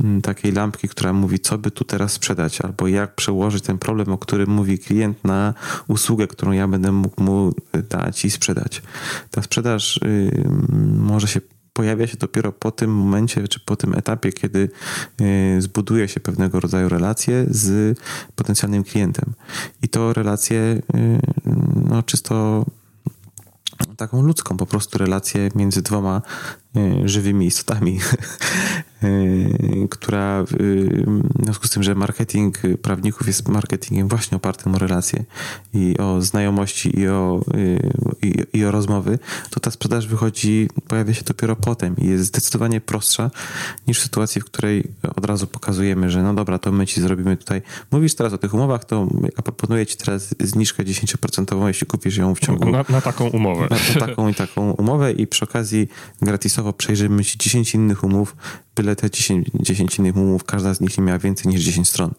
mm, 0.00 0.22
takiej 0.22 0.52
lampki, 0.52 0.88
która 0.88 1.12
mówi, 1.12 1.40
co 1.40 1.58
by 1.58 1.70
tu 1.70 1.84
teraz 1.84 2.12
sprzedać, 2.12 2.60
albo 2.60 2.88
jak 2.88 3.14
przełożyć 3.14 3.64
ten 3.64 3.78
problem, 3.78 4.08
o 4.08 4.18
którym 4.18 4.50
mówi 4.50 4.78
klient, 4.78 5.24
na 5.24 5.54
usługę, 5.88 6.26
którą 6.26 6.52
ja 6.52 6.68
będę 6.68 6.92
mógł 6.92 7.22
mu 7.22 7.52
dać 7.90 8.24
i 8.24 8.30
sprzedać. 8.30 8.82
Ta 9.30 9.42
sprzedaż 9.42 10.00
może 10.96 11.28
się 11.28 11.40
pojawia 11.72 12.06
się 12.06 12.16
dopiero 12.16 12.52
po 12.52 12.70
tym 12.70 12.94
momencie, 12.94 13.48
czy 13.48 13.60
po 13.60 13.76
tym 13.76 13.94
etapie, 13.94 14.32
kiedy 14.32 14.68
y, 15.20 15.62
zbuduje 15.62 16.08
się 16.08 16.20
pewnego 16.20 16.60
rodzaju 16.60 16.88
relacje 16.88 17.46
z 17.50 17.98
potencjalnym 18.36 18.84
klientem. 18.84 19.34
I 19.82 19.88
to 19.88 20.12
relacje 20.12 20.56
y, 20.56 21.20
no, 21.88 22.02
czysto 22.02 22.64
taką 23.96 24.22
ludzką 24.22 24.56
po 24.56 24.66
prostu 24.66 24.98
relację 24.98 25.48
między 25.54 25.82
dwoma 25.82 26.22
żywymi 27.04 27.46
istotami, 27.46 27.98
która 29.90 30.44
w 30.44 30.52
związku 31.42 31.66
z 31.66 31.70
tym, 31.70 31.82
że 31.82 31.94
marketing 31.94 32.58
prawników 32.82 33.26
jest 33.26 33.48
marketingiem 33.48 34.08
właśnie 34.08 34.36
opartym 34.36 34.74
o 34.74 34.78
relacje 34.78 35.24
i 35.74 35.98
o 35.98 36.20
znajomości 36.20 37.00
i 37.00 37.08
o, 37.08 37.44
i, 38.22 38.58
i 38.58 38.64
o 38.64 38.70
rozmowy, 38.70 39.18
to 39.50 39.60
ta 39.60 39.70
sprzedaż 39.70 40.06
wychodzi, 40.06 40.68
pojawia 40.88 41.14
się 41.14 41.22
dopiero 41.24 41.56
potem 41.56 41.96
i 41.96 42.06
jest 42.06 42.24
zdecydowanie 42.24 42.80
prostsza 42.80 43.30
niż 43.86 44.00
w 44.00 44.02
sytuacji, 44.02 44.40
w 44.40 44.44
której 44.44 44.88
od 45.16 45.24
razu 45.24 45.46
pokazujemy, 45.46 46.10
że 46.10 46.22
no 46.22 46.34
dobra, 46.34 46.58
to 46.58 46.72
my 46.72 46.86
ci 46.86 47.00
zrobimy 47.00 47.36
tutaj, 47.36 47.62
mówisz 47.90 48.14
teraz 48.14 48.32
o 48.32 48.38
tych 48.38 48.54
umowach, 48.54 48.84
to 48.84 49.08
ja 49.36 49.42
proponuję 49.42 49.86
ci 49.86 49.96
teraz 49.96 50.34
zniżkę 50.40 50.84
10%, 50.84 51.66
jeśli 51.66 51.86
kupisz 51.86 52.16
ją 52.16 52.34
w 52.34 52.40
ciągu... 52.40 52.70
Na, 52.70 52.84
na 52.88 53.00
taką 53.00 53.28
umowę. 53.28 53.66
Na, 53.70 53.76
na, 54.00 54.06
taką 54.06 54.28
i 54.28 54.34
taką 54.34 54.70
umowę 54.70 55.12
i 55.12 55.26
przy 55.26 55.44
okazji 55.44 55.88
gratisowo 56.22 56.61
przejrzymy 56.72 57.24
ci 57.24 57.38
10 57.38 57.74
innych 57.74 58.04
umów, 58.04 58.36
byle 58.76 58.96
te 58.96 59.10
10, 59.10 59.46
10 59.54 59.98
innych 59.98 60.16
umów, 60.16 60.44
każda 60.44 60.74
z 60.74 60.80
nich 60.80 60.98
nie 60.98 61.04
miała 61.04 61.18
więcej 61.18 61.52
niż 61.52 61.62
10 61.62 61.88
stron. 61.88 62.10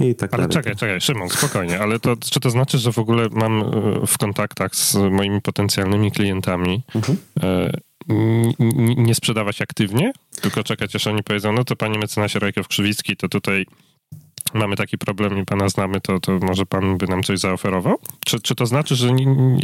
I 0.00 0.14
tak 0.14 0.34
ale 0.34 0.48
dalej. 0.48 0.54
czekaj, 0.54 0.76
czekaj, 0.76 1.00
Szymon, 1.00 1.28
spokojnie, 1.28 1.80
ale 1.80 2.00
to, 2.00 2.16
czy 2.16 2.40
to 2.40 2.50
znaczy, 2.50 2.78
że 2.78 2.92
w 2.92 2.98
ogóle 2.98 3.28
mam 3.32 3.60
e, 3.60 4.06
w 4.06 4.18
kontaktach 4.18 4.76
z 4.76 4.94
moimi 4.94 5.40
potencjalnymi 5.40 6.12
klientami 6.12 6.82
mhm. 6.94 7.18
e, 7.42 7.70
nie 8.96 9.14
sprzedawać 9.14 9.62
aktywnie, 9.62 10.12
tylko 10.40 10.64
czekać, 10.64 10.96
aż 10.96 11.06
oni 11.06 11.22
powiedzą, 11.22 11.52
no 11.52 11.64
to 11.64 11.76
panie 11.76 11.98
mecenasie 11.98 12.38
Rajkow-Krzywicki, 12.38 13.16
to 13.16 13.28
tutaj 13.28 13.66
mamy 14.54 14.76
taki 14.76 14.98
problem 14.98 15.38
i 15.38 15.44
pana 15.44 15.68
znamy, 15.68 16.00
to, 16.00 16.20
to 16.20 16.38
może 16.38 16.66
pan 16.66 16.98
by 16.98 17.06
nam 17.06 17.22
coś 17.22 17.38
zaoferował? 17.38 17.98
Czy, 18.26 18.40
czy 18.40 18.54
to 18.54 18.66
znaczy, 18.66 18.96
że, 18.96 19.08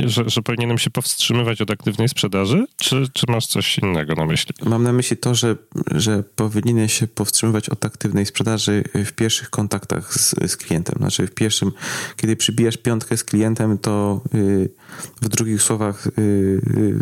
że, 0.05 0.31
że 0.31 0.43
powinienem 0.43 0.79
się 0.79 0.91
powstrzymywać 0.91 1.61
od 1.61 1.71
aktywnej 1.71 2.09
sprzedaży, 2.09 2.67
czy, 2.77 3.07
czy 3.13 3.27
masz 3.29 3.47
coś 3.47 3.79
innego 3.79 4.15
na 4.15 4.27
myśli? 4.27 4.55
Mam 4.65 4.83
na 4.83 4.93
myśli 4.93 5.17
to, 5.17 5.35
że, 5.35 5.57
że 5.91 6.23
powinieneś 6.23 6.93
się 6.93 7.07
powstrzymywać 7.07 7.69
od 7.69 7.85
aktywnej 7.85 8.27
sprzedaży 8.27 8.85
w 8.95 9.13
pierwszych 9.13 9.51
kontaktach 9.51 10.15
z, 10.15 10.51
z 10.51 10.57
klientem. 10.57 10.95
Znaczy 10.99 11.27
w 11.27 11.35
pierwszym, 11.35 11.73
kiedy 12.17 12.37
przybijasz 12.37 12.77
piątkę 12.77 13.17
z 13.17 13.25
klientem, 13.25 13.79
to 13.79 14.21
yy, 14.35 14.69
w 15.23 15.29
drugich 15.29 15.63
słowach 15.63 16.09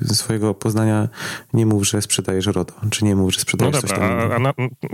yy, 0.04 0.14
swojego 0.14 0.54
poznania 0.54 1.08
nie 1.52 1.66
mów, 1.66 1.88
że 1.88 2.02
sprzedajesz 2.02 2.46
RODO, 2.46 2.74
czy 2.90 3.04
nie 3.04 3.16
mów, 3.16 3.34
że 3.34 3.40
sprzedajesz 3.40 3.74
no 3.74 3.80
dobra, 3.80 3.96
coś 3.96 4.08
tam. 4.08 4.32
A, 4.32 4.34
a 4.34 4.38
na, 4.38 4.52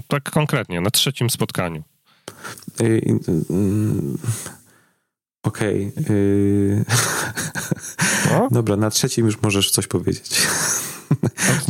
tak 0.09 0.31
konkretnie, 0.31 0.81
na 0.81 0.91
trzecim 0.91 1.31
spotkaniu. 1.31 1.83
Okej. 5.43 5.93
Okay. 6.01 6.85
Dobra, 8.51 8.77
na 8.77 8.91
trzecim 8.91 9.27
już 9.27 9.43
możesz 9.43 9.71
coś 9.71 9.87
powiedzieć. 9.87 10.47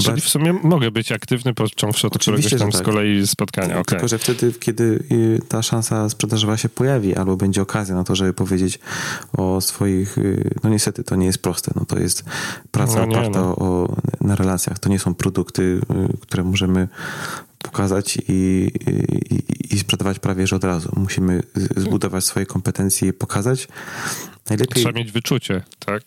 Czyli 0.04 0.20
w 0.20 0.28
sumie 0.28 0.52
mogę 0.52 0.90
być 0.90 1.12
aktywny, 1.12 1.54
począwszy 1.54 2.06
od 2.06 2.16
Oczywiście, 2.16 2.56
któregoś 2.56 2.72
tam 2.72 2.80
tak. 2.80 2.80
z 2.80 2.94
kolei 2.94 3.26
spotkania. 3.26 3.72
Okay. 3.72 3.84
Tylko, 3.84 4.08
że 4.08 4.18
wtedy, 4.18 4.52
kiedy 4.52 5.04
y, 5.12 5.40
ta 5.48 5.62
szansa 5.62 6.08
sprzedażowa 6.08 6.56
się 6.56 6.68
pojawi, 6.68 7.16
albo 7.16 7.36
będzie 7.36 7.62
okazja 7.62 7.94
na 7.94 8.04
to, 8.04 8.16
żeby 8.16 8.32
powiedzieć 8.32 8.78
o 9.32 9.60
swoich, 9.60 10.18
y, 10.18 10.50
no 10.64 10.70
niestety 10.70 11.04
to 11.04 11.16
nie 11.16 11.26
jest 11.26 11.42
proste, 11.42 11.72
no 11.76 11.84
to 11.84 11.98
jest 11.98 12.24
praca 12.70 13.06
no 13.06 13.12
oparta 13.12 13.40
no. 13.40 13.56
o, 13.56 13.96
na 14.20 14.36
relacjach, 14.36 14.78
to 14.78 14.88
nie 14.88 14.98
są 14.98 15.14
produkty, 15.14 15.62
y, 15.62 15.80
które 16.20 16.44
możemy 16.44 16.88
pokazać 17.70 18.18
i, 18.28 18.70
i, 19.30 19.74
i, 19.74 19.78
sprzedawać 19.78 20.18
prawie 20.18 20.46
że 20.46 20.56
od 20.56 20.64
razu. 20.64 20.92
Musimy 20.96 21.42
zbudować 21.76 22.24
swoje 22.24 22.46
kompetencje 22.46 23.08
i 23.08 23.12
pokazać. 23.12 23.68
Najlepiej, 24.50 24.82
Trzeba 24.82 24.98
mieć 24.98 25.12
wyczucie, 25.12 25.62
tak? 25.78 26.02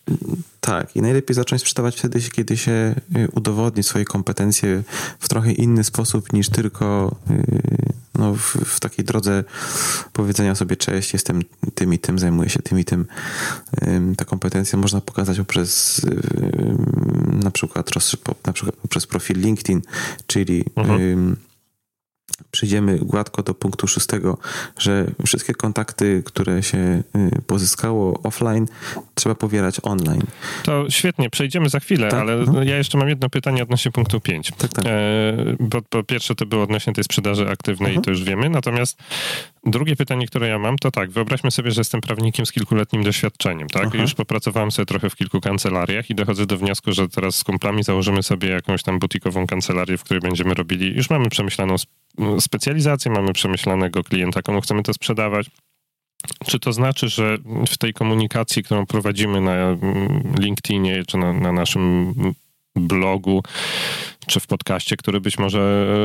Tak. 0.59 0.95
I 0.95 1.01
najlepiej 1.01 1.35
zacząć 1.35 1.61
sprzedawać 1.61 1.97
wtedy, 1.97 2.21
kiedy 2.21 2.57
się 2.57 2.71
y, 2.71 3.27
udowodni 3.31 3.83
swoje 3.83 4.05
kompetencje 4.05 4.83
w 5.19 5.29
trochę 5.29 5.51
inny 5.51 5.83
sposób 5.83 6.33
niż 6.33 6.49
tylko 6.49 7.15
y, 7.31 7.93
no, 8.15 8.33
w, 8.33 8.55
w, 8.65 8.79
takiej 8.79 9.05
drodze 9.05 9.43
powiedzenia 10.13 10.55
sobie 10.55 10.75
cześć, 10.75 11.13
jestem 11.13 11.41
tym 11.75 11.93
i 11.93 11.99
tym, 11.99 12.19
zajmuję 12.19 12.49
się 12.49 12.59
tym 12.59 12.79
i 12.79 12.85
tym. 12.85 13.05
Ta 14.17 14.25
kompetencja 14.25 14.79
można 14.79 15.01
pokazać 15.01 15.37
poprzez 15.37 16.01
na 17.43 17.51
przykład, 17.51 17.89
na 18.45 18.53
przykład 18.53 18.75
poprzez 18.75 19.07
profil 19.07 19.37
LinkedIn, 19.39 19.81
czyli 20.27 20.65
mhm 20.75 21.35
przejdziemy 22.53 22.99
gładko 22.99 23.43
do 23.43 23.53
punktu 23.53 23.87
szóstego, 23.87 24.37
że 24.77 25.05
wszystkie 25.25 25.53
kontakty, 25.53 26.23
które 26.25 26.63
się 26.63 26.77
y, 26.77 27.41
pozyskało 27.47 28.21
offline, 28.23 28.67
trzeba 29.13 29.35
powielać 29.35 29.77
online. 29.83 30.23
To 30.63 30.89
świetnie, 30.89 31.29
przejdziemy 31.29 31.69
za 31.69 31.79
chwilę, 31.79 32.09
tak? 32.09 32.19
ale 32.19 32.37
no. 32.37 32.63
ja 32.63 32.77
jeszcze 32.77 32.97
mam 32.97 33.09
jedno 33.09 33.29
pytanie 33.29 33.63
odnośnie 33.63 33.91
punktu 33.91 34.19
5. 34.19 34.51
Tak, 34.57 34.73
tak. 34.73 34.85
E, 34.85 34.91
bo 35.59 35.81
po 35.81 36.03
pierwsze 36.03 36.35
to 36.35 36.45
było 36.45 36.63
odnośnie 36.63 36.93
tej 36.93 37.03
sprzedaży 37.03 37.49
aktywnej, 37.49 37.89
mhm. 37.89 38.03
to 38.03 38.11
już 38.11 38.23
wiemy, 38.23 38.49
natomiast 38.49 38.97
drugie 39.65 39.95
pytanie, 39.95 40.27
które 40.27 40.47
ja 40.47 40.59
mam, 40.59 40.77
to 40.77 40.91
tak, 40.91 41.11
wyobraźmy 41.11 41.51
sobie, 41.51 41.71
że 41.71 41.81
jestem 41.81 42.01
prawnikiem 42.01 42.45
z 42.45 42.51
kilkuletnim 42.51 43.03
doświadczeniem, 43.03 43.67
tak? 43.67 43.87
Aha. 43.87 43.97
Już 43.97 44.13
popracowałem 44.13 44.71
sobie 44.71 44.85
trochę 44.85 45.09
w 45.09 45.15
kilku 45.15 45.41
kancelariach 45.41 46.09
i 46.09 46.15
dochodzę 46.15 46.45
do 46.45 46.57
wniosku, 46.57 46.91
że 46.91 47.09
teraz 47.09 47.35
z 47.35 47.43
kumplami 47.43 47.83
założymy 47.83 48.23
sobie 48.23 48.49
jakąś 48.49 48.83
tam 48.83 48.99
butikową 48.99 49.47
kancelarię, 49.47 49.97
w 49.97 50.03
której 50.03 50.21
będziemy 50.21 50.53
robili, 50.53 50.95
już 50.95 51.09
mamy 51.09 51.29
przemyślaną 51.29 51.75
specjalizację, 52.39 53.11
mamy 53.11 53.33
przemyślanego 53.33 54.03
klienta, 54.03 54.41
komu 54.41 54.61
chcemy 54.61 54.83
to 54.83 54.93
sprzedawać. 54.93 55.49
Czy 56.47 56.59
to 56.59 56.73
znaczy, 56.73 57.09
że 57.09 57.37
w 57.69 57.77
tej 57.77 57.93
komunikacji, 57.93 58.63
którą 58.63 58.85
prowadzimy 58.85 59.41
na 59.41 59.53
mm, 59.53 60.33
LinkedInie 60.39 61.03
czy 61.07 61.17
na, 61.17 61.33
na 61.33 61.51
naszym 61.51 62.13
blogu, 62.75 63.43
czy 64.27 64.39
w 64.39 64.47
podcaście, 64.47 64.97
który 64.97 65.21
być 65.21 65.39
może 65.39 65.59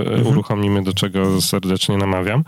e, 0.06 0.10
mhm. 0.10 0.26
uruchomimy, 0.26 0.82
do 0.82 0.92
czego 0.92 1.40
serdecznie 1.40 1.96
namawiam, 1.96 2.44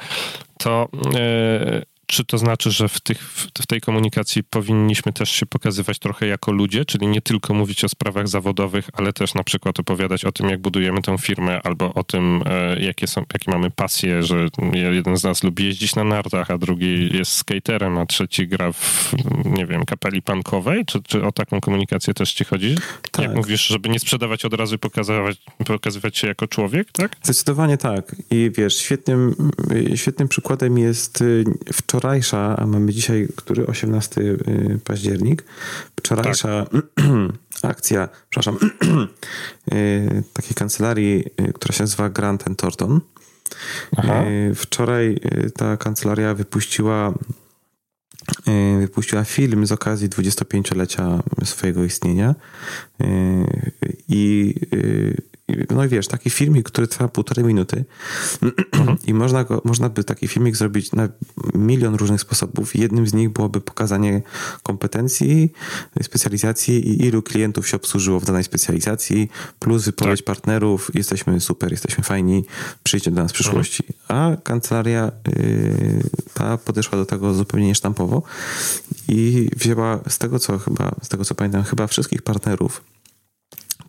to 0.59 0.89
e, 1.15 1.83
czy 2.11 2.25
to 2.25 2.39
znaczy, 2.39 2.71
że 2.71 2.89
w, 2.89 3.01
tych, 3.01 3.19
w 3.59 3.67
tej 3.67 3.81
komunikacji 3.81 4.43
powinniśmy 4.43 5.13
też 5.13 5.31
się 5.31 5.47
pokazywać 5.47 5.99
trochę 5.99 6.27
jako 6.27 6.53
ludzie, 6.53 6.85
czyli 6.85 7.07
nie 7.07 7.21
tylko 7.21 7.55
mówić 7.55 7.85
o 7.85 7.89
sprawach 7.89 8.29
zawodowych, 8.29 8.89
ale 8.93 9.13
też 9.13 9.35
na 9.35 9.45
przykład 9.45 9.81
opowiadać 9.81 10.25
o 10.25 10.33
tym, 10.33 10.49
jak 10.49 10.61
budujemy 10.61 11.03
tę 11.03 11.19
firmę, 11.19 11.61
albo 11.63 11.95
o 11.95 12.05
tym, 12.05 12.43
e, 12.47 12.81
jakie, 12.81 13.07
są, 13.07 13.21
jakie 13.33 13.51
mamy 13.51 13.71
pasje, 13.71 14.23
że 14.23 14.49
jeden 14.73 15.17
z 15.17 15.25
nas 15.25 15.43
lubi 15.43 15.65
jeździć 15.65 15.95
na 15.95 16.05
nartach, 16.05 16.51
a 16.51 16.59
drugi 16.59 17.17
jest 17.17 17.33
skaterem, 17.33 17.99
a 17.99 18.07
trzeci 18.07 18.49
gra 18.49 18.73
w, 18.73 19.15
nie 19.45 19.67
wiem, 19.67 19.85
kapeli 19.85 20.23
punkowej? 20.23 20.85
Czy, 20.87 21.03
czy 21.03 21.25
o 21.25 21.33
taką 21.33 21.61
komunikację 21.61 22.15
też 22.15 22.33
ci 22.33 22.45
chodzi? 22.45 22.75
Tak. 23.11 23.25
Jak 23.25 23.37
mówisz, 23.37 23.67
żeby 23.67 23.89
nie 23.89 23.99
sprzedawać 23.99 24.45
od 24.45 24.55
razu 24.55 24.75
i 24.75 24.79
pokazywać, 24.79 25.37
pokazywać 25.67 26.19
się 26.19 26.27
jako 26.27 26.47
człowiek, 26.47 26.93
tak? 26.93 27.17
Zdecydowanie 27.23 27.79
tak. 27.79 28.17
I 28.31 28.51
wiesz, 28.57 28.77
świetnym, 28.77 29.35
świetnym 29.95 30.29
przykładem 30.29 30.79
jest 30.79 31.25
wczoraj 31.73 32.00
wczorajsza, 32.01 32.57
a 32.57 32.67
mamy 32.67 32.93
dzisiaj, 32.93 33.29
który 33.37 33.67
18 33.67 34.21
y, 34.21 34.79
październik, 34.85 35.45
wczorajsza 35.97 36.67
tak. 36.67 37.07
akcja, 37.71 38.09
przepraszam, 38.31 38.59
y, 39.73 40.23
takiej 40.33 40.55
kancelarii, 40.55 41.25
y, 41.41 41.53
która 41.53 41.75
się 41.75 41.83
nazywa 41.83 42.09
Grant 42.09 42.45
Thornton. 42.57 43.01
Aha. 43.97 44.25
Wczoraj 44.55 45.21
ta 45.57 45.77
kancelaria 45.77 46.35
wypuściła 46.35 47.15
wypuściła 48.81 49.25
film 49.25 49.67
z 49.67 49.73
okazji 49.73 50.09
25-lecia 50.09 51.23
swojego 51.45 51.85
istnienia 51.85 52.35
i 54.09 54.55
no 55.71 55.85
i 55.85 55.89
wiesz, 55.89 56.09
taki 56.09 56.31
filmik, 56.31 56.67
który 56.67 56.87
trwa 56.87 57.09
półtorej 57.09 57.45
minuty 57.45 57.85
mhm. 58.43 58.99
i 59.09 59.15
można, 59.15 59.45
go, 59.45 59.63
można 59.65 59.89
by 59.89 60.05
taki 60.05 60.29
filmik 60.29 60.57
zrobić 60.57 60.93
na 60.93 61.09
milion 61.55 61.95
różnych 61.95 62.21
sposobów. 62.21 62.77
Jednym 62.77 63.07
z 63.07 63.15
nich 63.15 63.31
byłoby 63.31 63.61
pokazanie 63.61 64.23
kompetencji, 64.63 65.53
specjalizacji 66.03 66.89
i 66.89 67.07
ilu 67.07 67.23
klientów 67.23 67.69
się 67.69 67.77
obsłużyło 67.77 68.21
w 68.21 68.25
danej 68.25 68.45
specjalizacji, 68.45 69.31
plus 69.59 69.85
wypowiedź 69.85 70.21
tak. 70.21 70.27
partnerów, 70.27 70.91
jesteśmy 70.95 71.41
super, 71.41 71.71
jesteśmy 71.71 72.05
fajni, 72.05 72.45
przyjdźcie 72.83 73.11
do 73.11 73.23
nas 73.23 73.31
w 73.31 73.35
przyszłości. 73.35 73.85
Mhm. 73.87 74.35
A 74.35 74.37
kancelaria 74.37 75.13
yy, 75.27 76.03
ta 76.35 76.57
podeszła 76.59 76.99
do 76.99 77.07
tego 77.07 77.35
zupełnie 77.35 77.67
niesztampowo 77.67 78.23
i 79.09 79.49
wzięła 79.57 80.01
z 80.09 80.19
tego, 80.19 80.39
co 80.39 80.59
chyba, 80.59 80.95
z 81.03 81.09
tego 81.09 81.25
co 81.25 81.35
pamiętam, 81.35 81.63
chyba 81.63 81.87
wszystkich 81.87 82.23
partnerów 82.23 82.83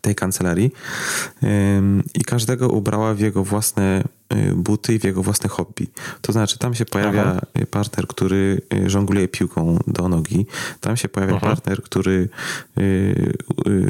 tej 0.02 0.14
kancelarii 0.14 0.70
i 2.14 2.24
każdego 2.24 2.68
ubrała 2.68 3.14
w 3.14 3.20
jego 3.20 3.44
własne 3.44 4.04
buty 4.54 4.94
i 4.94 4.98
w 4.98 5.04
jego 5.04 5.22
własne 5.22 5.48
hobby. 5.48 5.86
To 6.20 6.32
znaczy, 6.32 6.58
tam 6.58 6.74
się 6.74 6.84
pojawia 6.84 7.24
Aha. 7.24 7.66
partner, 7.70 8.06
który 8.06 8.60
y, 8.74 8.90
żongluje 8.90 9.28
piłką 9.28 9.78
do 9.86 10.08
nogi, 10.08 10.46
tam 10.80 10.96
się 10.96 11.08
pojawia 11.08 11.36
Aha. 11.36 11.46
partner, 11.46 11.82
który 11.82 12.28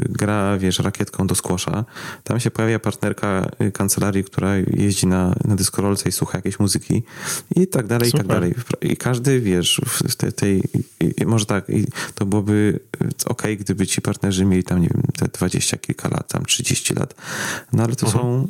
gra, 0.09 0.57
wiesz, 0.57 0.79
rakietką 0.79 1.27
do 1.27 1.35
skłosza, 1.35 1.85
tam 2.23 2.39
się 2.39 2.51
pojawia 2.51 2.79
partnerka 2.79 3.49
kancelarii, 3.73 4.23
która 4.23 4.55
jeździ 4.57 5.07
na, 5.07 5.35
na 5.45 5.55
dyskorolce 5.55 6.09
i 6.09 6.11
słucha 6.11 6.37
jakiejś 6.37 6.59
muzyki 6.59 7.03
i 7.55 7.67
tak 7.67 7.87
dalej, 7.87 8.11
Super. 8.11 8.25
i 8.25 8.27
tak 8.27 8.37
dalej. 8.37 8.53
I 8.81 8.97
każdy, 8.97 9.41
wiesz, 9.41 9.81
w 9.85 10.15
tej, 10.15 10.33
tej 10.33 10.63
może 11.25 11.45
tak, 11.45 11.65
to 12.15 12.25
byłoby 12.25 12.79
ok, 13.25 13.43
gdyby 13.59 13.87
ci 13.87 14.01
partnerzy 14.01 14.45
mieli 14.45 14.63
tam, 14.63 14.81
nie 14.81 14.87
wiem, 14.87 15.03
te 15.17 15.27
dwadzieścia 15.27 15.77
kilka 15.77 16.09
lat, 16.09 16.27
tam 16.27 16.45
30 16.45 16.93
lat, 16.93 17.15
no 17.73 17.83
ale 17.83 17.95
to 17.95 18.07
Aha. 18.07 18.19
są 18.19 18.47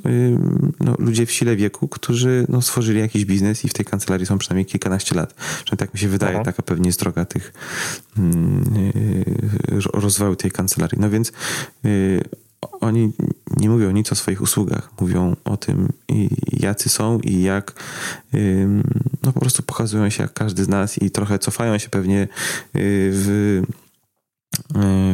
no, 0.79 0.95
ludzie 0.99 1.25
w 1.25 1.31
sile 1.31 1.55
wieku, 1.55 1.82
którzy 1.87 2.45
no, 2.49 2.61
stworzyli 2.61 2.99
jakiś 2.99 3.25
biznes 3.25 3.65
i 3.65 3.69
w 3.69 3.73
tej 3.73 3.85
kancelarii 3.85 4.25
są 4.25 4.37
przynajmniej 4.37 4.65
kilkanaście 4.65 5.15
lat. 5.15 5.35
Że 5.65 5.77
tak 5.77 5.93
mi 5.93 5.99
się 5.99 6.07
wydaje, 6.07 6.35
Aha. 6.35 6.43
taka 6.43 6.61
pewnie 6.61 6.87
jest 6.87 6.99
droga 6.99 7.25
tych 7.25 7.53
yy, 8.17 9.81
rozwoju 9.93 10.35
tej 10.35 10.51
kancelarii. 10.51 11.01
No 11.01 11.09
więc 11.09 11.31
yy, 11.83 12.23
oni 12.81 13.11
nie 13.57 13.69
mówią 13.69 13.91
nic 13.91 14.11
o 14.11 14.15
swoich 14.15 14.41
usługach, 14.41 14.89
mówią 15.01 15.35
o 15.43 15.57
tym, 15.57 15.89
jacy 16.53 16.89
są 16.89 17.19
i 17.19 17.41
jak 17.41 17.73
no 19.23 19.33
po 19.33 19.39
prostu 19.39 19.63
pokazują 19.63 20.09
się 20.09 20.23
jak 20.23 20.33
każdy 20.33 20.63
z 20.63 20.67
nas 20.67 20.97
i 20.97 21.11
trochę 21.11 21.39
cofają 21.39 21.77
się 21.77 21.89
pewnie 21.89 22.21
y, 22.21 22.27
w 23.13 23.61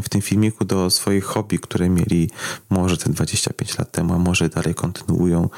w 0.03 0.09
tym 0.09 0.21
filmiku 0.21 0.65
do 0.65 0.89
swoich 0.89 1.25
hobby, 1.25 1.59
które 1.59 1.89
mieli 1.89 2.29
może 2.69 2.97
te 2.97 3.09
25 3.09 3.77
lat 3.77 3.91
temu, 3.91 4.13
a 4.13 4.17
może 4.17 4.49
dalej 4.49 4.75
kontynuują. 4.75 5.49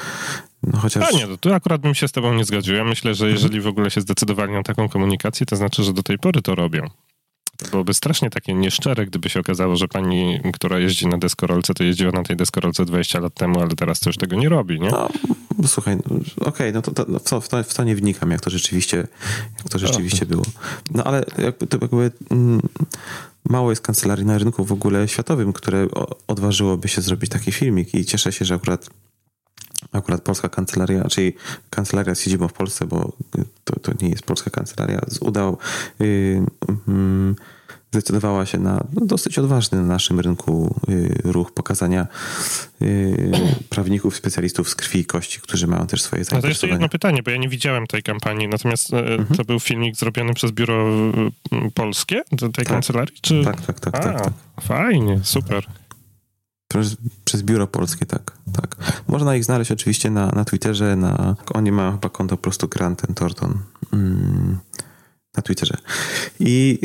No 0.64 0.80
chociaż... 0.80 1.14
A 1.14 1.18
nie, 1.18 1.28
to 1.28 1.38
tu 1.38 1.53
akurat 1.53 1.82
bym 1.82 1.95
się 1.95 2.07
z 2.07 2.12
tobą 2.12 2.34
nie 2.34 2.45
zgodził. 2.45 2.76
Ja 2.76 2.84
myślę, 2.84 3.16
że 3.16 3.30
jeżeli 3.30 3.62
w 3.62 3.68
ogóle 3.68 3.91
się 3.91 4.01
zdecydowali 4.01 4.53
na 4.53 4.64
taką 4.64 4.89
komunikację, 4.89 5.45
to 5.45 5.55
znaczy, 5.55 5.84
że 5.84 5.93
do 5.93 6.03
tej 6.03 6.18
pory 6.18 6.41
to 6.41 6.55
robią. 6.55 6.89
To 7.57 7.68
byłoby 7.70 7.93
strasznie 7.93 8.30
takie 8.30 8.53
nieszczere, 8.53 9.05
gdyby 9.05 9.30
się 9.30 9.39
okazało, 9.39 9.76
że 9.76 9.88
pani, 9.88 10.39
która 10.53 10.80
jeździ 10.80 11.07
na 11.07 11.18
deskorolce, 11.18 11.74
to 11.74 11.84
jeździła 11.84 12.12
na 12.12 12.24
tej 12.24 12.36
deskorolce 12.36 12.86
20 12.86 13.20
lat 13.20 13.34
temu, 13.34 13.62
ale 13.62 13.70
teraz 13.70 13.99
to 13.99 14.09
już 14.09 14.18
tego 14.18 14.36
nie 14.36 14.49
robi, 14.49 14.80
nie? 14.80 14.89
No, 14.91 15.09
słuchaj, 15.68 15.95
no, 15.95 16.16
okej, 16.16 16.47
okay, 16.47 16.72
no 16.72 16.82
to, 16.82 16.91
to, 16.91 17.41
w, 17.41 17.49
to, 17.49 17.64
w, 17.64 17.74
to, 17.74 17.84
nie 17.84 17.95
wnikam, 17.95 18.32
jak 18.32 18.41
to 18.41 18.49
rzeczywiście, 18.49 19.07
jak 19.57 19.70
to 19.70 19.80
rzeczywiście 19.80 20.26
było. 20.26 20.43
No 20.91 21.03
ale 21.03 21.26
jakby, 21.38 21.68
to 21.68 21.78
jakby... 21.82 22.12
Mm, 22.32 22.62
mało 23.49 23.70
jest 23.70 23.82
kancelarii 23.82 24.26
na 24.26 24.38
rynku 24.38 24.66
w 24.66 24.72
ogóle 24.72 25.07
światowym, 25.07 25.53
które 25.53 25.88
odważyłoby 26.28 26.88
się 26.88 27.01
zrobić 27.01 27.32
taki 27.32 27.51
filmik 27.51 27.93
i 27.93 28.05
cieszę 28.05 28.32
się, 28.32 28.45
że 28.45 28.55
akurat 28.55 28.89
akurat 29.92 30.22
polska 30.22 30.50
kancelaria, 30.50 31.04
czyli 31.04 31.36
kancelaria 31.70 32.16
z 32.16 32.22
siedzibą 32.22 32.48
w 32.48 32.54
Polsce, 32.54 32.86
bo 32.86 33.12
to, 33.64 33.80
to 33.80 33.92
nie 34.02 34.10
jest 34.10 34.24
polska 34.24 34.50
kancelaria, 34.50 35.02
udał 35.22 35.58
yy, 36.00 36.08
yy, 36.88 37.36
zdecydowała 37.92 38.46
się 38.46 38.58
na 38.58 38.84
no, 38.94 39.06
dosyć 39.06 39.39
odważny 39.39 39.78
na 39.78 39.88
naszym 39.88 40.20
rynku 40.20 40.76
y, 40.89 41.22
ruch 41.24 41.52
pokazania 41.52 42.08
y, 42.82 43.32
prawników, 43.70 44.16
specjalistów 44.16 44.70
z 44.70 44.76
krwi 44.76 45.00
i 45.00 45.06
kości, 45.06 45.42
którzy 45.42 45.68
mają 45.68 45.88
też 45.88 46.02
swoje 46.02 46.24
zainteresowania. 46.24 46.38
No 46.38 46.42
to 46.42 46.48
jeszcze 46.48 46.68
jedno 46.68 46.89
pytanie, 46.89 47.24
bo 47.24 47.32
ja 47.32 47.38
nie 47.38 47.50
widziałem 47.50 47.88
tej 47.88 48.04
kampanii, 48.04 48.48
natomiast 48.48 48.94
e, 48.94 48.98
mhm. 48.98 49.38
to 49.38 49.44
był 49.44 49.60
filmik 49.60 49.96
zrobiony 49.96 50.34
przez 50.34 50.52
biuro 50.52 50.86
polskie 51.74 52.22
tej 52.39 52.52
tak, 52.52 52.68
kancelarii? 52.68 53.18
Czy... 53.22 53.44
Tak, 53.44 53.62
tak, 53.62 53.80
tak, 53.80 53.96
A, 53.96 54.00
tak, 54.00 54.22
tak. 54.22 54.34
Fajnie, 54.62 55.20
super. 55.24 55.66
Przez, 56.72 56.96
przez, 57.26 57.42
biuro 57.44 57.68
polskie, 57.68 58.06
tak, 58.06 58.32
tak. 58.54 58.76
Można 59.08 59.36
ich 59.36 59.44
znaleźć 59.44 59.72
oczywiście 59.72 60.10
na, 60.10 60.28
na 60.28 60.46
Twitterze, 60.46 60.96
na, 60.96 61.36
oni 61.54 61.72
mają 61.72 61.92
chyba 61.92 62.10
konto 62.10 62.38
po 62.38 62.44
prostu 62.44 62.68
Grant 62.68 63.02
Thornton 63.16 63.60
mm, 63.94 64.58
na 65.38 65.44
Twitterze. 65.44 65.78
I 66.40 66.80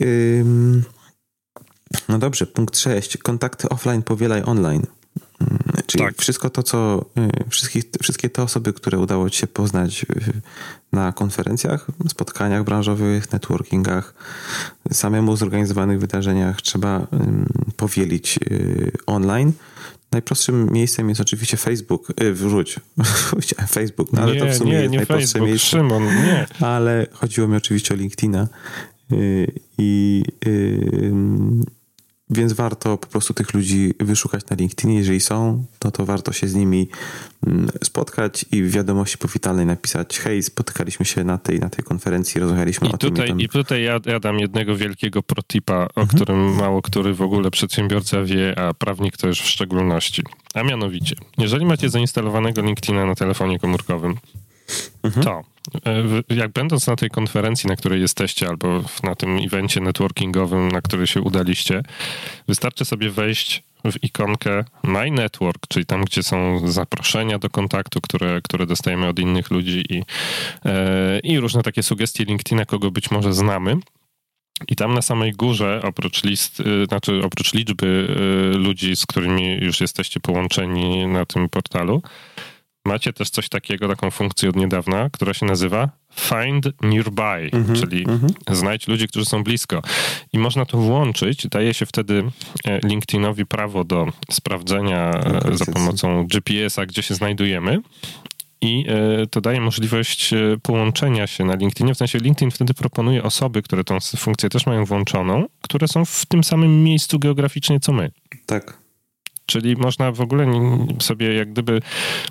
no 2.09 2.18
dobrze, 2.18 2.47
punkt 2.47 2.78
6. 2.78 3.16
Kontakty 3.16 3.68
offline 3.68 4.03
powielaj 4.03 4.43
online. 4.47 4.87
Czyli 5.87 6.05
tak. 6.05 6.16
wszystko 6.16 6.51
to, 6.51 6.62
co, 6.62 7.05
y, 7.47 7.51
wszystkich, 7.51 7.84
wszystkie 8.03 8.30
te 8.30 8.43
osoby, 8.43 8.72
które 8.72 8.99
udało 8.99 9.30
ci 9.30 9.39
się 9.39 9.47
poznać 9.47 10.03
y, 10.03 10.07
na 10.93 11.12
konferencjach, 11.12 11.87
spotkaniach 12.09 12.64
branżowych, 12.64 13.32
networkingach, 13.32 14.14
samemu 14.93 15.37
zorganizowanych 15.37 16.01
wydarzeniach 16.01 16.62
trzeba 16.62 17.07
powielić 17.76 18.39
y, 18.51 18.93
online. 19.07 19.53
Najprostszym 20.12 20.72
miejscem 20.72 21.09
jest 21.09 21.20
oczywiście 21.20 21.57
Facebook. 21.57 22.12
Wróć. 22.32 22.80
Facebook, 23.68 24.12
no 24.12 24.22
ale 24.22 24.34
nie, 24.34 24.41
to 24.41 24.47
w 24.47 24.55
sumie 24.55 24.72
nie, 24.72 24.78
jest 24.78 24.93
nie 24.93 24.99
najprostsze 24.99 25.26
Facebook, 25.26 25.49
miejsce. 25.49 25.68
Szymon, 25.68 26.05
nie. 26.05 26.47
Ale 26.61 27.07
chodziło 27.12 27.49
mi 27.49 27.57
oczywiście 27.57 27.95
o 27.95 27.97
LinkedIna. 27.97 28.49
I 29.78 30.22
więc 32.30 32.52
warto 32.52 32.98
po 32.98 33.06
prostu 33.06 33.34
tych 33.34 33.54
ludzi 33.54 33.94
wyszukać 34.00 34.46
na 34.50 34.56
LinkedInie. 34.56 34.98
Jeżeli 34.98 35.20
są, 35.20 35.64
no 35.84 35.90
to 35.90 36.06
warto 36.06 36.32
się 36.32 36.48
z 36.48 36.54
nimi 36.54 36.88
mm, 37.46 37.70
spotkać 37.84 38.44
i 38.52 38.62
w 38.62 38.70
wiadomości 38.70 39.18
powitalnej 39.18 39.66
napisać 39.66 40.18
hej, 40.18 40.42
spotykaliśmy 40.42 41.06
się 41.06 41.24
na 41.24 41.38
tej 41.38 41.60
na 41.60 41.70
tej 41.70 41.84
konferencji, 41.84 42.40
rozmawialiśmy 42.40 42.88
I 42.88 42.92
o 42.92 42.98
tutaj, 42.98 43.28
tym. 43.28 43.40
I 43.40 43.48
tutaj 43.48 43.82
ja, 43.82 44.00
ja 44.06 44.20
dam 44.20 44.38
jednego 44.38 44.76
wielkiego 44.76 45.22
protipa, 45.22 45.74
o 45.74 46.00
mhm. 46.00 46.08
którym 46.08 46.54
mało 46.54 46.82
który 46.82 47.14
w 47.14 47.22
ogóle 47.22 47.50
przedsiębiorca 47.50 48.22
wie, 48.22 48.58
a 48.58 48.74
prawnik 48.74 49.16
to 49.16 49.26
już 49.26 49.40
w 49.40 49.48
szczególności. 49.48 50.22
A 50.54 50.62
mianowicie, 50.62 51.16
jeżeli 51.38 51.66
macie 51.66 51.88
zainstalowanego 51.88 52.62
LinkedIna 52.62 53.06
na 53.06 53.14
telefonie 53.14 53.58
komórkowym, 53.58 54.14
mhm. 55.02 55.24
to 55.24 55.55
jak 56.28 56.52
będąc 56.52 56.86
na 56.86 56.96
tej 56.96 57.10
konferencji, 57.10 57.68
na 57.68 57.76
której 57.76 58.00
jesteście, 58.00 58.48
albo 58.48 58.84
na 59.02 59.14
tym 59.14 59.38
evencie 59.38 59.80
networkingowym, 59.80 60.68
na 60.68 60.80
który 60.80 61.06
się 61.06 61.20
udaliście, 61.20 61.82
wystarczy 62.48 62.84
sobie 62.84 63.10
wejść 63.10 63.62
w 63.92 64.04
ikonkę 64.04 64.64
My 64.82 65.10
Network, 65.10 65.66
czyli 65.68 65.86
tam, 65.86 66.04
gdzie 66.04 66.22
są 66.22 66.68
zaproszenia 66.68 67.38
do 67.38 67.50
kontaktu, 67.50 68.00
które, 68.00 68.40
które 68.42 68.66
dostajemy 68.66 69.08
od 69.08 69.18
innych 69.18 69.50
ludzi 69.50 69.84
i, 69.90 70.02
e, 70.64 71.18
i 71.18 71.40
różne 71.40 71.62
takie 71.62 71.82
sugestie 71.82 72.24
LinkedIna, 72.24 72.64
kogo 72.64 72.90
być 72.90 73.10
może 73.10 73.32
znamy. 73.32 73.76
I 74.68 74.76
tam 74.76 74.94
na 74.94 75.02
samej 75.02 75.32
górze, 75.32 75.80
oprócz 75.84 76.24
list, 76.24 76.60
e, 76.60 76.86
znaczy 76.86 77.20
oprócz 77.24 77.54
liczby 77.54 78.08
ludzi, 78.58 78.96
z 78.96 79.06
którymi 79.06 79.58
już 79.60 79.80
jesteście 79.80 80.20
połączeni 80.20 81.06
na 81.06 81.24
tym 81.24 81.48
portalu, 81.48 82.02
macie 82.87 83.12
też 83.12 83.30
coś 83.30 83.49
takiego, 83.49 83.89
taką 83.89 84.11
funkcję 84.11 84.49
od 84.49 84.57
niedawna, 84.57 85.11
która 85.11 85.34
się 85.34 85.47
nazywa 85.47 85.91
Find 86.16 86.82
Nearby, 86.82 87.51
mm-hmm, 87.51 87.80
czyli 87.80 88.07
mm-hmm. 88.07 88.55
znajdź 88.55 88.89
ludzi, 88.89 89.09
którzy 89.09 89.26
są 89.26 89.45
blisko. 89.45 89.82
I 90.32 90.39
można 90.39 90.66
to 90.66 90.78
włączyć. 90.78 91.47
Daje 91.49 91.74
się 91.74 91.87
wtedy 91.87 92.24
e, 92.64 92.80
LinkedInowi 92.84 93.47
prawo 93.47 93.84
do 93.84 94.07
sprawdzenia 94.30 95.11
e, 95.11 95.57
za 95.57 95.72
pomocą 95.72 96.26
GPS-a, 96.26 96.87
gdzie 96.87 97.03
się 97.03 97.14
znajdujemy. 97.14 97.78
I 98.61 98.84
e, 98.89 99.26
to 99.26 99.41
daje 99.41 99.61
możliwość 99.61 100.34
połączenia 100.62 101.26
się 101.26 101.45
na 101.45 101.55
LinkedInie. 101.55 101.95
W 101.95 101.99
sensie 101.99 102.18
LinkedIn 102.18 102.51
wtedy 102.51 102.74
proponuje 102.74 103.22
osoby, 103.22 103.62
które 103.62 103.84
tą 103.84 103.99
funkcję 104.16 104.49
też 104.49 104.66
mają 104.66 104.84
włączoną, 104.84 105.47
które 105.61 105.89
są 105.89 106.05
w 106.05 106.26
tym 106.26 106.45
samym 106.45 106.84
miejscu 106.84 107.18
geograficznie 107.18 107.80
co 107.80 107.93
my. 107.93 108.11
Tak. 108.47 108.86
Czyli 109.47 109.76
można 109.76 110.12
w 110.12 110.20
ogóle 110.20 110.47
sobie 111.01 111.34
jak 111.34 111.53
gdyby 111.53 111.82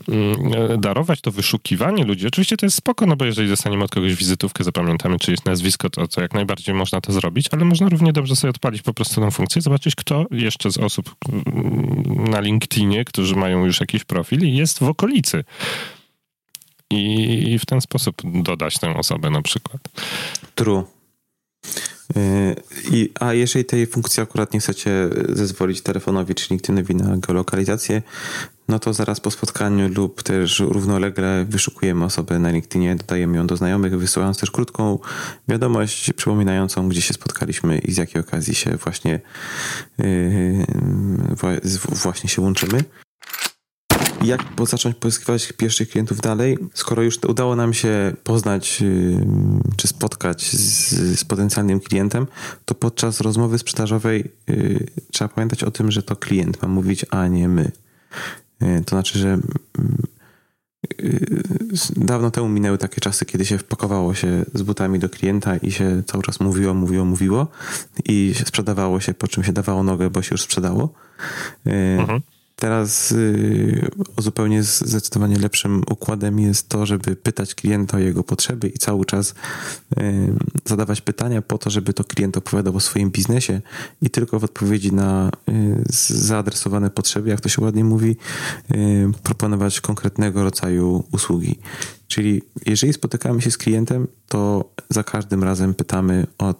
mm, 0.09 0.81
darować 0.81 1.21
to 1.21 1.31
wyszukiwanie 1.31 2.03
ludzi. 2.03 2.27
Oczywiście 2.27 2.57
to 2.57 2.65
jest 2.65 2.77
spoko, 2.77 3.05
no 3.05 3.15
bo 3.15 3.25
jeżeli 3.25 3.49
dostaniemy 3.49 3.83
od 3.83 3.91
kogoś 3.91 4.15
wizytówkę, 4.15 4.63
zapamiętamy 4.63 5.19
czy 5.19 5.31
jest 5.31 5.45
nazwisko, 5.45 5.89
to, 5.89 6.07
to 6.07 6.21
jak 6.21 6.33
najbardziej 6.33 6.75
można 6.75 7.01
to 7.01 7.11
zrobić, 7.11 7.47
ale 7.51 7.65
można 7.65 7.89
równie 7.89 8.13
dobrze 8.13 8.35
sobie 8.35 8.49
odpalić 8.49 8.81
po 8.81 8.93
prostu 8.93 9.21
tę 9.21 9.31
funkcję, 9.31 9.61
zobaczyć 9.61 9.95
kto 9.95 10.25
jeszcze 10.31 10.71
z 10.71 10.77
osób 10.77 11.15
mm, 11.29 12.29
na 12.29 12.39
LinkedInie, 12.39 13.05
którzy 13.05 13.35
mają 13.35 13.65
już 13.65 13.79
jakiś 13.79 14.03
profil 14.03 14.55
jest 14.55 14.79
w 14.79 14.83
okolicy. 14.83 15.43
I 16.89 17.59
w 17.59 17.65
ten 17.65 17.81
sposób 17.81 18.21
dodać 18.41 18.79
tę 18.79 18.95
osobę 18.95 19.29
na 19.29 19.41
przykład. 19.41 19.81
True. 20.55 20.83
Yy, 22.15 22.55
I, 22.91 23.11
a 23.19 23.33
jeżeli 23.33 23.65
tej 23.65 23.87
funkcji 23.87 24.23
akurat 24.23 24.53
nie 24.53 24.59
chcecie 24.59 25.09
zezwolić 25.29 25.81
telefonowi 25.81 26.35
czy 26.35 26.47
LinkedInowi 26.49 26.95
na 26.95 27.17
geolokalizację, 27.17 28.01
no 28.67 28.79
to 28.79 28.93
zaraz 28.93 29.19
po 29.19 29.31
spotkaniu 29.31 29.89
lub 29.89 30.23
też 30.23 30.59
równolegle 30.59 31.45
wyszukujemy 31.49 32.05
osobę 32.05 32.39
na 32.39 32.49
LinkedInie, 32.49 32.95
dodajemy 32.95 33.37
ją 33.37 33.47
do 33.47 33.57
znajomych, 33.57 33.99
wysyłając 33.99 34.37
też 34.37 34.51
krótką 34.51 34.99
wiadomość 35.47 36.13
przypominającą, 36.13 36.89
gdzie 36.89 37.01
się 37.01 37.13
spotkaliśmy 37.13 37.77
i 37.77 37.91
z 37.91 37.97
jakiej 37.97 38.21
okazji 38.21 38.55
się 38.55 38.77
właśnie, 38.77 39.19
yy, 39.97 40.65
właśnie 41.89 42.29
się 42.29 42.41
łączymy 42.41 42.83
jak 44.23 44.41
zacząć 44.67 44.95
pozyskiwać 44.95 45.51
pierwszych 45.51 45.89
klientów 45.89 46.21
dalej, 46.21 46.57
skoro 46.73 47.03
już 47.03 47.19
udało 47.27 47.55
nam 47.55 47.73
się 47.73 48.13
poznać 48.23 48.83
czy 49.77 49.87
spotkać 49.87 50.51
z, 50.51 51.19
z 51.19 51.25
potencjalnym 51.25 51.79
klientem, 51.79 52.27
to 52.65 52.75
podczas 52.75 53.21
rozmowy 53.21 53.57
sprzedażowej 53.57 54.31
y, 54.49 54.87
trzeba 55.11 55.29
pamiętać 55.29 55.63
o 55.63 55.71
tym, 55.71 55.91
że 55.91 56.03
to 56.03 56.15
klient 56.15 56.61
ma 56.61 56.67
mówić, 56.67 57.05
a 57.09 57.27
nie 57.27 57.47
my. 57.47 57.71
Y, 58.61 58.83
to 58.85 58.95
znaczy, 58.95 59.19
że 59.19 59.39
dawno 61.95 62.31
temu 62.31 62.49
minęły 62.49 62.77
takie 62.77 63.01
czasy, 63.01 63.25
kiedy 63.25 63.45
się 63.45 63.57
wpakowało 63.57 64.13
się 64.13 64.45
z 64.53 64.61
butami 64.61 64.99
do 64.99 65.09
klienta 65.09 65.57
i 65.57 65.71
się 65.71 66.03
cały 66.07 66.23
czas 66.23 66.39
mówiło, 66.39 66.73
mówiło, 66.73 67.05
mówiło 67.05 67.47
i 68.05 68.33
sprzedawało 68.45 68.99
się, 68.99 69.13
po 69.13 69.27
czym 69.27 69.43
się 69.43 69.53
dawało 69.53 69.83
nogę, 69.83 70.09
bo 70.09 70.21
się 70.21 70.29
już 70.31 70.41
sprzedało. 70.41 70.93
Mhm. 71.99 72.21
Teraz 72.55 73.11
y, 73.11 73.89
o 74.17 74.21
zupełnie 74.21 74.63
zdecydowanie 74.63 75.37
lepszym 75.39 75.83
układem 75.91 76.39
jest 76.39 76.69
to, 76.69 76.85
żeby 76.85 77.15
pytać 77.15 77.55
klienta 77.55 77.97
o 77.97 77.99
jego 77.99 78.23
potrzeby 78.23 78.67
i 78.67 78.77
cały 78.77 79.05
czas 79.05 79.35
y, 79.99 80.33
zadawać 80.65 81.01
pytania 81.01 81.41
po 81.41 81.57
to, 81.57 81.69
żeby 81.69 81.93
to 81.93 82.03
klient 82.03 82.37
opowiadał 82.37 82.75
o 82.75 82.79
swoim 82.79 83.11
biznesie 83.11 83.61
i 84.01 84.09
tylko 84.09 84.39
w 84.39 84.43
odpowiedzi 84.43 84.93
na 84.93 85.31
y, 85.49 85.83
zaadresowane 86.09 86.89
potrzeby, 86.89 87.29
jak 87.29 87.41
to 87.41 87.49
się 87.49 87.61
ładnie 87.61 87.83
mówi, 87.83 88.17
proponować 89.23 89.81
konkretnego 89.81 90.43
rodzaju 90.43 91.03
usługi. 91.11 91.59
Czyli 92.15 92.41
jeżeli 92.65 92.93
spotykamy 92.93 93.41
się 93.41 93.51
z 93.51 93.57
klientem, 93.57 94.07
to 94.27 94.69
za 94.89 95.03
każdym 95.03 95.43
razem 95.43 95.73
pytamy 95.73 96.27
o 96.37 96.53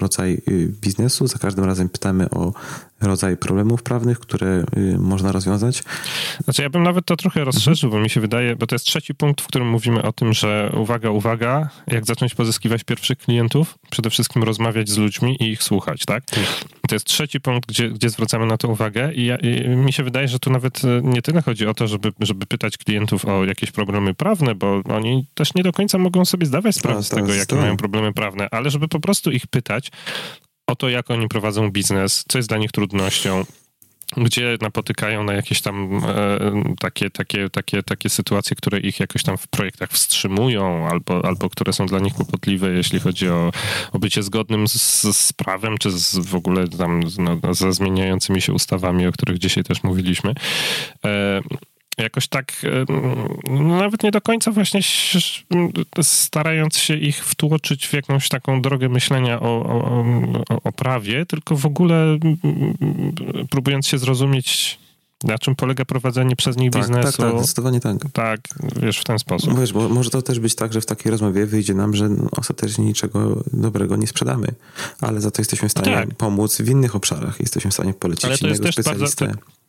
rodzaj 0.00 0.42
biznesu, 0.80 1.26
za 1.26 1.38
każdym 1.38 1.64
razem 1.64 1.88
pytamy 1.88 2.30
o 2.30 2.52
rodzaj 3.00 3.36
problemów 3.36 3.82
prawnych, 3.82 4.18
które 4.18 4.64
y, 4.76 4.98
można 4.98 5.32
rozwiązać. 5.32 5.82
Znaczy 6.44 6.62
ja 6.62 6.70
bym 6.70 6.82
nawet 6.82 7.06
to 7.06 7.16
trochę 7.16 7.44
rozszerzył, 7.44 7.90
bo 7.90 8.00
mi 8.00 8.10
się 8.10 8.20
wydaje, 8.20 8.56
bo 8.56 8.66
to 8.66 8.74
jest 8.74 8.84
trzeci 8.84 9.14
punkt, 9.14 9.40
w 9.40 9.46
którym 9.46 9.68
mówimy 9.68 10.02
o 10.02 10.12
tym, 10.12 10.32
że 10.32 10.72
uwaga, 10.76 11.10
uwaga, 11.10 11.68
jak 11.86 12.06
zacząć 12.06 12.34
pozyskiwać 12.34 12.84
pierwszych 12.84 13.18
klientów, 13.18 13.78
przede 13.90 14.10
wszystkim 14.10 14.42
rozmawiać 14.42 14.88
z 14.88 14.96
ludźmi 14.96 15.36
i 15.40 15.50
ich 15.50 15.62
słuchać, 15.62 16.04
tak? 16.04 16.24
tak. 16.24 16.73
To 16.88 16.94
jest 16.94 17.06
trzeci 17.06 17.40
punkt, 17.40 17.68
gdzie, 17.68 17.90
gdzie 17.90 18.10
zwracamy 18.10 18.46
na 18.46 18.56
to 18.56 18.68
uwagę 18.68 19.12
i, 19.12 19.24
ja, 19.24 19.36
i 19.36 19.68
mi 19.68 19.92
się 19.92 20.02
wydaje, 20.02 20.28
że 20.28 20.38
tu 20.38 20.50
nawet 20.50 20.84
y, 20.84 21.00
nie 21.02 21.22
tyle 21.22 21.42
chodzi 21.42 21.66
o 21.66 21.74
to, 21.74 21.88
żeby, 21.88 22.12
żeby 22.20 22.46
pytać 22.46 22.78
klientów 22.78 23.24
o 23.24 23.44
jakieś 23.44 23.70
problemy 23.70 24.14
prawne, 24.14 24.54
bo 24.54 24.82
oni 24.88 25.26
też 25.34 25.54
nie 25.54 25.62
do 25.62 25.72
końca 25.72 25.98
mogą 25.98 26.24
sobie 26.24 26.46
zdawać 26.46 26.76
sprawę 26.76 27.02
z 27.02 27.08
tego, 27.08 27.34
jakie 27.34 27.56
mają 27.56 27.76
problemy 27.76 28.12
prawne, 28.12 28.48
ale 28.50 28.70
żeby 28.70 28.88
po 28.88 29.00
prostu 29.00 29.30
ich 29.30 29.46
pytać, 29.46 29.90
o 30.66 30.76
to, 30.76 30.88
jak 30.88 31.10
oni 31.10 31.28
prowadzą 31.28 31.70
biznes, 31.70 32.24
co 32.28 32.38
jest 32.38 32.48
dla 32.48 32.58
nich 32.58 32.72
trudnością, 32.72 33.44
gdzie 34.16 34.56
napotykają 34.60 35.24
na 35.24 35.32
jakieś 35.32 35.60
tam 35.60 36.00
e, 36.06 36.74
takie, 36.78 37.10
takie, 37.10 37.50
takie, 37.50 37.82
takie 37.82 38.08
sytuacje, 38.08 38.56
które 38.56 38.80
ich 38.80 39.00
jakoś 39.00 39.22
tam 39.22 39.36
w 39.38 39.48
projektach 39.48 39.90
wstrzymują, 39.90 40.88
albo, 40.88 41.24
albo 41.24 41.50
które 41.50 41.72
są 41.72 41.86
dla 41.86 41.98
nich 41.98 42.14
kłopotliwe, 42.14 42.70
jeśli 42.70 43.00
chodzi 43.00 43.28
o, 43.28 43.52
o 43.92 43.98
bycie 43.98 44.22
zgodnym 44.22 44.68
z, 44.68 45.02
z 45.16 45.32
prawem, 45.32 45.78
czy 45.78 45.90
z, 45.90 46.18
w 46.18 46.34
ogóle 46.34 46.68
tam 46.68 47.00
no, 47.18 47.54
ze 47.54 47.72
zmieniającymi 47.72 48.40
się 48.40 48.52
ustawami, 48.52 49.06
o 49.06 49.12
których 49.12 49.38
dzisiaj 49.38 49.64
też 49.64 49.82
mówiliśmy. 49.82 50.34
E, 51.04 51.40
jakoś 51.98 52.28
tak 52.28 52.52
no 53.50 53.62
nawet 53.62 54.02
nie 54.02 54.10
do 54.10 54.20
końca 54.20 54.50
właśnie 54.50 54.80
starając 56.02 56.78
się 56.78 56.96
ich 56.96 57.24
wtłoczyć 57.24 57.86
w 57.86 57.92
jakąś 57.92 58.28
taką 58.28 58.62
drogę 58.62 58.88
myślenia 58.88 59.40
o, 59.40 59.64
o, 59.64 60.04
o, 60.64 60.72
prawie, 60.72 61.26
tylko 61.26 61.56
w 61.56 61.66
ogóle 61.66 62.18
próbując 63.50 63.86
się 63.86 63.98
zrozumieć 63.98 64.78
na 65.24 65.38
czym 65.38 65.54
polega 65.54 65.84
prowadzenie 65.84 66.36
przez 66.36 66.56
nich 66.56 66.70
tak, 66.70 66.82
biznesu. 66.82 67.22
Tak, 67.22 67.30
tak, 67.30 67.38
zdecydowanie 67.38 67.80
tak. 67.80 67.96
Tak, 68.12 68.40
wiesz, 68.82 68.98
w 68.98 69.04
ten 69.04 69.18
sposób. 69.18 69.60
Wiesz, 69.60 69.72
bo 69.72 69.88
może 69.88 70.10
to 70.10 70.22
też 70.22 70.40
być 70.40 70.54
tak, 70.54 70.72
że 70.72 70.80
w 70.80 70.86
takiej 70.86 71.10
rozmowie 71.10 71.46
wyjdzie 71.46 71.74
nam, 71.74 71.96
że 71.96 72.08
ostatecznie 72.36 72.84
niczego 72.84 73.42
dobrego 73.52 73.96
nie 73.96 74.06
sprzedamy, 74.06 74.46
ale 75.00 75.20
za 75.20 75.30
to 75.30 75.40
jesteśmy 75.42 75.68
w 75.68 75.72
stanie 75.72 75.96
tak. 75.96 76.14
pomóc 76.14 76.62
w 76.62 76.68
innych 76.68 76.96
obszarach. 76.96 77.40
Jesteśmy 77.40 77.70
w 77.70 77.74
stanie 77.74 77.94
polecić 77.94 78.24
ale 78.24 78.38
to 78.38 78.46
innego 78.46 78.66
jest 78.66 78.76
też 78.76 78.84
specjalistę. 78.84 79.26
Bardzo, 79.26 79.40
to 79.40 79.63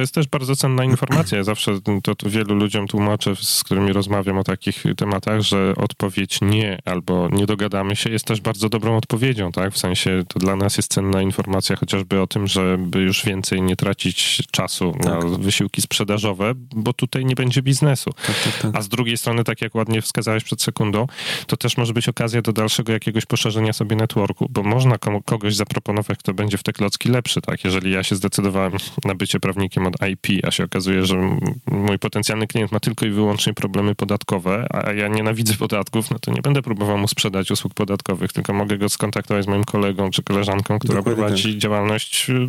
jest 0.00 0.14
też 0.14 0.28
bardzo 0.28 0.56
cenna 0.56 0.84
informacja. 0.84 1.38
Ja 1.38 1.44
zawsze 1.44 1.80
to, 2.02 2.14
to, 2.14 2.30
wielu 2.30 2.54
ludziom 2.54 2.88
tłumaczę, 2.88 3.36
z 3.36 3.64
którymi 3.64 3.92
rozmawiam 3.92 4.38
o 4.38 4.44
takich 4.44 4.84
tematach, 4.96 5.40
że 5.40 5.74
odpowiedź 5.76 6.40
nie 6.40 6.78
albo 6.84 7.28
nie 7.32 7.46
dogadamy 7.46 7.96
się 7.96 8.10
jest 8.10 8.24
też 8.24 8.40
bardzo 8.40 8.68
dobrą 8.68 8.96
odpowiedzią, 8.96 9.52
tak? 9.52 9.72
W 9.72 9.78
sensie 9.78 10.22
to 10.28 10.38
dla 10.38 10.56
nas 10.56 10.76
jest 10.76 10.92
cenna 10.92 11.22
informacja 11.22 11.76
chociażby 11.76 12.20
o 12.20 12.26
tym, 12.26 12.46
żeby 12.46 13.00
już 13.00 13.24
więcej 13.24 13.62
nie 13.62 13.76
tracić 13.76 14.42
czasu 14.50 14.92
tak. 14.92 15.04
na 15.04 15.38
wysiłki 15.38 15.82
sprzedażowe, 15.82 16.52
bo 16.56 16.92
tutaj 16.92 17.24
nie 17.24 17.34
będzie 17.34 17.62
biznesu. 17.62 18.10
Tak, 18.26 18.36
tak, 18.44 18.62
tak, 18.62 18.76
A 18.76 18.82
z 18.82 18.88
drugiej 18.88 19.16
strony, 19.16 19.44
tak 19.44 19.62
jak 19.62 19.74
ładnie 19.74 20.02
wskazałeś 20.02 20.44
przed 20.44 20.62
sekundą, 20.62 21.06
to 21.46 21.56
też 21.56 21.76
może 21.76 21.92
być 21.92 22.08
okazja 22.08 22.42
do 22.42 22.52
dalszego 22.52 22.92
jakiegoś 22.92 23.26
poszerzenia 23.26 23.72
sobie 23.72 23.96
networku, 23.96 24.46
bo 24.50 24.62
można 24.62 24.98
kogoś 25.24 25.56
zaproponować, 25.56 26.18
kto 26.18 26.34
będzie 26.34 26.58
w 26.58 26.62
te 26.62 26.72
klocki 26.72 27.08
lepszy, 27.08 27.40
tak? 27.40 27.64
Jeżeli 27.64 27.90
ja 27.90 28.02
się 28.02 28.16
zdecydowałem 28.16 28.72
na 29.04 29.14
bycie 29.14 29.40
prawnikiem 29.40 29.83
od 29.86 29.94
IP, 30.08 30.46
a 30.46 30.50
się 30.50 30.64
okazuje, 30.64 31.06
że 31.06 31.38
mój 31.70 31.98
potencjalny 31.98 32.46
klient 32.46 32.72
ma 32.72 32.80
tylko 32.80 33.06
i 33.06 33.10
wyłącznie 33.10 33.54
problemy 33.54 33.94
podatkowe, 33.94 34.66
a 34.70 34.92
ja 34.92 35.08
nienawidzę 35.08 35.54
podatków, 35.54 36.10
no 36.10 36.18
to 36.18 36.32
nie 36.32 36.42
będę 36.42 36.62
próbował 36.62 36.98
mu 36.98 37.08
sprzedać 37.08 37.50
usług 37.50 37.74
podatkowych, 37.74 38.32
tylko 38.32 38.52
mogę 38.52 38.78
go 38.78 38.88
skontaktować 38.88 39.44
z 39.44 39.48
moim 39.48 39.64
kolegą 39.64 40.10
czy 40.10 40.22
koleżanką, 40.22 40.78
która 40.78 40.94
Dokładnie 40.94 41.22
prowadzi 41.22 41.52
tak. 41.52 41.58
działalność 41.58 42.30
y, 42.30 42.48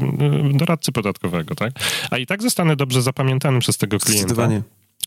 doradcy 0.54 0.92
podatkowego, 0.92 1.56
tak? 1.56 1.74
A 2.12 2.18
i 2.18 2.26
tak 2.26 2.42
zostanę 2.42 2.76
dobrze 2.76 3.02
zapamiętany 3.02 3.60
przez 3.60 3.78
tego 3.78 4.00
klienta. 4.00 4.26
Zdecydowanie 4.26 4.62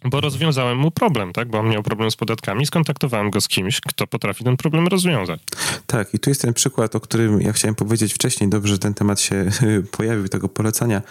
bo 0.04 0.20
rozwiązałem 0.20 0.78
mu 0.78 0.90
problem, 0.90 1.32
tak? 1.32 1.48
Bo 1.48 1.58
on 1.58 1.68
miał 1.68 1.82
problem 1.82 2.10
z 2.10 2.16
podatkami, 2.16 2.66
skontaktowałem 2.66 3.30
go 3.30 3.40
z 3.40 3.48
kimś, 3.48 3.80
kto 3.80 4.06
potrafi 4.06 4.44
ten 4.44 4.56
problem 4.56 4.86
rozwiązać. 4.86 5.40
Tak, 5.86 6.14
i 6.14 6.18
tu 6.18 6.30
jest 6.30 6.42
ten 6.42 6.54
przykład, 6.54 6.96
o 6.96 7.00
którym 7.00 7.40
ja 7.40 7.52
chciałem 7.52 7.74
powiedzieć 7.74 8.14
wcześniej. 8.14 8.50
Dobrze, 8.50 8.74
że 8.74 8.78
ten 8.78 8.94
temat 8.94 9.20
się 9.20 9.44
pojawił, 9.96 10.28
tego 10.28 10.48
polecania, 10.48 11.02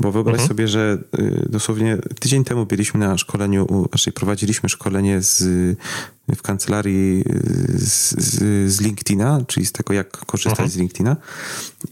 bo 0.00 0.12
wyobraź 0.12 0.34
mhm. 0.34 0.48
sobie, 0.48 0.68
że 0.68 0.98
y, 1.18 1.48
dosłownie 1.48 1.96
tydzień 2.20 2.44
temu 2.44 2.66
byliśmy 2.66 3.00
na 3.00 3.18
szkoleniu, 3.18 3.88
raczej 3.92 4.12
prowadziliśmy 4.12 4.68
szkolenie 4.68 5.22
z 5.22 5.44
w 6.36 6.42
kancelarii 6.42 7.24
z, 7.68 8.10
z, 8.10 8.72
z, 8.72 8.80
LinkedIna, 8.80 9.40
czyli 9.46 9.66
z 9.66 9.72
tego, 9.72 9.94
jak 9.94 10.10
korzystać 10.10 10.60
Aha. 10.60 10.68
z 10.68 10.76
LinkedIna. 10.76 11.16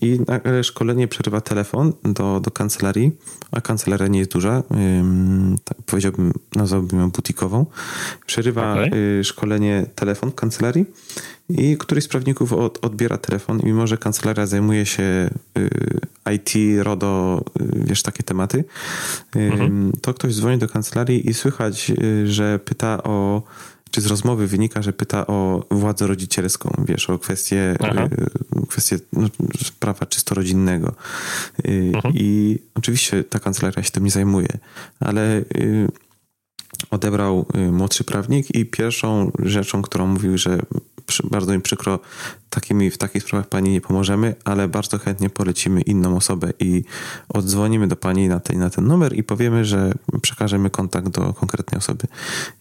I 0.00 0.20
nagle 0.28 0.64
szkolenie 0.64 1.08
przerywa 1.08 1.40
telefon 1.40 1.92
do, 2.04 2.40
do 2.40 2.50
kancelarii, 2.50 3.12
a 3.50 3.60
kancelaria 3.60 4.06
nie 4.06 4.18
jest 4.18 4.32
duża, 4.32 4.62
ym, 5.00 5.56
tak 5.64 5.78
powiedziałbym, 5.86 6.32
nazwałbym 6.54 7.00
ją 7.00 7.10
butikową. 7.10 7.66
Przerywa 8.26 8.72
okay. 8.72 8.90
y, 8.94 9.24
szkolenie 9.24 9.86
telefon 9.94 10.32
kancelarii 10.32 10.86
i 11.48 11.76
któryś 11.76 12.04
z 12.04 12.08
prawników 12.08 12.52
od, 12.52 12.84
odbiera 12.84 13.18
telefon, 13.18 13.60
mimo 13.64 13.86
że 13.86 13.98
kancelaria 13.98 14.46
zajmuje 14.46 14.86
się 14.86 15.30
y, 15.58 15.70
IT, 16.34 16.52
RODO, 16.82 17.44
y, 17.60 17.84
wiesz, 17.84 18.02
takie 18.02 18.22
tematy, 18.22 18.64
mhm. 19.34 19.92
to 20.00 20.14
ktoś 20.14 20.34
dzwoni 20.34 20.58
do 20.58 20.68
kancelarii 20.68 21.30
i 21.30 21.34
słychać, 21.34 21.90
y, 22.02 22.26
że 22.32 22.58
pyta 22.58 23.02
o 23.02 23.42
czy 23.90 24.00
z 24.00 24.06
rozmowy 24.06 24.46
wynika, 24.46 24.82
że 24.82 24.92
pyta 24.92 25.26
o 25.26 25.64
władzę 25.70 26.06
rodzicielską, 26.06 26.84
wiesz, 26.88 27.10
o 27.10 27.18
kwestię, 27.18 27.74
y, 28.62 28.66
kwestię 28.66 28.98
no, 29.12 29.28
prawa 29.80 30.06
czysto 30.06 30.34
rodzinnego. 30.34 30.94
Y, 31.68 31.92
mhm. 31.94 32.14
I 32.16 32.58
oczywiście 32.74 33.24
ta 33.24 33.38
kancelaria 33.38 33.82
się 33.82 33.90
tym 33.90 34.04
nie 34.04 34.10
zajmuje, 34.10 34.48
ale 35.00 35.38
y, 35.38 35.88
odebrał 36.90 37.46
młodszy 37.72 38.04
prawnik 38.04 38.54
i 38.54 38.66
pierwszą 38.66 39.32
rzeczą, 39.38 39.82
którą 39.82 40.06
mówił, 40.06 40.38
że 40.38 40.58
bardzo 41.30 41.52
mi 41.52 41.60
przykro, 41.60 42.00
takimi, 42.50 42.90
w 42.90 42.98
takich 42.98 43.22
sprawach 43.22 43.48
pani 43.48 43.70
nie 43.70 43.80
pomożemy, 43.80 44.34
ale 44.44 44.68
bardzo 44.68 44.98
chętnie 44.98 45.30
polecimy 45.30 45.80
inną 45.80 46.16
osobę 46.16 46.52
i 46.60 46.84
odzwonimy 47.28 47.88
do 47.88 47.96
pani 47.96 48.28
na 48.28 48.40
ten, 48.40 48.58
na 48.58 48.70
ten 48.70 48.86
numer 48.86 49.16
i 49.16 49.22
powiemy, 49.22 49.64
że 49.64 49.92
przekażemy 50.22 50.70
kontakt 50.70 51.08
do 51.08 51.32
konkretnej 51.32 51.78
osoby. 51.78 52.06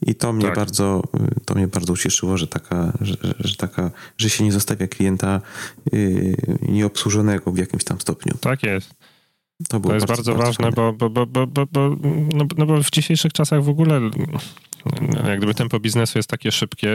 I 0.01 0.15
to 0.15 0.33
mnie 0.33 0.45
tak. 0.45 0.55
bardzo, 0.55 1.03
to 1.45 1.55
mnie 1.55 1.67
bardzo 1.67 1.93
ucieszyło, 1.93 2.37
że 2.37 2.47
taka, 2.47 2.93
że, 3.01 3.15
że, 3.39 3.55
taka, 3.55 3.91
że 4.17 4.29
się 4.29 4.43
nie 4.43 4.51
zostawia 4.51 4.87
klienta 4.87 5.41
yy, 5.91 6.35
nieobsłużonego 6.61 7.51
w 7.51 7.57
jakimś 7.57 7.83
tam 7.83 8.01
stopniu. 8.01 8.33
Tak 8.41 8.63
jest. 8.63 8.93
To, 9.69 9.79
to 9.79 9.93
jest 9.93 10.05
bardzo, 10.05 10.35
bardzo 10.35 10.45
ważne, 10.45 10.71
bo, 10.71 10.93
bo, 10.93 11.09
bo, 11.09 11.25
bo, 11.25 11.47
bo, 11.47 11.65
bo, 11.65 11.95
no, 12.33 12.45
no 12.57 12.65
bo 12.65 12.83
w 12.83 12.91
dzisiejszych 12.91 13.33
czasach 13.33 13.63
w 13.63 13.69
ogóle 13.69 14.01
jak 15.27 15.37
gdyby 15.37 15.53
tempo 15.53 15.79
biznesu 15.79 16.19
jest 16.19 16.29
takie 16.29 16.51
szybkie 16.51 16.89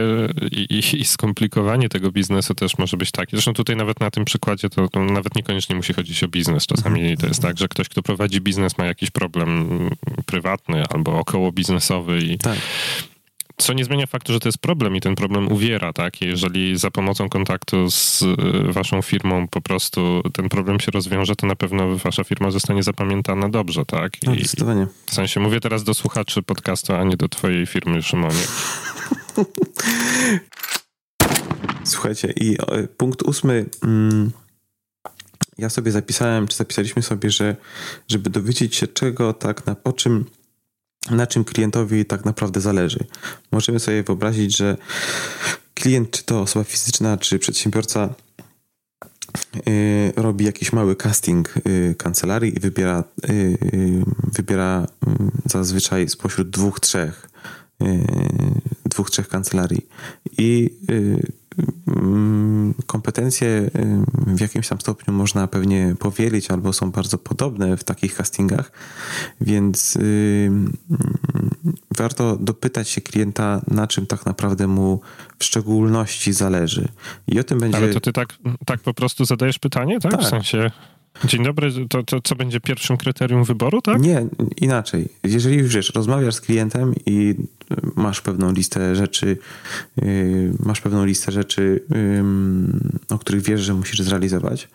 i, 0.51 0.59
i, 0.59 1.01
i, 1.01 1.05
skomplikowanie 1.05 1.89
tego 1.89 2.11
biznesu 2.11 2.55
też 2.55 2.77
może 2.77 2.97
być 2.97 3.11
takie. 3.11 3.31
Zresztą 3.31 3.53
tutaj 3.53 3.75
nawet 3.75 3.99
na 3.99 4.11
tym 4.11 4.25
przykładzie 4.25 4.69
to, 4.69 4.87
to, 4.87 4.99
nawet 4.99 5.35
niekoniecznie 5.35 5.75
musi 5.75 5.93
chodzić 5.93 6.23
o 6.23 6.27
biznes. 6.27 6.67
Czasami 6.67 7.17
to 7.17 7.27
jest 7.27 7.41
tak, 7.41 7.57
że 7.57 7.67
ktoś, 7.67 7.89
kto 7.89 8.01
prowadzi 8.01 8.41
biznes 8.41 8.77
ma 8.77 8.85
jakiś 8.85 9.11
problem 9.11 9.69
prywatny 10.25 10.83
albo 10.89 11.19
około 11.19 11.51
biznesowy 11.51 12.21
i, 12.21 12.37
tak. 12.37 12.57
Co 13.61 13.73
nie 13.73 13.85
zmienia 13.85 14.07
faktu, 14.07 14.33
że 14.33 14.39
to 14.39 14.47
jest 14.47 14.57
problem 14.57 14.95
i 14.95 15.01
ten 15.01 15.15
problem 15.15 15.51
uwiera, 15.51 15.93
tak? 15.93 16.21
Jeżeli 16.21 16.77
za 16.77 16.91
pomocą 16.91 17.29
kontaktu 17.29 17.91
z 17.91 18.21
y, 18.21 18.73
waszą 18.73 19.01
firmą 19.01 19.47
po 19.47 19.61
prostu 19.61 20.21
ten 20.33 20.49
problem 20.49 20.79
się 20.79 20.91
rozwiąże, 20.91 21.35
to 21.35 21.47
na 21.47 21.55
pewno 21.55 21.97
wasza 21.97 22.23
firma 22.23 22.51
zostanie 22.51 22.83
zapamiętana 22.83 23.49
dobrze, 23.49 23.85
tak? 23.85 24.11
No, 24.23 24.35
zdecydowanie. 24.35 24.87
W 25.05 25.13
sensie 25.13 25.39
mówię 25.39 25.59
teraz 25.59 25.83
do 25.83 25.93
słuchaczy 25.93 26.43
podcastu, 26.43 26.93
a 26.93 27.03
nie 27.03 27.17
do 27.17 27.29
twojej 27.29 27.65
firmy, 27.65 28.01
Szymonie. 28.01 28.43
Słuchajcie, 31.83 32.33
i 32.35 32.57
punkt 32.97 33.21
ósmy. 33.21 33.65
Mm, 33.83 34.31
ja 35.57 35.69
sobie 35.69 35.91
zapisałem, 35.91 36.47
czy 36.47 36.57
zapisaliśmy 36.57 37.01
sobie, 37.01 37.31
że 37.31 37.55
żeby 38.07 38.29
dowiedzieć 38.29 38.75
się 38.75 38.87
czego 38.87 39.33
tak, 39.33 39.65
na, 39.65 39.75
o 39.83 39.93
czym 39.93 40.25
na 41.09 41.27
czym 41.27 41.43
klientowi 41.43 42.05
tak 42.05 42.25
naprawdę 42.25 42.61
zależy. 42.61 43.05
Możemy 43.51 43.79
sobie 43.79 44.03
wyobrazić, 44.03 44.57
że 44.57 44.77
klient, 45.73 46.11
czy 46.11 46.23
to 46.23 46.41
osoba 46.41 46.65
fizyczna, 46.65 47.17
czy 47.17 47.39
przedsiębiorca, 47.39 48.09
yy, 49.65 50.11
robi 50.15 50.45
jakiś 50.45 50.73
mały 50.73 50.95
casting 50.95 51.53
yy, 51.65 51.95
kancelarii 51.95 52.57
i 52.57 52.59
wybiera, 52.59 53.03
yy, 53.27 53.57
wybiera 54.33 54.87
mm, 55.07 55.31
zazwyczaj 55.45 56.09
spośród 56.09 56.49
dwóch, 56.49 56.79
trzech 56.79 57.31
dwóch, 58.85 59.09
trzech 59.09 59.27
kancelarii. 59.27 59.87
I 60.37 60.69
kompetencje 62.85 63.71
w 64.27 64.41
jakimś 64.41 64.67
tam 64.67 64.81
stopniu 64.81 65.13
można 65.13 65.47
pewnie 65.47 65.95
powielić 65.99 66.51
albo 66.51 66.73
są 66.73 66.91
bardzo 66.91 67.17
podobne 67.17 67.77
w 67.77 67.83
takich 67.83 68.15
castingach, 68.15 68.71
więc 69.41 69.97
warto 71.97 72.37
dopytać 72.37 72.89
się 72.89 73.01
klienta, 73.01 73.61
na 73.67 73.87
czym 73.87 74.05
tak 74.05 74.25
naprawdę 74.25 74.67
mu 74.67 75.01
w 75.39 75.43
szczególności 75.43 76.33
zależy. 76.33 76.87
I 77.27 77.39
o 77.39 77.43
tym 77.43 77.59
będzie. 77.59 77.77
Ale 77.77 77.93
to 77.93 77.99
ty 77.99 78.13
tak, 78.13 78.37
tak 78.65 78.81
po 78.81 78.93
prostu 78.93 79.25
zadajesz 79.25 79.59
pytanie, 79.59 79.99
tak? 79.99 80.11
tak. 80.11 80.21
W 80.21 80.27
sensie. 80.27 80.71
Dzień 81.25 81.43
dobry, 81.43 81.71
to, 81.89 82.03
to 82.03 82.21
co 82.21 82.35
będzie 82.35 82.59
pierwszym 82.59 82.97
kryterium 82.97 83.43
wyboru, 83.43 83.81
tak? 83.81 84.01
Nie, 84.01 84.25
inaczej. 84.57 85.09
Jeżeli 85.23 85.57
już 85.57 85.75
wiesz, 85.75 85.91
rozmawiasz 85.95 86.35
z 86.35 86.41
klientem 86.41 86.93
i 87.05 87.35
masz 87.95 88.21
pewną 88.21 88.51
listę 88.51 88.95
rzeczy, 88.95 89.37
yy, 89.97 90.53
masz 90.59 90.81
pewną 90.81 91.05
listę 91.05 91.31
rzeczy, 91.31 91.83
o 93.09 93.17
których 93.17 93.41
wiesz, 93.41 93.61
że 93.61 93.73
musisz 93.73 94.01
zrealizować, 94.01 94.67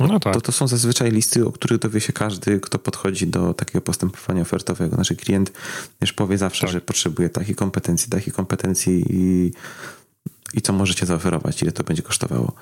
no 0.00 0.20
tak. 0.20 0.34
to, 0.34 0.40
to 0.40 0.52
są 0.52 0.68
zazwyczaj 0.68 1.10
listy, 1.10 1.46
o 1.46 1.52
których 1.52 1.78
dowie 1.78 2.00
się 2.00 2.12
każdy, 2.12 2.60
kto 2.60 2.78
podchodzi 2.78 3.26
do 3.26 3.54
takiego 3.54 3.80
postępowania 3.80 4.42
ofertowego. 4.42 4.96
Nasz 4.96 5.08
klient 5.08 5.52
już 6.00 6.12
powie 6.12 6.38
zawsze, 6.38 6.60
tak. 6.60 6.70
że 6.70 6.80
potrzebuje 6.80 7.28
takich 7.28 7.56
kompetencji, 7.56 8.10
takich 8.10 8.34
kompetencji 8.34 9.04
i 9.10 9.52
i 10.54 10.62
co 10.62 10.72
możecie 10.72 11.06
zaoferować, 11.06 11.62
ile 11.62 11.72
to 11.72 11.84
będzie 11.84 12.02
kosztowało. 12.02 12.52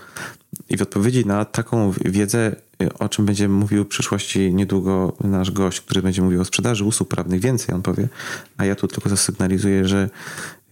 I 0.68 0.76
w 0.76 0.82
odpowiedzi 0.82 1.26
na 1.26 1.44
taką 1.44 1.92
wiedzę, 2.04 2.56
o 2.98 3.08
czym 3.08 3.26
będzie 3.26 3.48
mówił 3.48 3.84
w 3.84 3.88
przyszłości 3.88 4.54
niedługo 4.54 5.16
nasz 5.24 5.50
gość, 5.50 5.80
który 5.80 6.02
będzie 6.02 6.22
mówił 6.22 6.40
o 6.40 6.44
sprzedaży 6.44 6.84
usług 6.84 7.08
prawnych 7.08 7.40
więcej, 7.40 7.74
on 7.74 7.82
powie, 7.82 8.08
a 8.56 8.64
ja 8.64 8.74
tu 8.74 8.88
tylko 8.88 9.08
zasygnalizuję, 9.08 9.88
że 9.88 10.04
y, 10.04 10.65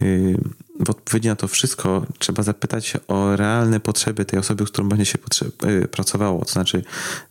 w 0.81 0.91
odpowiedzi 0.91 1.29
na 1.29 1.37
to 1.37 1.49
wszystko 1.49 2.07
trzeba 2.19 2.43
zapytać 2.43 2.97
o 3.09 3.37
realne 3.37 3.81
potrzeby 3.81 4.25
tej 4.25 4.39
osoby, 4.39 4.67
z 4.67 4.71
którą 4.71 4.89
będzie 4.89 5.05
się 5.05 5.19
y, 5.65 5.89
pracowało. 5.89 6.45
To 6.45 6.53
znaczy, 6.53 6.77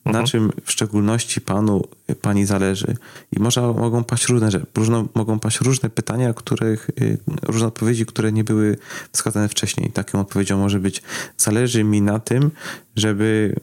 mhm. 0.06 0.24
na 0.24 0.24
czym 0.30 0.52
w 0.66 0.72
szczególności 0.72 1.42
panu, 1.42 1.84
pani 2.22 2.46
zależy. 2.46 2.96
I 3.32 3.40
może 3.40 3.62
mogą 3.62 4.04
paść 4.04 4.28
różne 4.28 4.52
rzeczy, 4.52 4.66
różno, 4.76 5.08
mogą 5.14 5.40
paść 5.40 5.62
różne 5.62 5.90
pytania, 5.90 6.34
których, 6.34 6.90
y, 7.02 7.18
różne 7.44 7.68
odpowiedzi, 7.68 8.06
które 8.06 8.32
nie 8.32 8.44
były 8.44 8.78
wskazane 9.12 9.50
wcześniej. 9.50 9.92
Taką 9.92 10.20
odpowiedzią 10.20 10.58
może 10.58 10.80
być, 10.80 11.02
zależy 11.38 11.84
mi 11.84 12.02
na 12.02 12.20
tym, 12.20 12.52
żeby 12.96 13.56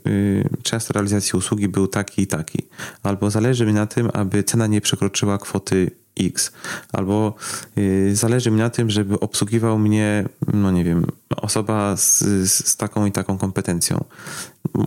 czas 0.63 0.91
realizacji 0.91 1.39
usługi 1.39 1.69
był 1.69 1.87
taki 1.87 2.23
i 2.23 2.27
taki. 2.27 2.59
Albo 3.03 3.31
zależy 3.31 3.67
mi 3.67 3.73
na 3.73 3.87
tym, 3.87 4.11
aby 4.13 4.45
cena 4.45 4.67
nie 4.67 4.81
przekroczyła 4.81 5.39
kwoty 5.39 5.91
X. 6.27 6.53
Albo 6.93 7.35
y, 7.79 8.17
zależy 8.17 8.51
mi 8.51 8.59
na 8.59 8.71
tym, 8.71 8.91
żeby 8.91 9.21
obsługiwał 9.21 9.79
mnie, 9.79 10.29
no 10.53 10.71
nie 10.71 10.85
wiem, 10.85 11.07
osoba 11.37 11.97
z, 11.97 12.19
z 12.51 12.77
taką 12.77 13.07
i 13.07 13.13
taką 13.13 13.39
kompetencją. 13.39 14.05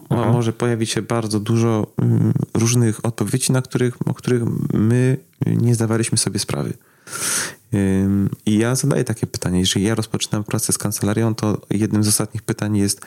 Aha. 0.09 0.31
Może 0.31 0.53
pojawić 0.53 0.89
się 0.89 1.01
bardzo 1.01 1.39
dużo 1.39 1.87
y, 2.55 2.59
różnych 2.59 3.05
odpowiedzi, 3.05 3.51
na 3.51 3.61
których, 3.61 4.07
o 4.07 4.13
których 4.13 4.43
my 4.73 5.17
nie 5.45 5.75
zdawaliśmy 5.75 6.17
sobie 6.17 6.39
sprawy. 6.39 6.73
I 8.45 8.57
ja 8.57 8.75
zadaję 8.75 9.03
takie 9.03 9.27
pytanie. 9.27 9.59
Jeżeli 9.59 9.85
ja 9.85 9.95
rozpoczynam 9.95 10.43
pracę 10.43 10.73
z 10.73 10.77
kancelarią, 10.77 11.35
to 11.35 11.61
jednym 11.69 12.03
z 12.03 12.07
ostatnich 12.07 12.43
pytań 12.43 12.77
jest, 12.77 13.01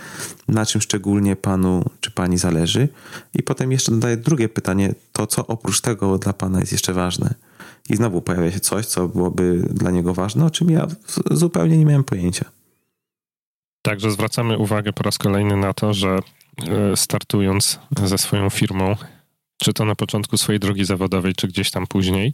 na 0.49 0.66
czym 0.66 0.81
szczególnie 0.81 1.37
panu 1.37 1.85
czy 2.01 2.11
pani 2.11 2.39
zależy? 2.39 2.89
I 3.35 3.43
potem 3.43 3.72
jeszcze 3.72 3.93
dodaję 3.93 4.16
drugie 4.16 4.49
pytanie, 4.49 4.95
to 5.12 5.27
co 5.27 5.47
oprócz 5.47 5.81
tego 5.81 6.18
dla 6.18 6.33
pana 6.33 6.61
jest 6.61 6.72
jeszcze 6.72 6.93
ważne? 6.93 7.35
I 7.89 7.97
znowu 7.97 8.22
pojawia 8.22 8.51
się 8.51 8.61
coś, 8.61 8.87
co 8.87 9.09
byłoby 9.09 9.62
dla 9.70 9.91
niego 9.91 10.14
ważne, 10.14 10.45
o 10.45 10.51
czym 10.51 10.70
ja 10.70 10.87
zupełnie 11.30 11.78
nie 11.78 11.84
miałem 11.84 12.05
pojęcia. 12.05 12.45
Także 13.82 14.11
zwracamy 14.11 14.59
uwagę 14.59 14.93
po 14.93 15.03
raz 15.03 15.18
kolejny 15.18 15.57
na 15.57 15.74
to, 15.74 15.95
że 15.95 16.18
e, 16.68 16.97
startując 16.97 17.78
ze 18.05 18.18
swoją 18.18 18.51
firmą, 18.51 18.97
czy 19.62 19.72
to 19.72 19.84
na 19.84 19.95
początku 19.95 20.37
swojej 20.37 20.61
drogi 20.61 20.84
zawodowej, 20.84 21.34
czy 21.34 21.49
gdzieś 21.49 21.70
tam 21.70 21.87
później, 21.87 22.32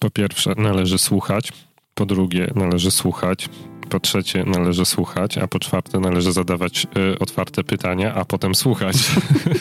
po 0.00 0.10
pierwsze 0.10 0.54
należy 0.56 0.98
słuchać, 0.98 1.52
po 1.94 2.06
drugie 2.06 2.52
należy 2.54 2.90
słuchać, 2.90 3.48
po 3.86 4.00
trzecie 4.00 4.44
należy 4.44 4.84
słuchać, 4.84 5.38
a 5.38 5.46
po 5.48 5.58
czwarte 5.58 6.00
należy 6.00 6.32
zadawać 6.32 6.86
y, 7.14 7.18
otwarte 7.18 7.64
pytania, 7.64 8.14
a 8.14 8.24
potem 8.24 8.54
słuchać. 8.54 8.96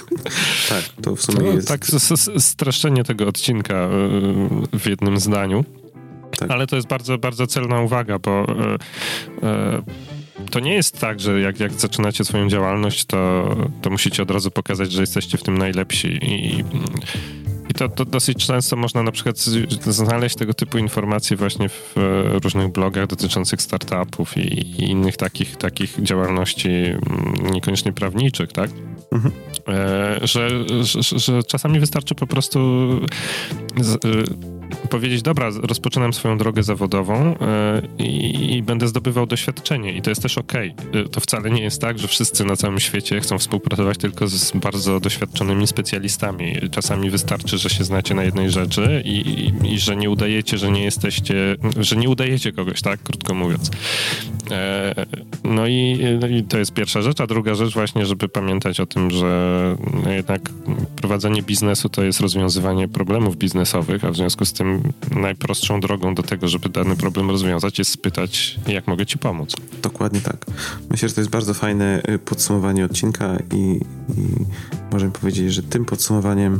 tak, 0.69 0.83
to 1.01 1.15
w 1.15 1.21
sumie 1.21 1.47
jest... 1.47 1.67
Tak, 1.67 1.85
streszczenie 2.37 3.03
tego 3.03 3.27
odcinka 3.27 3.89
y, 4.73 4.79
w 4.79 4.85
jednym 4.85 5.19
zdaniu. 5.19 5.65
Tak. 6.39 6.51
Ale 6.51 6.67
to 6.67 6.75
jest 6.75 6.87
bardzo, 6.87 7.17
bardzo 7.17 7.47
celna 7.47 7.81
uwaga, 7.81 8.19
bo 8.19 8.45
y, 10.43 10.49
to 10.51 10.59
nie 10.59 10.73
jest 10.73 10.99
tak, 10.99 11.19
że 11.19 11.41
jak, 11.41 11.59
jak 11.59 11.71
zaczynacie 11.71 12.25
swoją 12.25 12.49
działalność, 12.49 13.05
to, 13.05 13.49
to 13.81 13.89
musicie 13.89 14.23
od 14.23 14.31
razu 14.31 14.51
pokazać, 14.51 14.91
że 14.91 15.01
jesteście 15.01 15.37
w 15.37 15.43
tym 15.43 15.57
najlepsi 15.57 16.19
i 16.21 16.63
to, 17.77 17.89
to, 17.89 18.05
dosyć 18.05 18.47
często 18.47 18.75
można 18.75 19.03
na 19.03 19.11
przykład 19.11 19.37
znaleźć 19.85 20.35
tego 20.35 20.53
typu 20.53 20.77
informacje 20.77 21.37
właśnie 21.37 21.69
w 21.69 21.95
różnych 22.43 22.71
blogach 22.71 23.07
dotyczących 23.07 23.61
startupów 23.61 24.37
i, 24.37 24.41
i 24.41 24.89
innych 24.89 25.17
takich, 25.17 25.55
takich 25.57 26.03
działalności 26.03 26.69
mm, 26.69 27.51
niekoniecznie 27.51 27.93
prawniczych, 27.93 28.51
tak? 28.51 28.71
Mhm. 29.11 29.33
E, 29.67 30.27
że, 30.27 30.49
że, 30.83 31.19
że, 31.19 31.43
czasami 31.43 31.79
wystarczy 31.79 32.15
po 32.15 32.27
prostu 32.27 32.59
z, 33.81 34.05
y, 34.05 34.54
powiedzieć, 34.87 35.21
dobra, 35.21 35.49
rozpoczynam 35.63 36.13
swoją 36.13 36.37
drogę 36.37 36.63
zawodową 36.63 37.33
y, 37.33 38.03
i, 38.03 38.55
i, 38.55 38.63
będę 38.63 38.87
zdobywał 38.87 39.25
doświadczenie 39.25 39.91
i 39.91 40.01
to 40.01 40.09
jest 40.09 40.21
też 40.21 40.37
okej. 40.37 40.75
Okay. 40.89 41.09
To 41.09 41.19
wcale 41.19 41.51
nie 41.51 41.61
jest 41.61 41.81
tak, 41.81 41.99
że 41.99 42.07
wszyscy 42.07 42.45
na 42.45 42.55
całym 42.55 42.79
świecie 42.79 43.19
chcą 43.19 43.37
współpracować 43.37 43.97
tylko 43.97 44.27
z 44.27 44.51
bardzo 44.51 44.99
doświadczonymi 44.99 45.67
specjalistami. 45.67 46.55
Czasami 46.71 47.09
wystarczy, 47.09 47.57
że 47.57 47.69
się 47.69 47.83
znacie 47.83 48.13
na 48.13 48.23
jednej 48.23 48.49
rzeczy 48.49 49.01
i, 49.05 49.17
i, 49.19 49.73
i 49.73 49.79
że 49.79 49.95
nie 49.95 50.09
udajecie, 50.09 50.57
że 50.57 50.71
nie 50.71 50.83
jesteście, 50.83 51.55
że 51.79 51.95
nie 51.95 52.09
udajecie 52.09 52.51
kogoś, 52.51 52.81
tak? 52.81 53.03
Krótko 53.03 53.33
mówiąc. 53.33 53.71
E, 54.51 55.05
no 55.43 55.67
i, 55.67 55.99
no 56.21 56.27
i 56.27 56.43
to 56.43 56.57
jest 56.57 56.73
pierwsza 56.73 57.01
rzecz, 57.01 57.21
a 57.21 57.27
druga 57.27 57.55
rzecz 57.55 57.73
właśnie, 57.73 58.05
żeby 58.05 58.29
pamiętać 58.29 58.79
o 58.79 58.85
tym, 58.85 59.11
że 59.11 59.55
jednak 60.15 60.41
prowadzenie 61.05 61.43
biznesu 61.43 61.89
to 61.89 62.03
jest 62.03 62.19
rozwiązywanie 62.19 62.87
problemów 62.87 63.37
biznesowych, 63.37 64.05
a 64.05 64.11
w 64.11 64.15
związku 64.15 64.45
z 64.45 64.53
tym 64.53 64.93
najprostszą 65.11 65.79
drogą 65.79 66.15
do 66.15 66.23
tego, 66.23 66.47
żeby 66.47 66.69
dany 66.69 66.95
problem 66.95 67.29
rozwiązać, 67.29 67.79
jest 67.79 67.91
spytać, 67.91 68.59
jak 68.67 68.87
mogę 68.87 69.05
ci 69.05 69.17
pomóc. 69.17 69.55
Dokładnie 69.81 70.21
tak. 70.21 70.45
Myślę, 70.89 71.09
że 71.09 71.15
to 71.15 71.21
jest 71.21 71.31
bardzo 71.31 71.53
fajne 71.53 72.01
y, 72.09 72.19
podsumowanie 72.19 72.85
odcinka 72.85 73.37
i, 73.53 73.79
i 74.17 74.27
możemy 74.91 75.11
powiedzieć, 75.11 75.53
że 75.53 75.63
tym 75.63 75.85
podsumowaniem 75.85 76.53
y, 76.55 76.59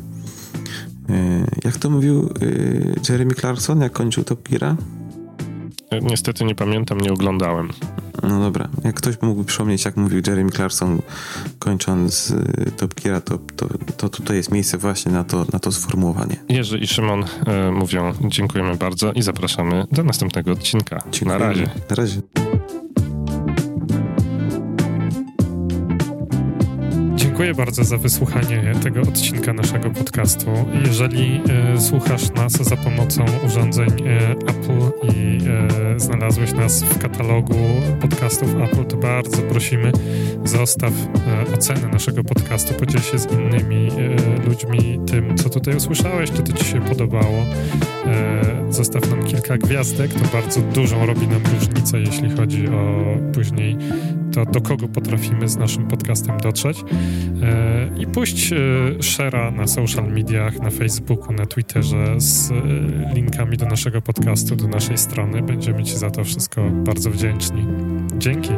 jak 1.64 1.78
to 1.78 1.90
mówił 1.90 2.30
y, 2.42 2.96
Jeremy 3.10 3.34
Clarkson, 3.34 3.82
jak 3.82 3.92
kończył 3.92 4.24
Top 4.24 4.50
Geara? 4.50 4.76
Niestety 6.02 6.46
nie 6.46 6.56
pamiętam, 6.56 7.02
nie 7.02 7.14
oglądałem. 7.14 7.70
No 8.24 8.40
dobra, 8.40 8.68
jak 8.84 8.96
ktoś 8.96 9.22
mógłby 9.22 9.46
przypomnieć, 9.46 9.86
jak 9.86 9.98
mówił 9.98 10.22
Jeremy 10.28 10.52
Clarkson 10.52 11.02
kończąc 11.60 12.32
y, 12.32 12.72
Top 12.78 12.94
Gear, 12.94 13.22
to, 13.22 13.38
to, 13.56 13.68
to 13.98 14.10
tutaj 14.10 14.38
jest 14.38 14.52
miejsce 14.52 14.78
właśnie 14.78 15.12
na 15.12 15.24
to, 15.24 15.46
na 15.54 15.60
to 15.60 15.72
sformułowanie. 15.72 16.36
Jerzy 16.50 16.78
i 16.78 16.88
Szymon 16.88 17.24
y, 17.24 17.72
mówią 17.72 18.14
dziękujemy 18.22 18.76
bardzo 18.76 19.12
i 19.12 19.22
zapraszamy 19.22 19.86
do 19.92 20.04
następnego 20.04 20.52
odcinka. 20.52 21.04
Dziękujemy. 21.12 21.40
Na 21.40 21.48
razie. 21.48 21.70
Na 21.90 21.96
razie. 21.96 22.22
Dziękuję 27.36 27.54
bardzo 27.54 27.84
za 27.84 27.98
wysłuchanie 27.98 28.74
tego 28.84 29.02
odcinka 29.02 29.54
naszego 29.54 29.90
podcastu. 29.90 30.52
Jeżeli 30.88 31.42
e, 31.76 31.82
słuchasz 31.82 32.32
nas 32.32 32.52
za 32.52 32.78
pomocą 32.78 33.26
urządzeń 33.46 33.90
e, 33.90 34.32
Apple 34.32 35.08
i 35.14 35.38
e, 35.96 36.00
znalazłeś 36.00 36.54
nas 36.54 36.84
w 36.84 36.98
katalogu 36.98 37.56
podcastów 38.02 38.56
Apple, 38.56 38.86
to 38.86 38.98
bardzo 38.98 39.42
prosimy, 39.42 39.92
zostaw 40.46 40.94
e, 41.50 41.54
ocenę 41.54 41.88
naszego 41.88 42.24
podcastu, 42.24 42.74
podziel 42.74 43.02
się 43.02 43.20
z 43.20 43.32
innymi 43.32 43.88
e, 43.88 44.48
ludźmi 44.50 45.00
tym, 45.08 45.38
co 45.38 45.50
tutaj 45.50 45.76
usłyszałeś, 45.76 46.32
czy 46.32 46.44
to 46.44 46.54
ci 46.54 46.66
się 46.66 46.82
podobało. 46.82 47.46
E, 48.06 48.56
zostaw 48.70 49.10
nam 49.10 49.24
kilka 49.24 49.58
gwiazdek, 49.58 50.14
to 50.14 50.38
bardzo 50.38 50.62
dużą 50.62 51.06
robi 51.06 51.28
nam 51.28 51.42
różnicę, 51.54 52.00
jeśli 52.00 52.30
chodzi 52.38 52.68
o 52.68 53.04
później 53.34 53.78
to, 54.36 54.46
do 54.46 54.62
kogo 54.62 54.88
potrafimy 54.88 55.50
z 55.50 55.58
naszym 55.58 55.88
podcastem 55.88 56.38
dotrzeć. 56.38 56.84
I 57.98 58.08
puść 58.08 58.54
share'a 59.00 59.56
na 59.56 59.68
social 59.68 60.12
mediach, 60.12 60.60
na 60.60 60.70
Facebooku, 60.70 61.34
na 61.34 61.46
Twitterze 61.46 62.16
z 62.18 62.52
linkami 63.14 63.58
do 63.58 63.66
naszego 63.66 64.02
podcastu, 64.02 64.56
do 64.56 64.68
naszej 64.68 64.98
strony. 64.98 65.42
Będziemy 65.42 65.84
Ci 65.84 65.98
za 65.98 66.12
to 66.12 66.24
wszystko 66.24 66.70
bardzo 66.72 67.12
wdzięczni. 67.12 67.66
Dzięki. 68.18 68.52